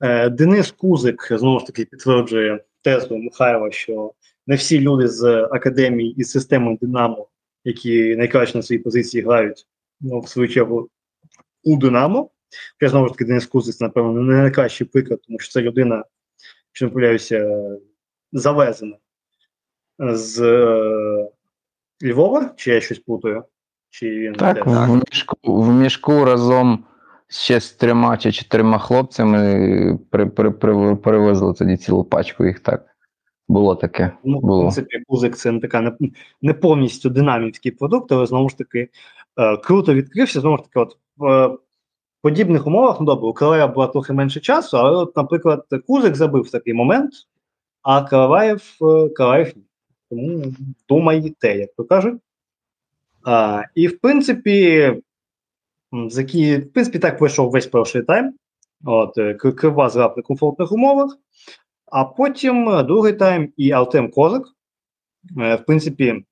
[0.00, 4.12] Е, Денис Кузик знову ж таки підтверджує тезу Михайла, що
[4.46, 7.28] не всі люди з академії і системи Динамо,
[7.64, 9.66] які найкраще на своїй позиції грають,
[10.00, 10.88] ну, в свою чергу,
[11.64, 12.30] у Динамо.
[12.80, 16.04] Я знову ж таки, Денис Кузик, напевно, не найкращий приклад, тому що це людина,
[16.72, 17.66] що не помиляюся,
[18.32, 18.96] завезена
[19.98, 21.28] з е,
[22.04, 23.44] Львова, чи я щось плутаю?
[23.90, 24.64] Чи він Так, теж?
[24.66, 26.84] в мішку, в мішку разом
[27.28, 32.86] ще з трьома чи чотирма хлопцями при, при, при, привезли тоді цілу пачку їх так.
[33.48, 34.12] Було таке.
[34.24, 35.92] Ну, в принципі, Кузик це не така не,
[36.42, 38.88] не повністю динамівський продукт, але знову ж таки
[39.40, 40.40] е, круто відкрився.
[40.40, 41.58] Знову ж таки, от в е,
[42.22, 46.42] подібних умовах, ну добре, у Калая було трохи менше часу, але, от, наприклад, Кузик забив
[46.42, 47.12] в такий момент,
[47.82, 49.62] а Калаєв, е, Калаєв ні.
[50.10, 50.44] Тому
[50.88, 52.20] думайте, як то кажуть.
[53.74, 54.88] І в принципі,
[55.92, 58.34] в принципі, так пройшов весь перший тайм.
[58.84, 61.16] От, е, К- Кривбас грав на комфортних умовах.
[61.86, 64.42] А потім другий тайм і Артем Козак,
[65.36, 66.24] в принципі,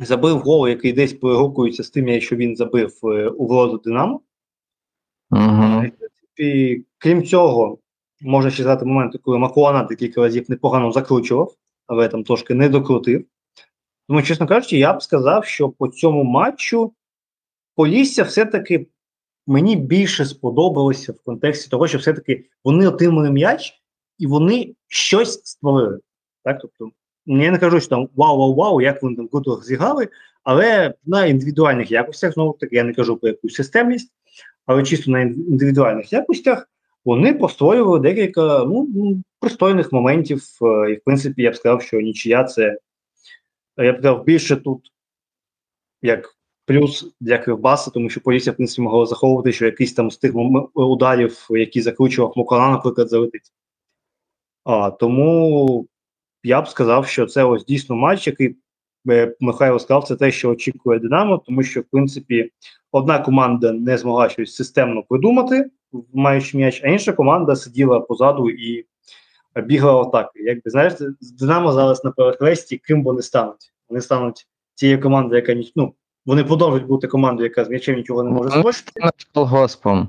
[0.00, 4.20] забив гол, який десь перегукується з тим, що він забив е, у вроду Динамо.
[5.30, 5.84] Угу.
[6.36, 7.78] І, крім цього,
[8.20, 11.54] можна ще згадати моменти, коли Макуана декілька разів непогано закручував,
[11.86, 13.24] але там трошки не докрутив.
[14.08, 16.92] Тому, чесно кажучи, я б сказав, що по цьому матчу
[17.80, 18.86] Полісся все-таки
[19.46, 23.82] мені більше сподобалося в контексті того, що все-таки вони отримали м'яч
[24.18, 26.00] і вони щось створили.
[26.44, 26.58] Так?
[26.60, 26.90] Тобто,
[27.26, 30.08] я не кажу, що там вау-вау-вау, як вони там круто зіграли,
[30.42, 34.12] але на індивідуальних якостях, знову таки, я не кажу про якусь системність,
[34.66, 36.68] але чисто на індивідуальних якостях
[37.04, 40.42] вони построювали декілька ну, ну, пристойних моментів.
[40.62, 42.78] е, І, в принципі, я б сказав, що нічия це,
[43.76, 44.92] я б сказав, більше тут
[46.02, 46.36] як
[46.66, 50.32] плюс для Кривбаса, тому що поліція, в принципі, могла заховувати, що якийсь там з тих
[50.74, 53.52] ударів, які закручував Мокана, наприклад, залетить.
[54.64, 55.88] А, тому
[56.42, 58.56] я б сказав, що це ось дійсно матч, який
[59.10, 62.50] е, Михайло сказав, це те, що очікує Динамо, тому що, в принципі,
[62.92, 65.70] одна команда не змогла щось системно придумати,
[66.14, 68.86] маючи м'яч, а інша команда сиділа позаду і
[69.56, 70.40] е, бігала атаки.
[70.42, 70.92] Якби знаєш,
[71.38, 73.72] Динамо зараз на перехресті, ким вони стануть?
[73.88, 75.94] Вони стануть тією командою, яка ну,
[76.26, 78.78] вони продовжують бути командою, яка з м'ячем нічого не може Вони зробити.
[78.78, 80.08] стануть колгоспом.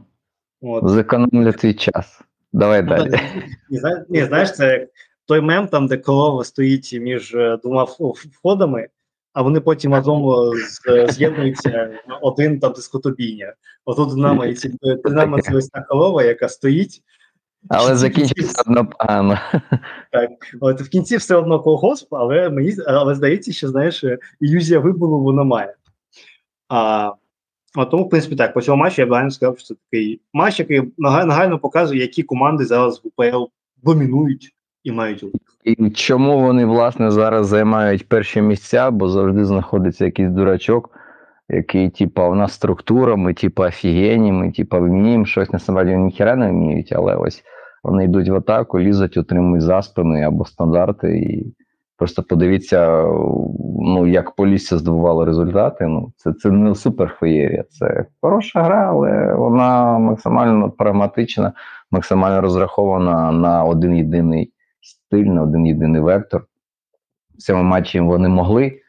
[0.62, 0.90] От.
[0.90, 2.22] Зекономлю твій час.
[2.54, 3.12] Давай Ну, далі.
[3.70, 3.80] Ні,
[4.10, 4.90] ні, знаєш, це як
[5.32, 7.84] той мем, там, де корова стоїть між е, двома
[8.34, 8.88] входами,
[9.34, 10.30] а вони потім разом
[10.90, 13.54] е, з'єднуються один там дискотобійня.
[13.86, 17.02] Отут Динамо, і ці- Динамо це ось та корова, яка стоїть,
[17.70, 19.38] Але закінчиться одно погано.
[20.62, 25.22] От в кінці все одно колгосп, але мені але здається, що знаєш, е, ілюзія вибору
[25.22, 25.76] вона має.
[26.70, 27.12] А,
[27.76, 30.22] от тому, в принципі, так, по цьому матчу я б реально сказав, що це такий
[30.34, 33.44] матч, який нага- нагально показує, які команди зараз в УПЛ
[33.84, 35.26] домінують і мають.
[35.64, 40.90] І чому вони, власне, зараз займають перші місця, бо завжди знаходиться якийсь дурачок,
[41.50, 46.36] який, типа, у нас структура, ми, типа, офігенні, ми, типа, вміємо щось насправді вони ніхера
[46.36, 47.44] не вміють, але ось
[47.84, 51.18] вони йдуть в атаку, лізуть, отримують заспини або стандарти.
[51.18, 51.54] І
[51.98, 53.04] просто подивіться,
[53.80, 55.88] ну, як Полісся здобувало результати.
[55.88, 61.54] Ну, це, це не суперфеєрія, це хороша гра, але вона максимально прагматична,
[61.92, 64.52] максимально розрахована на один єдиний
[65.12, 66.46] стиль, на один єдиний вектор.
[67.36, 68.80] В цьому матчі вони могли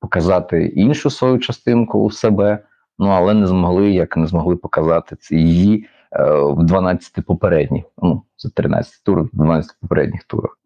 [0.00, 2.58] показати іншу свою частинку у себе,
[2.98, 8.22] ну але не змогли, як не змогли показати це її е, в 12 попередніх, ну,
[8.38, 10.58] за 13 турів, в 12 попередніх турах.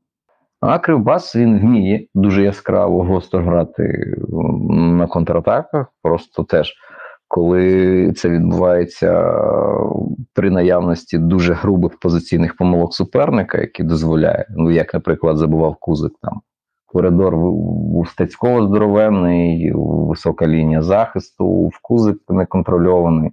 [0.61, 4.17] А Кривбас він вміє дуже яскраво гостро грати
[4.71, 5.87] на контратаках.
[6.03, 6.75] Просто теж,
[7.35, 9.35] коли це відбувається
[10.35, 16.41] при наявності дуже грубих позиційних помилок суперника, які дозволяє, ну як, наприклад, забував Кузик там.
[16.87, 23.31] Коридор у Стецького здоровенний, висока лінія захисту, в Кузик неконтрольований,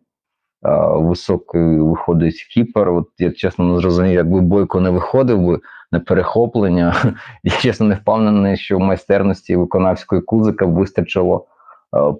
[0.61, 2.89] а, високий виходить кіпер.
[2.89, 5.59] От я чесно не зрозумів, якби Бойко не виходив би
[5.91, 6.95] на перехоплення.
[7.43, 11.45] Я чесно не впевнений, що в майстерності виконавської Кузика вистачило,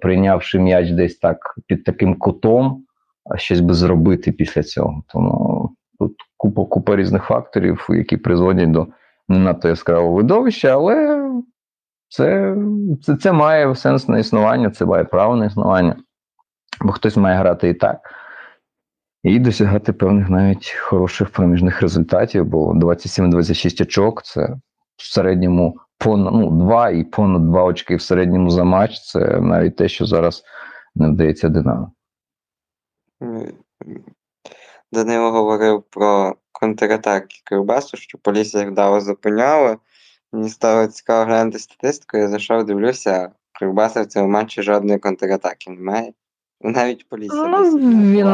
[0.00, 2.84] прийнявши м'яч десь так під таким кутом,
[3.36, 5.02] щось би зробити після цього.
[5.08, 8.86] Тому тут купа, купа різних факторів, які призводять до
[9.28, 11.26] не надто яскравого видовища, але
[12.08, 12.56] це,
[13.02, 15.96] це, це має сенс на існування, це має право на існування.
[16.80, 17.98] Бо хтось має грати і так.
[19.22, 24.56] І досягати певних навіть хороших проміжних результатів, бо 27-26 очок це
[24.96, 29.00] в середньому понад ну, 2 і понад 2 очки в середньому за матч.
[29.00, 30.44] Це навіть те, що зараз
[30.94, 31.92] не вдається Динамо.
[34.92, 39.76] Данило говорив про контратаки Кривбасу, що Полісся вдало зупиняла.
[40.32, 46.12] Мені стало цікаво глянути статистику, я зайшов, дивлюся, Кривбаса в цьому матчі жодної контратаки немає.
[46.62, 47.46] Навіть Полісся.
[47.46, 47.78] Ну,
[48.12, 48.26] він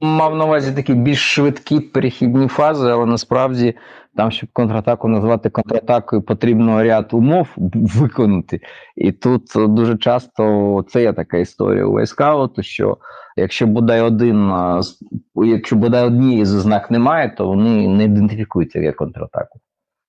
[0.00, 3.74] мав на увазі такі більш швидкі перехідні фази, але насправді
[4.16, 7.48] там, щоб контратаку назвати контратакою, потрібно ряд умов
[7.96, 8.60] виконати.
[8.96, 12.96] І тут дуже часто це є така історія у Вайскауту, що
[13.36, 14.52] якщо бодай один,
[15.34, 19.60] якщо бодай однієї з ознак немає, то вони не ідентифікуються як контратаку.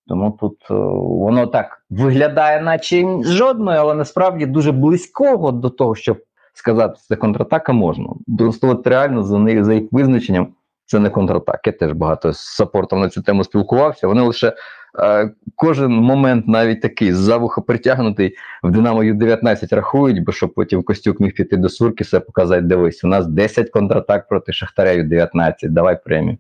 [0.10, 6.18] Тому тут е, воно так виглядає, наче жодної, але насправді дуже близького до того, щоб
[6.60, 8.08] сказати, що це контратака можна.
[8.38, 10.54] Просто от реально за них за їх визначенням
[10.86, 11.68] це не контратака.
[11.68, 14.08] Я теж багато з саппортом на цю тему спілкувався.
[14.08, 14.54] Вони лише
[15.00, 20.84] е, кожен момент, навіть такий за вуха притягнутий, в Динамо Ю-19 рахують, бо щоб потім
[20.84, 26.04] Костюк міг піти до Суркіса показати, дивись, у нас 10 контратак проти Шахтаря Ю-19, давай
[26.04, 26.38] премію.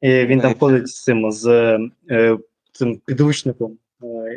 [0.00, 1.46] І він там ходить з цим з
[2.10, 2.38] е,
[2.72, 3.78] цим підручником,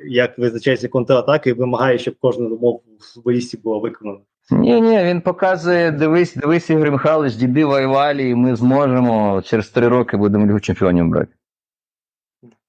[0.06, 4.20] як визначається контратака, і вимагає, щоб кожна умов в футболісті була виконана.
[4.52, 9.88] Ні, ні, він показує, дивись, дивись, Ігор Михайлович, діди воювали, і ми зможемо через три
[9.88, 11.34] роки будемо Лігу чемпіонів брати.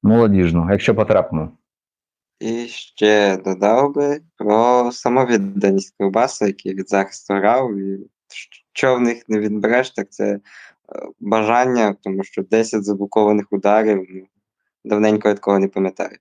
[0.02, 1.50] Молодіжну, якщо потрапимо.
[2.40, 7.78] І ще додав би про самовідданість Кривбаса, який від захисту грав.
[7.78, 7.98] І
[8.72, 10.40] що в них не відбереш, так це е,
[11.20, 14.06] бажання, тому що 10 заблокованих ударів.
[14.10, 14.26] Ну,
[14.84, 16.16] давненько я такого не пам'ятаю.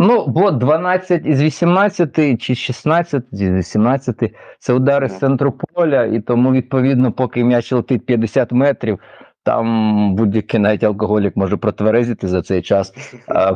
[0.00, 4.16] Ну, бо 12 із 18 чи 16 із 18
[4.58, 8.98] це удари з центру поля, і тому, відповідно, поки м'яч летить 50 метрів,
[9.42, 12.92] там будь-який навіть алкоголік може протверезити за цей час,
[13.28, 13.52] а,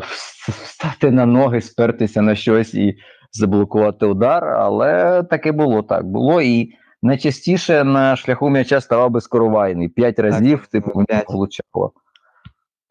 [0.49, 2.97] встати на ноги, спертися на щось і
[3.33, 4.45] заблокувати удар.
[4.45, 6.07] Але таке було так.
[6.07, 9.89] Було і найчастіше на шляху м'яча ставав безкоровайний.
[9.89, 11.93] П'ять разів типу влучало.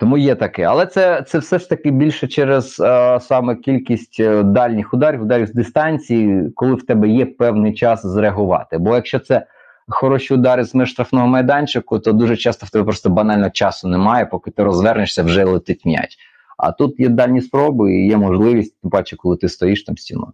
[0.01, 0.63] Тому є таке.
[0.63, 5.47] Але це, це все ж таки більше через е, саме кількість е, дальніх ударів, ударів
[5.47, 8.77] з дистанції, коли в тебе є певний час зреагувати.
[8.77, 9.45] Бо якщо це
[9.87, 14.25] хороші удари з меж штрафного майданчику, то дуже часто в тебе просто банально часу немає,
[14.25, 16.17] поки ти розвернешся, вже летить м'яч.
[16.57, 20.33] А тут є дальні спроби і є можливість, тим паче, коли ти стоїш там стіною.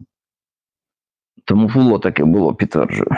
[1.45, 3.11] Тому було таке було, підтверджую.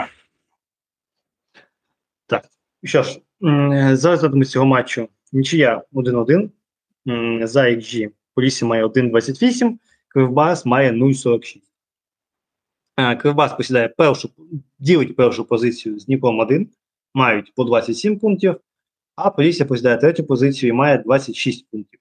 [2.84, 6.50] Що ж, м, за результатами цього матчу нічия 1-1.
[7.42, 9.78] За XG Полісся має 1,28,
[10.08, 11.60] Кривбас має 0,46.
[12.96, 14.30] Е, Кривбас посідає першу,
[14.78, 16.68] ділить першу позицію з Дніпром 1,
[17.14, 18.60] мають по 27 пунктів,
[19.16, 22.00] а Полісся посідає третю позицію і має 26 пунктів.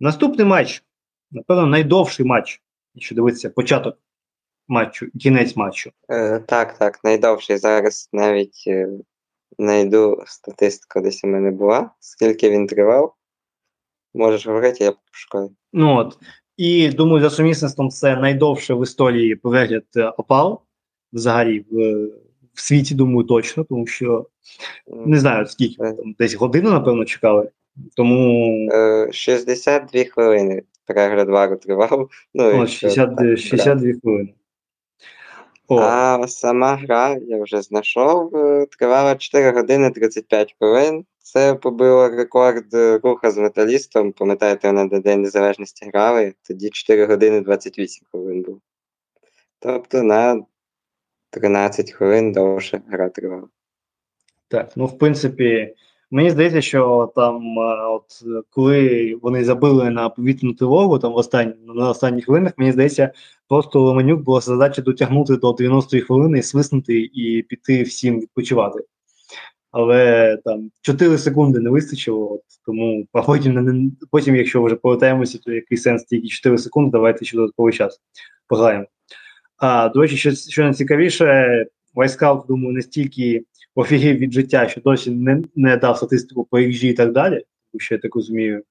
[0.00, 0.84] Наступний матч,
[1.30, 2.62] напевно, найдовший матч,
[2.94, 3.98] якщо дивитися початок
[4.68, 5.90] матчу кінець матчу.
[6.08, 8.64] Е, так, так, найдовший зараз навіть
[9.52, 11.90] е, знайду статистику, десь у мене була.
[12.00, 13.14] Скільки він тривав?
[14.14, 15.50] Можеш говорити, я пошукаю.
[15.72, 16.18] Ну от.
[16.56, 20.60] І думаю, за сумісництвом це найдовше в історії перегляд е, опал
[21.12, 22.06] взагалі в,
[22.54, 24.26] в світі, думаю, точно, тому що
[24.86, 27.50] не знаю скільки там, десь годину, напевно, чекали.
[27.96, 32.10] Тому Е, 62 хвилини перегляд вару тривав.
[32.34, 34.34] Ну, о, 60, так 62 хвилини.
[35.68, 41.04] О, А сама гра, я вже знайшов, е, тривала 4 години 35 хвилин.
[41.18, 44.12] Це побило рекорд е, руха з металістом.
[44.12, 48.60] Пам'ятаєте, вони на День Незалежності грали, тоді 4 години 28 хвилин був.
[49.58, 50.42] Тобто на
[51.30, 53.48] 13 хвилин довше гра тривала.
[54.48, 55.74] так, ну в принципі,
[56.10, 58.04] мені здається, що там, е, от
[58.50, 63.12] коли вони забили на повітряну тривогу, там в останні, на останніх хвилинах, мені здається,
[63.48, 68.84] просто Леменюк була задача дотягнути до 90-ї хвилини, свиснути і піти всім відпочивати.
[69.70, 75.78] Але там 4 секунди не вистачило, от, тому потім, потім, якщо вже повертаємося, то який
[75.78, 78.00] сенс тільки 4 секунди, давайте ще додатковий час
[78.48, 78.86] пограємо.
[79.58, 83.44] А, до речі, що, що найцікавіше, Вайскаут, думаю, настільки
[83.76, 87.34] офігів від життя, що досі не, не дав статистику по XG і так далі,
[87.72, 88.62] тому що я так розумію.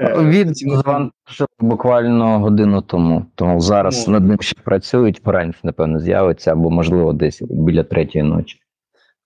[0.00, 3.26] е, Він ці- завантажив буквально годину тому.
[3.34, 4.12] Тому зараз Ну.
[4.12, 8.58] над ним ще працюють, поранці, напевно, з'явиться, або, можливо, десь біля третьої ночі.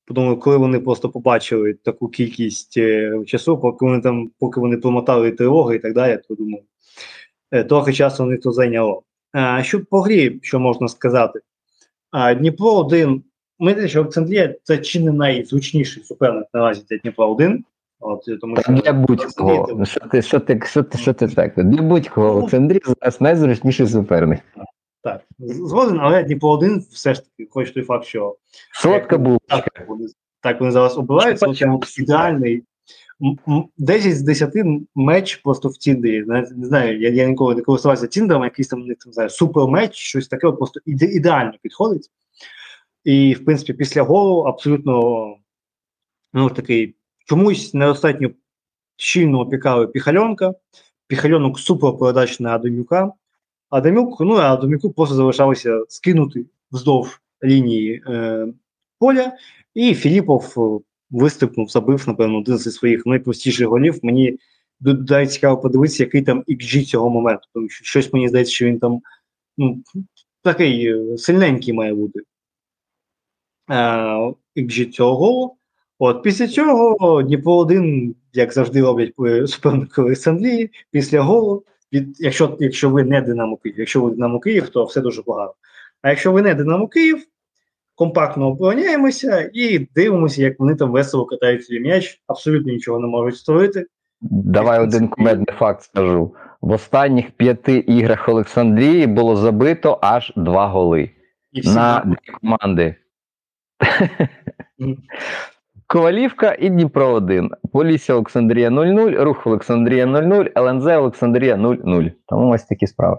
[0.06, 5.30] Подумаю, коли вони просто побачили таку кількість е, часу, поки вони там, поки вони промотали
[5.30, 6.62] тривоги і так далі, то думаю,
[7.51, 9.02] е, трохи часу них то зайняло.
[9.32, 11.40] А, що по грі, що можна сказати?
[12.39, 13.22] Дніпро 1,
[13.62, 17.64] ми що Олександрія це чи не найзвучніший суперник наразі для Дніпра 1.
[18.01, 19.68] От, тому що для будь-кого.
[19.78, 21.52] Ну, Що ти, що ти, що ти, що ти так?
[21.56, 22.32] Для будь-кого Ну.
[22.39, 24.40] Олександрій зараз найзручніший суперник.
[25.02, 28.36] Так, згоден, але Дніпро 1 все ж таки, хоч той факт, що
[28.82, 29.47] Солодка булочка.
[29.48, 29.89] так
[30.40, 32.62] так вони зараз обираються, ну, це ідеальний.
[33.22, 34.55] М- м- 10 з 10
[34.94, 36.24] меч просто в Тіндері.
[36.26, 40.28] Не, не знаю, я, я ніколи не користувався Тіндером, якийсь там не знаю, супер-меч, щось
[40.28, 42.10] таке, просто іде, ідеально підходить.
[43.04, 45.36] І, в принципі, після голу абсолютно
[46.32, 46.94] ну, такий
[47.26, 48.30] чомусь недостатньо
[48.96, 50.54] щільно опікали Піхальонка.
[51.06, 53.12] Піхальонок супер передач на Адамюка.
[53.70, 58.46] Адамюк, ну а Адамюку просто залишалося скинути вздовж лінії е,
[58.98, 59.32] поля,
[59.74, 63.98] і Філіпов е, вистрибнув, забив, напевно, один зі своїх найпростіших голів.
[64.02, 64.38] Мені
[64.80, 67.48] д- цікаво подивитися, який там XG цього моменту.
[67.54, 69.00] Тому що щось мені здається, що він там
[69.56, 69.82] ну,
[70.42, 72.20] такий е, сильненький має бути.
[73.73, 75.57] Е, XG цього голу.
[75.99, 79.15] От після цього Дніпро 1, як завжди роблять
[79.47, 84.69] суперники Олександрії, після голу, від, якщо, якщо ви не Динамо Київ, якщо ви Динамо Київ,
[84.69, 85.53] то все дуже погано.
[86.03, 87.27] А якщо ви не Динамо Київ,
[87.94, 93.36] компактно обороняємося і дивимося, як вони там весело катають свій м'яч, абсолютно нічого не можуть
[93.36, 93.86] створити.
[94.20, 96.35] Давай в один кумедний факт скажу.
[96.61, 101.11] В останніх п'яти іграх Олександрії було забито аж два голи
[101.53, 102.97] І всі на дві команди.
[105.86, 107.50] Ковалівка і Дніпро 1.
[107.72, 112.12] Полісся Олександрія 0-0, Рух Олександрія 0-0, ЛНЗ Олександрія 0-0.
[112.26, 113.18] Тому ось такі справи.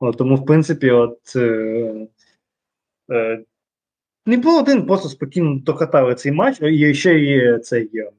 [0.00, 2.06] От, тому, в принципі, от е,
[3.12, 3.44] е,
[4.26, 8.10] не було один, просто спокійно докатали цей матч, і ще є цей е,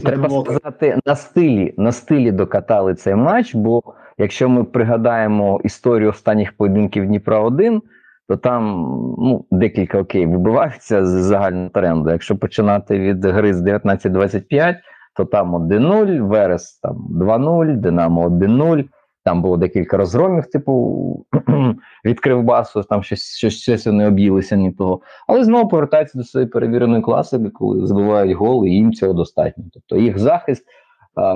[0.00, 0.44] тривога.
[0.44, 3.82] сказати, на стилі, на стилі докатали цей матч, бо
[4.18, 7.82] якщо ми пригадаємо історію останніх поєдинків Дніпра 1,
[8.28, 8.64] то там
[9.18, 12.10] ну, декілька окей вибиваються з загального тренду.
[12.10, 14.76] Якщо починати від гри з 19-25,
[15.16, 18.84] то там 1-0, Верес там 2-0, Динамо 1-0.
[19.24, 21.26] Там було декілька розгромів, типу
[22.04, 25.00] від Кривбасу, там щось, щось, щось вони об'їлися ні того.
[25.28, 29.64] Але знову повертаються до своєї перевіреної класики, коли забивають гол, і їм цього достатньо.
[29.72, 30.64] Тобто їх захист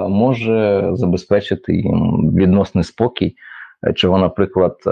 [0.09, 3.37] може забезпечити їм відносний спокій,
[3.95, 4.91] чого, наприклад, е,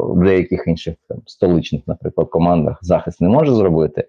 [0.00, 4.08] в деяких інших там, столичних, наприклад, командах захист не може зробити.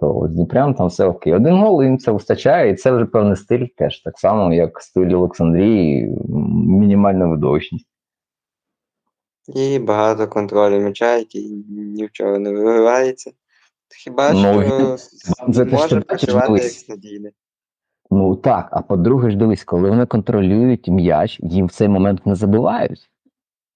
[0.00, 1.34] То з Дніпрям там все окей.
[1.34, 5.14] Один гол їм це вистачає, і це вже певний стиль теж так само, як стиль
[5.14, 6.16] Олександрії,
[6.66, 7.86] мінімальна видовищність.
[9.54, 13.30] І багато контролю м'яча, який ні в чого не виливається.
[13.96, 14.96] Хіба Ну, що
[15.52, 17.30] це може працювати як надійне.
[18.10, 22.34] Ну так, а по-друге, ж дивись, коли вони контролюють м'яч, їм в цей момент не
[22.34, 23.10] забувають.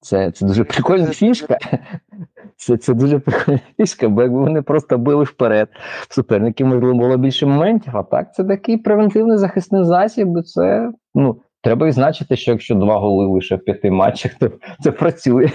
[0.03, 1.59] Це, це дуже прикольна фішка.
[2.57, 5.69] Це, це дуже прикольна фішка, бо якби вони просто били вперед,
[6.09, 10.93] в суперників, можливо, було більше моментів, а так це такий превентивний захисний засіб, і це
[11.15, 14.51] ну, треба відзначити, що якщо два голи лише в п'яти матчах, то
[14.81, 15.51] це працює.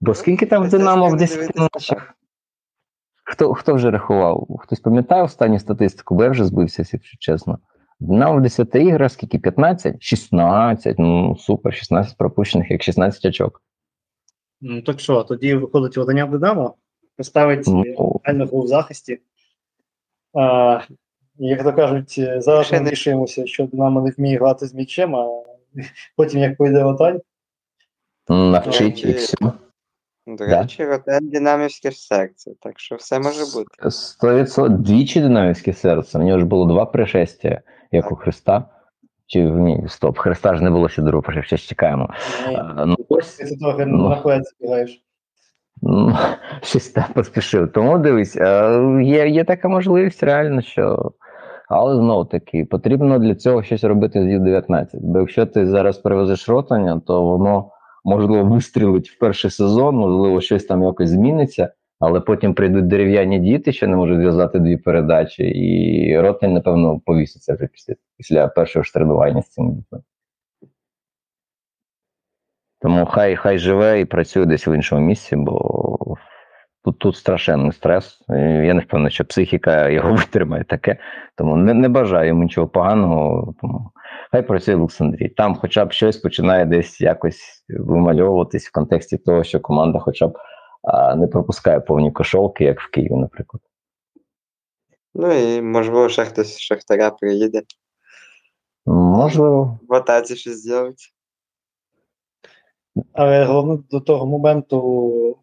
[0.00, 2.14] Бо скільки там в Динамо в 10 матчах?
[3.24, 4.46] Хто, хто вже рахував?
[4.58, 7.58] Хтось пам'ятає останню статистику, бо я вже збився, якщо чесно.
[8.00, 9.38] Динамо в 10 іграх, скільки?
[9.38, 10.02] 15?
[10.02, 10.98] 16.
[10.98, 13.62] Ну, супер, 16 пропущених, як 16 очок.
[14.60, 16.74] Ну так що, тоді виходить видання в Динамо,
[17.16, 19.20] поставить Ну, реально в захисті.
[20.34, 20.80] А,
[21.38, 24.74] як то кажуть, е, зараз Ще ми не- тішуємося, що Динамо не вміє грати з
[24.74, 25.42] м'ячем, а
[26.16, 27.18] потім як пойде роталь,
[28.28, 29.36] навчить і Речі, все.
[30.26, 30.62] До Да.
[30.62, 33.90] речі, ротель динамівське серце, так що все може бути.
[33.90, 36.18] 100% двічі динамівське серце.
[36.18, 37.60] У нього ж було два пришестя,
[37.92, 38.64] як у Христа.
[39.26, 42.08] Чи ні, стоп, Христа ж не було ще другого ще чекаємо.
[42.56, 44.08] А, ну, ось, ти трохи Ну.
[44.08, 45.02] наперед забігаєш.
[45.82, 46.16] Ну,
[46.62, 47.72] щось так поспішив.
[47.72, 51.12] Тому дивись, е, є, є така можливість реально, що.
[51.68, 54.86] Але знову таки, потрібно для цього щось робити з Ю-19.
[54.94, 57.70] Бо якщо ти зараз перевезеш ротання, то воно
[58.04, 63.72] можливо вистрілить в перший сезон, можливо, щось там якось зміниться, але потім прийдуть дерев'яні діти,
[63.72, 68.92] що не можуть зв'язати дві передачі, і ротань, напевно, повіситься вже після, після першого ж
[68.94, 70.00] тренування з цим дітьми.
[72.80, 76.16] Тому хай хай живе і працює десь в іншому місці, бо
[76.84, 78.24] тут, тут страшенний стрес.
[78.28, 80.96] Я не впевнений, що психіка його витримає таке.
[81.36, 83.54] Тому не, не бажаю йому нічого поганого.
[83.60, 83.90] Тому
[84.32, 85.28] хай працює в Олександрії.
[85.28, 90.38] Там хоча б щось починає десь якось вимальовуватись в контексті того, що команда хоча б
[91.16, 93.62] не пропускає повні кошолки, як в Києві, наприклад.
[95.14, 97.62] Ну і можливо, ще хтось з Шахтаря приїде.
[98.86, 101.12] Можливо, В атаці щось зробить.
[103.12, 105.38] Але головне до того моменту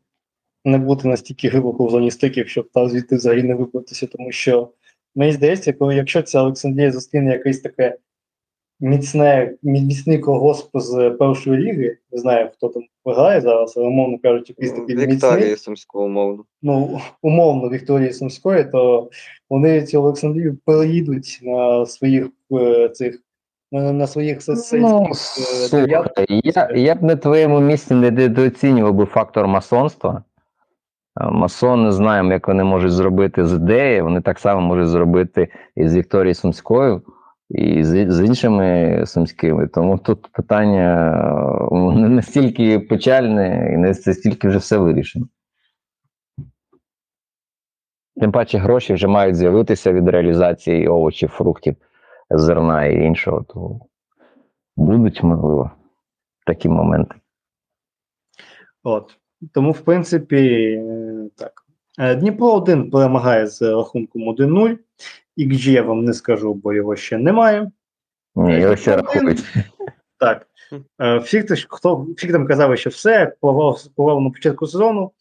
[0.66, 4.72] не бути настільки глибоко в зоні стиків, щоб там звідти взагалі не вибратися, тому що
[5.16, 7.98] мені здається, коли якщо ця Олександрія зустріне якесь таке
[8.80, 11.98] міцне, міцний колгосп з першої ліги.
[12.12, 15.16] Не знаю, хто там грає зараз, але умовно кажучи, якийсь такий міцний.
[15.16, 16.44] Вікторії Сумського умовно.
[16.62, 19.10] ну, умовно Вікторії Сумської, то
[19.50, 23.20] вони ці Олександрію переїдуть на своїх е, цих
[23.74, 24.40] на, своїх
[24.74, 30.24] Ну, е, слухай, я, я б на твоєму місці не недооцінював би фактор масонства.
[31.22, 35.88] Е, Масони знаємо, як вони можуть зробити з ідеї, вони так само можуть зробити і
[35.88, 37.02] з Вікторією Сумською,
[37.54, 39.68] і з, з іншими сумськими.
[39.68, 41.12] Тому тут питання
[41.72, 45.28] е, не настільки печальне і не настільки вже все вирішено.
[48.20, 51.76] Тим паче гроші вже мають з'явитися від реалізації овочів, фруктів,
[52.30, 53.44] зерна і іншого.
[53.44, 53.80] То
[54.76, 55.72] будуть, можливо,
[56.46, 57.16] такі моменти.
[58.84, 59.18] От.
[59.54, 61.66] Тому, в принципі, е, так.
[62.00, 64.78] Е, Дніпро 1 перемагає з рахунком 1-0.
[65.38, 67.72] XG я вам не скажу, бо його ще немає.
[68.36, 69.44] Ні, його ще рахують.
[70.18, 70.48] Так.
[71.02, 75.12] Е, Всі, хто, хто, всі там казали, що все, плавав, на початку сезону.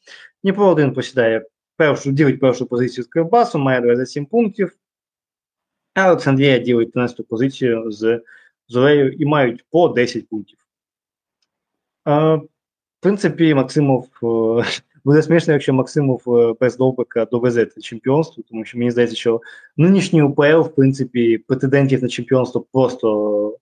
[0.43, 4.77] Дніпро 1 посідає першу, ділить першу позицію з Кривбасом, має 27 пунктів.
[5.95, 8.21] А Олександрія ділить 13 позицію з
[8.69, 10.59] Зорею і мають по 10 пунктів.
[12.09, 12.49] Е, в
[13.01, 14.65] принципі, Максимов е,
[15.05, 19.41] буде смішно, якщо Максимов е, без довбика довезе це чемпіонство, тому що мені здається, що
[19.77, 23.59] нинішній УПЛ, в принципі, претендентів на чемпіонство просто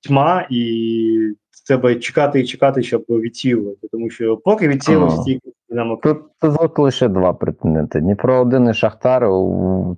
[0.00, 1.34] тьма, і
[1.66, 3.88] треба чекати і чекати, щоб відсіювати.
[3.92, 5.22] Тому що поки відсіювати Ага.
[5.22, 9.22] стільки Динамо Тут, тут лише два претенденти: Дніпро один і Шахтар,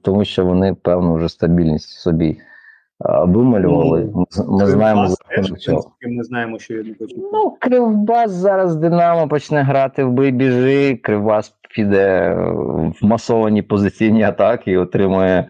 [0.02, 2.52] тому що вони, певно, вже стабільність собі а,
[3.01, 4.10] вималювали.
[4.14, 5.93] Ми, ми знаємо за чого.
[6.02, 7.16] ми знаємо, що він не хоче.
[7.32, 10.97] Ну, Кривбас зараз Динамо почне грати в бий біжи.
[10.97, 12.35] Кривбас піде
[13.01, 15.48] в масовані позиційні атаки і отримує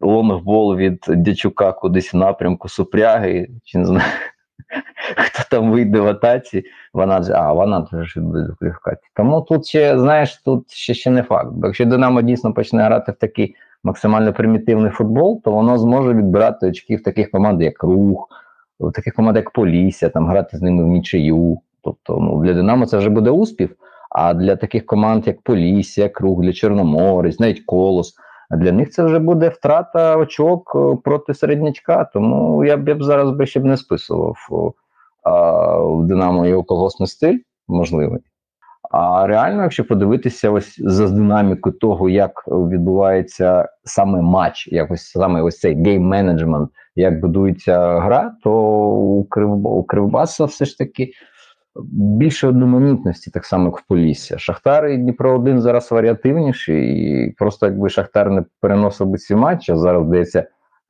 [0.00, 3.48] лонгбол від Дячука кудись в напрямку Супряги.
[3.64, 4.10] Чи не знаю,
[5.16, 6.64] хто там вийде в атаці.
[6.94, 8.56] Вона а вона ж буде до.
[9.14, 11.50] Тому тут ще, знаєш, тут ще, ще не факт.
[11.52, 16.68] Бо якщо Динамо дійсно почне грати в такий максимально примітивний футбол, то воно зможе відбирати
[16.68, 18.28] очки в таких команд, як Рух,
[18.80, 21.58] в таких команд, як Полісся, там грати з ними в нічию.
[21.84, 23.70] Тобто, ну, для Динамо це вже буде успіх.
[24.10, 28.14] А для таких команд, як Полісся, як Рух, для Чорноморець, навіть Колос,
[28.50, 32.04] для них це вже буде втрата очок е, проти середнячка.
[32.04, 34.36] Тому я б, я б зараз би ще б не списував
[35.22, 37.38] а, в Динамо його колгосний стиль
[37.68, 38.20] можливий.
[38.92, 45.42] А реально, якщо подивитися ось за динамікою того, як відбувається саме матч, як ось саме
[45.42, 48.52] ось цей гейм-менеджмент, як будується гра, то
[48.88, 49.66] у, Крив...
[49.66, 51.12] у Кривбаса все ж таки
[51.94, 54.38] більше одноманітності, так само як в Полісся.
[54.38, 59.72] Шахтар і Дніпро 1 зараз варіативніші, і просто якби Шахтар не переносив би ці матчі,
[59.72, 60.46] а зараз здається,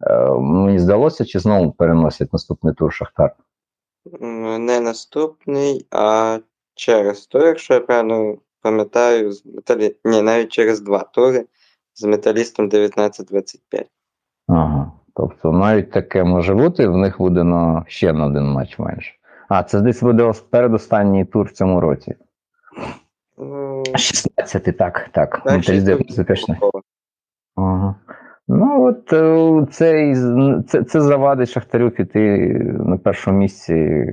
[0.06, 3.32] е, мені здалося, чи знову переносять наступний тур Шахтар.
[4.58, 6.38] Не наступний, а
[6.74, 9.96] через тур, якщо я правильно пам'ятаю, з металі...
[10.04, 11.46] Ні, навіть через два тури
[11.94, 13.58] з металістом 19-25.
[14.48, 14.92] Ага.
[15.14, 19.12] Тобто навіть таке може бути, в них буде на ще на один матч менше.
[19.48, 22.14] А, це десь буде передостанній тур в цьому році.
[23.38, 25.42] Ну, 16 так, так.
[25.44, 26.48] перший Металіст тур 95.
[26.48, 26.82] Микола.
[27.56, 27.94] Ага.
[28.48, 30.14] Ну, от е, це,
[30.68, 32.48] це, це завадить Шахтарю піти
[32.86, 34.06] на першому місці.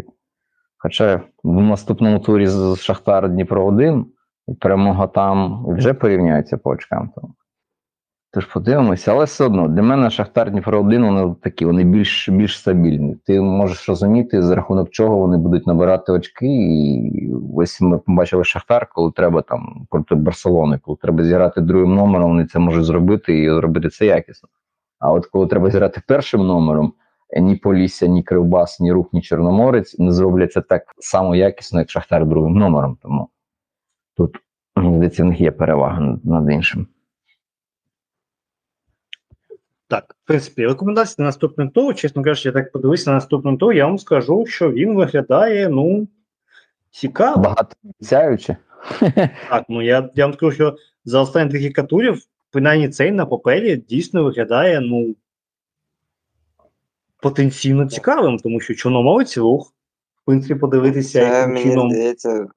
[0.82, 4.06] Хоча в наступному турі з Шахтар Дніпро 1
[4.48, 7.12] і перемога там вже порівняються по очкам.
[8.32, 12.60] Тож подивимося, але все одно для мене Шахтар Дніпро 1 вони такі, вони більш, більш
[12.60, 13.16] стабільні.
[13.26, 16.48] Ти можеш розуміти, за рахунок чого вони будуть набирати очки.
[16.48, 22.30] І ось ми побачили Шахтар, коли треба там проти Барселони, коли треба зіграти другим номером,
[22.30, 24.50] вони це можуть зробити і зробити це якісно.
[25.00, 26.94] А от коли треба зіграти першим номером,
[27.38, 31.90] ні Полісся, ні Кривбас, ні Рух, ні Чорноморець не зроблять це так само якісно, як
[31.90, 32.98] Шахтар другим номером.
[33.02, 33.30] Тому
[34.18, 34.38] тут,
[34.76, 36.88] мені здається, в них є перевага над, над іншим.
[39.88, 43.74] Так, в принципі, рекомендації на наступний тур, чесно кажучи, я так подивився на наступний тур,
[43.74, 46.08] я вам скажу, що він виглядає, ну,
[46.92, 47.42] цікаво.
[47.42, 48.56] Багато обіцяючи.
[49.50, 50.76] Так, ну я, я вам скажу, що
[51.06, 55.16] за останні декілька турів, принаймні цей на папері дійсно виглядає, ну,
[57.22, 59.74] потенційно цікавим, тому що чорноморець рух,
[60.22, 61.92] в принципі, подивитися, Це, яким мені чином.
[61.92, 62.48] здається,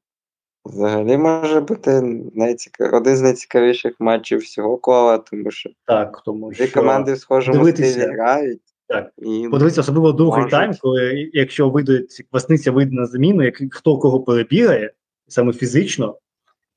[0.65, 2.01] взагалі може бути
[2.35, 2.95] найцікав...
[2.95, 7.59] один з найцікавіших матчів всього кола, тому що Так, тому дві що команди в схожому
[7.59, 7.93] дивитися.
[7.93, 8.61] стилі грають.
[8.89, 9.11] Так.
[9.19, 14.21] І подивитися, особливо другий тайм, коли якщо вийде Квасниця вийде на заміну, як хто кого
[14.21, 14.93] перебігає,
[15.29, 16.19] саме фізично,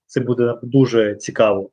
[0.05, 1.69] це буде дуже цікаво.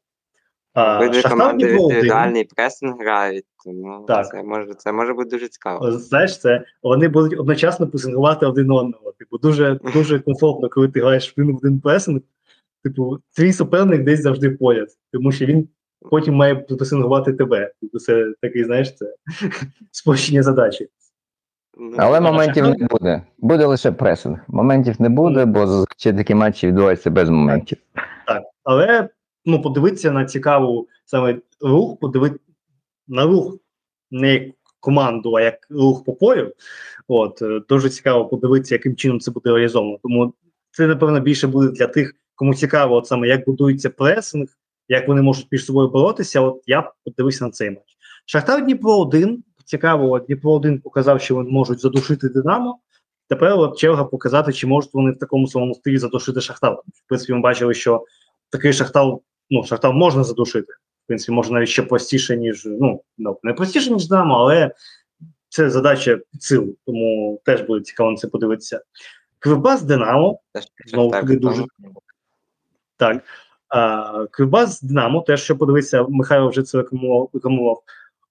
[0.75, 4.29] А, Обидві команди індивідуальний пресинг грають, тому Так.
[4.29, 5.93] це може це може бути дуже цікаво.
[5.93, 9.13] Знаєш, це вони будуть одночасно пресингувати один одного.
[9.19, 12.21] Типу, дуже дуже комфортно, коли ти граєш один в один пресинг.
[12.85, 15.69] Типу, твій суперник десь завжди поряд, тому що він
[16.11, 17.73] потім має пресингувати тебе.
[17.81, 19.15] Типу, це такий, знаєш, це
[19.91, 20.89] спрощення задачі.
[21.79, 23.23] Ну, Але а моментів Шахтар- не буде.
[23.39, 24.39] Буде лише пресинг.
[24.49, 27.79] Моментів не буде, бо зазвичай такі матчі відбуваються без моментів.
[28.27, 29.09] Так, але
[29.45, 32.45] ну, подивитися на цікаву саме рух, подивитися
[33.09, 33.57] на рух
[34.11, 34.43] не як
[34.81, 36.53] команду, а як рух по полю.
[37.09, 39.99] От е, дуже цікаво подивитися, яким чином це буде реалізовано.
[40.03, 40.35] Тому
[40.71, 44.49] це, напевно, більше буде для тих, кому цікаво, от саме як будується пресинг,
[44.89, 46.41] як вони можуть між собою боротися.
[46.41, 47.97] От я подивився на цей матч.
[48.27, 52.79] Шахтар Дніпро 1 цікаво, Дніпро 1 показав, що вони можуть задушити Динамо.
[53.29, 56.73] Тепер от черга показати, чи можуть вони в такому самому стилі задушити Шахтар.
[56.73, 58.05] В принципі, ми бачили, що
[58.51, 59.07] такий Шахтар,
[59.53, 60.73] ну, Шахтар можна задушити.
[61.05, 63.03] В принципі, може навіть ще простіше, ніж ну,
[63.43, 64.71] не простіше, ніж Динамо, але
[65.49, 68.81] це задача силу, тому теж буде цікаво на це подивитися.
[69.39, 70.41] Кривбас Динамо,
[70.87, 71.65] знову таки дуже
[72.97, 73.23] так.
[73.69, 76.79] А, Кривбас Динамо, теж що подивитися, Михайло вже це
[77.35, 77.83] рекламував.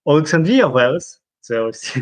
[0.04, 1.98] Олександрія Верес, це ось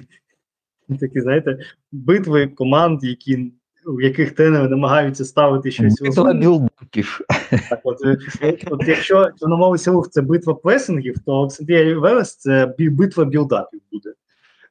[1.00, 1.60] такі, знаєте,
[1.92, 3.54] битви команд, які,
[3.98, 7.22] в яких тренери намагаються ставити щось Битва білдуків.
[7.70, 12.74] Так, от, е, от, от якщо чорномовий рух це битва пресингів, то Олександрія Верес це
[12.80, 14.14] битва білдапів буде.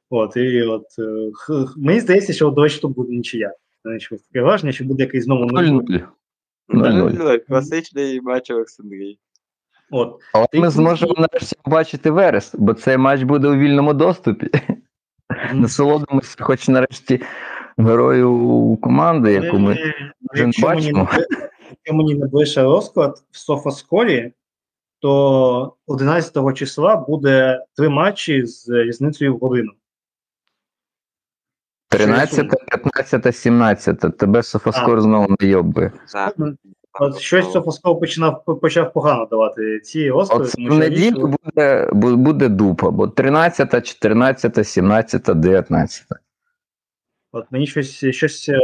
[0.09, 3.53] От, і от, е, х- х- мені здається, що до речі, тут буде нічия.
[3.97, 5.81] Щось таке враження, що буде якийсь знову 0-0.
[5.81, 6.01] 0-0.
[6.69, 7.15] Ну, 0-0.
[7.19, 9.19] ну, Класичний матч Олександрії.
[9.91, 10.15] От.
[10.33, 14.49] Але Ти- ми зможемо нарешті побачити Верес, бо цей матч буде у вільному доступі.
[15.53, 17.21] Насолодимося, хоч нарешті
[17.79, 19.73] герою команди, яку ми
[20.33, 21.09] вже не якщо мені бачимо.
[21.69, 24.33] Якщо мені не блише розклад в Софасколі,
[24.99, 29.71] то 11 числа буде три матчі з різницею в годину.
[31.89, 34.17] 13, 15, 17.
[34.17, 35.91] Тебе Софоскор знову найобує.
[36.13, 36.35] Так.
[36.93, 42.91] От щось Софаскол починав почав погано давати ці розклади, От в неділю буде, буде дупа,
[42.91, 46.05] бо 13, 14, 17, 19.
[47.31, 48.59] От мені щось, щось е,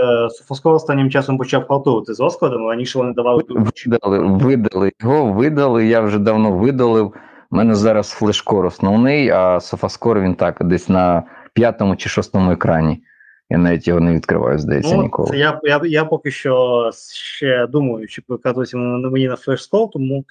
[0.64, 5.88] останнім часом почав халтувати з розкладами, раніше вони давали Видали, видали його, видали.
[5.88, 7.14] Я вже давно видалив.
[7.52, 11.24] У мене зараз флешкор основний, а Софаскор він так, десь на
[11.54, 13.04] п'ятому чи шостому екрані.
[13.50, 15.30] Я навіть його не відкриваю, здається, Ну, ніколи.
[15.30, 20.26] це я, я, я поки що ще думаю, чи показується мені на флешскор, тому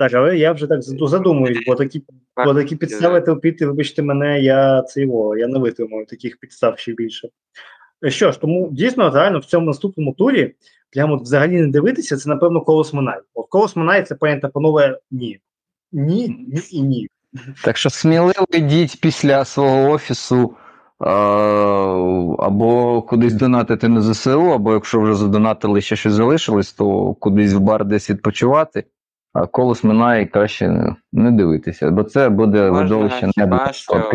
[0.00, 2.02] так, але я вже так заду- задумуюсь, бо такі,
[2.44, 6.92] бо такі підстави терпіти, вибачте мене, я це його, я не витримую таких підстав ще
[6.92, 7.28] більше.
[8.06, 10.54] Е, Що ж, тому дійсно реально в цьому наступному турі
[10.92, 13.18] прямо взагалі не дивитися, це напевно колос Монай.
[13.34, 15.38] От колос Монай це пані та панове ні.
[15.92, 17.08] Ні, ні і ні.
[17.64, 20.54] Так що сміливо йдіть після свого офісу
[21.00, 21.04] е-
[22.38, 27.60] або кудись донатити на ЗСУ, або якщо вже задонатили ще щось залишилось, то кудись в
[27.60, 28.84] бар десь відпочивати.
[29.32, 33.72] А колос минає краще не- не дивитися, бо це буде Можна видовище не хіба для
[33.72, 34.12] що.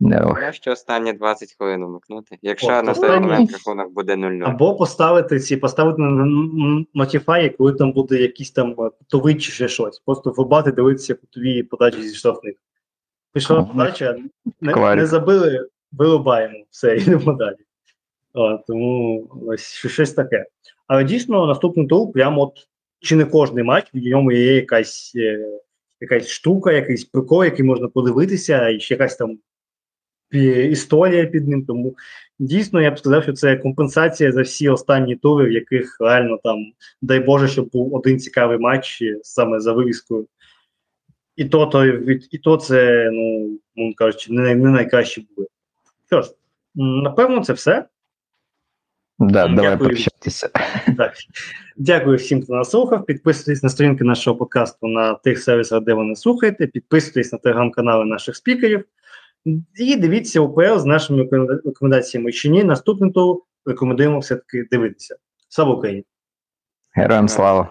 [0.00, 0.52] Не, ох.
[0.52, 2.38] що останні 20 хвилин умикнути.
[2.42, 4.42] Якщо О, на той останні- момент рахунок буде 0-0.
[4.50, 6.24] Або поставити ці, поставити на
[6.94, 9.98] Notify, коли там буде якийсь там е, кутовий чи ще щось.
[9.98, 12.54] Просто врубати, дивитися кутові подачі зі штрафних.
[13.32, 13.66] Пішла Ага.
[13.66, 14.16] подача,
[14.60, 17.56] не, не забили, вирубаємо, все, йдемо далі.
[18.34, 20.46] О, тому ось щось таке.
[20.86, 22.68] Але дійсно наступний тур, прямо от
[23.02, 25.48] чи не кожний матч, в ньому є якась, е,
[26.00, 29.38] якась штука, якийсь прикол, який можна подивитися, і ще якась там
[30.70, 31.64] історія під ним.
[31.66, 31.96] Тому
[32.38, 36.72] дійсно я б сказав, що це компенсація за всі останні тури, в яких реально там,
[37.02, 40.26] дай Боже, щоб був один цікавий матч е, саме за вивіскою.
[41.36, 41.86] І то, то,
[42.30, 43.10] і то це,
[43.76, 45.48] ну, кажучи, не, не найкраще були.
[46.06, 46.30] Що ж,
[46.74, 47.84] напевно, це все.
[49.30, 49.88] Да, давай Дякую.
[49.88, 50.50] прощатися.
[50.96, 51.12] Так.
[51.76, 53.06] Дякую всім, хто нас слухав.
[53.06, 56.66] Підписуйтесь на сторінки нашого подкасту на тих сервісах, де ви нас слухаєте.
[56.66, 58.84] Підписуйтесь на телеграм-канали наших спікерів.
[59.78, 61.28] І дивіться УПЛ з нашими
[61.64, 62.64] рекомендаціями чи ні.
[62.64, 65.16] Наступний тур рекомендуємо все-таки дивитися.
[65.48, 66.04] Слава Україні!
[66.94, 67.70] Героям слава.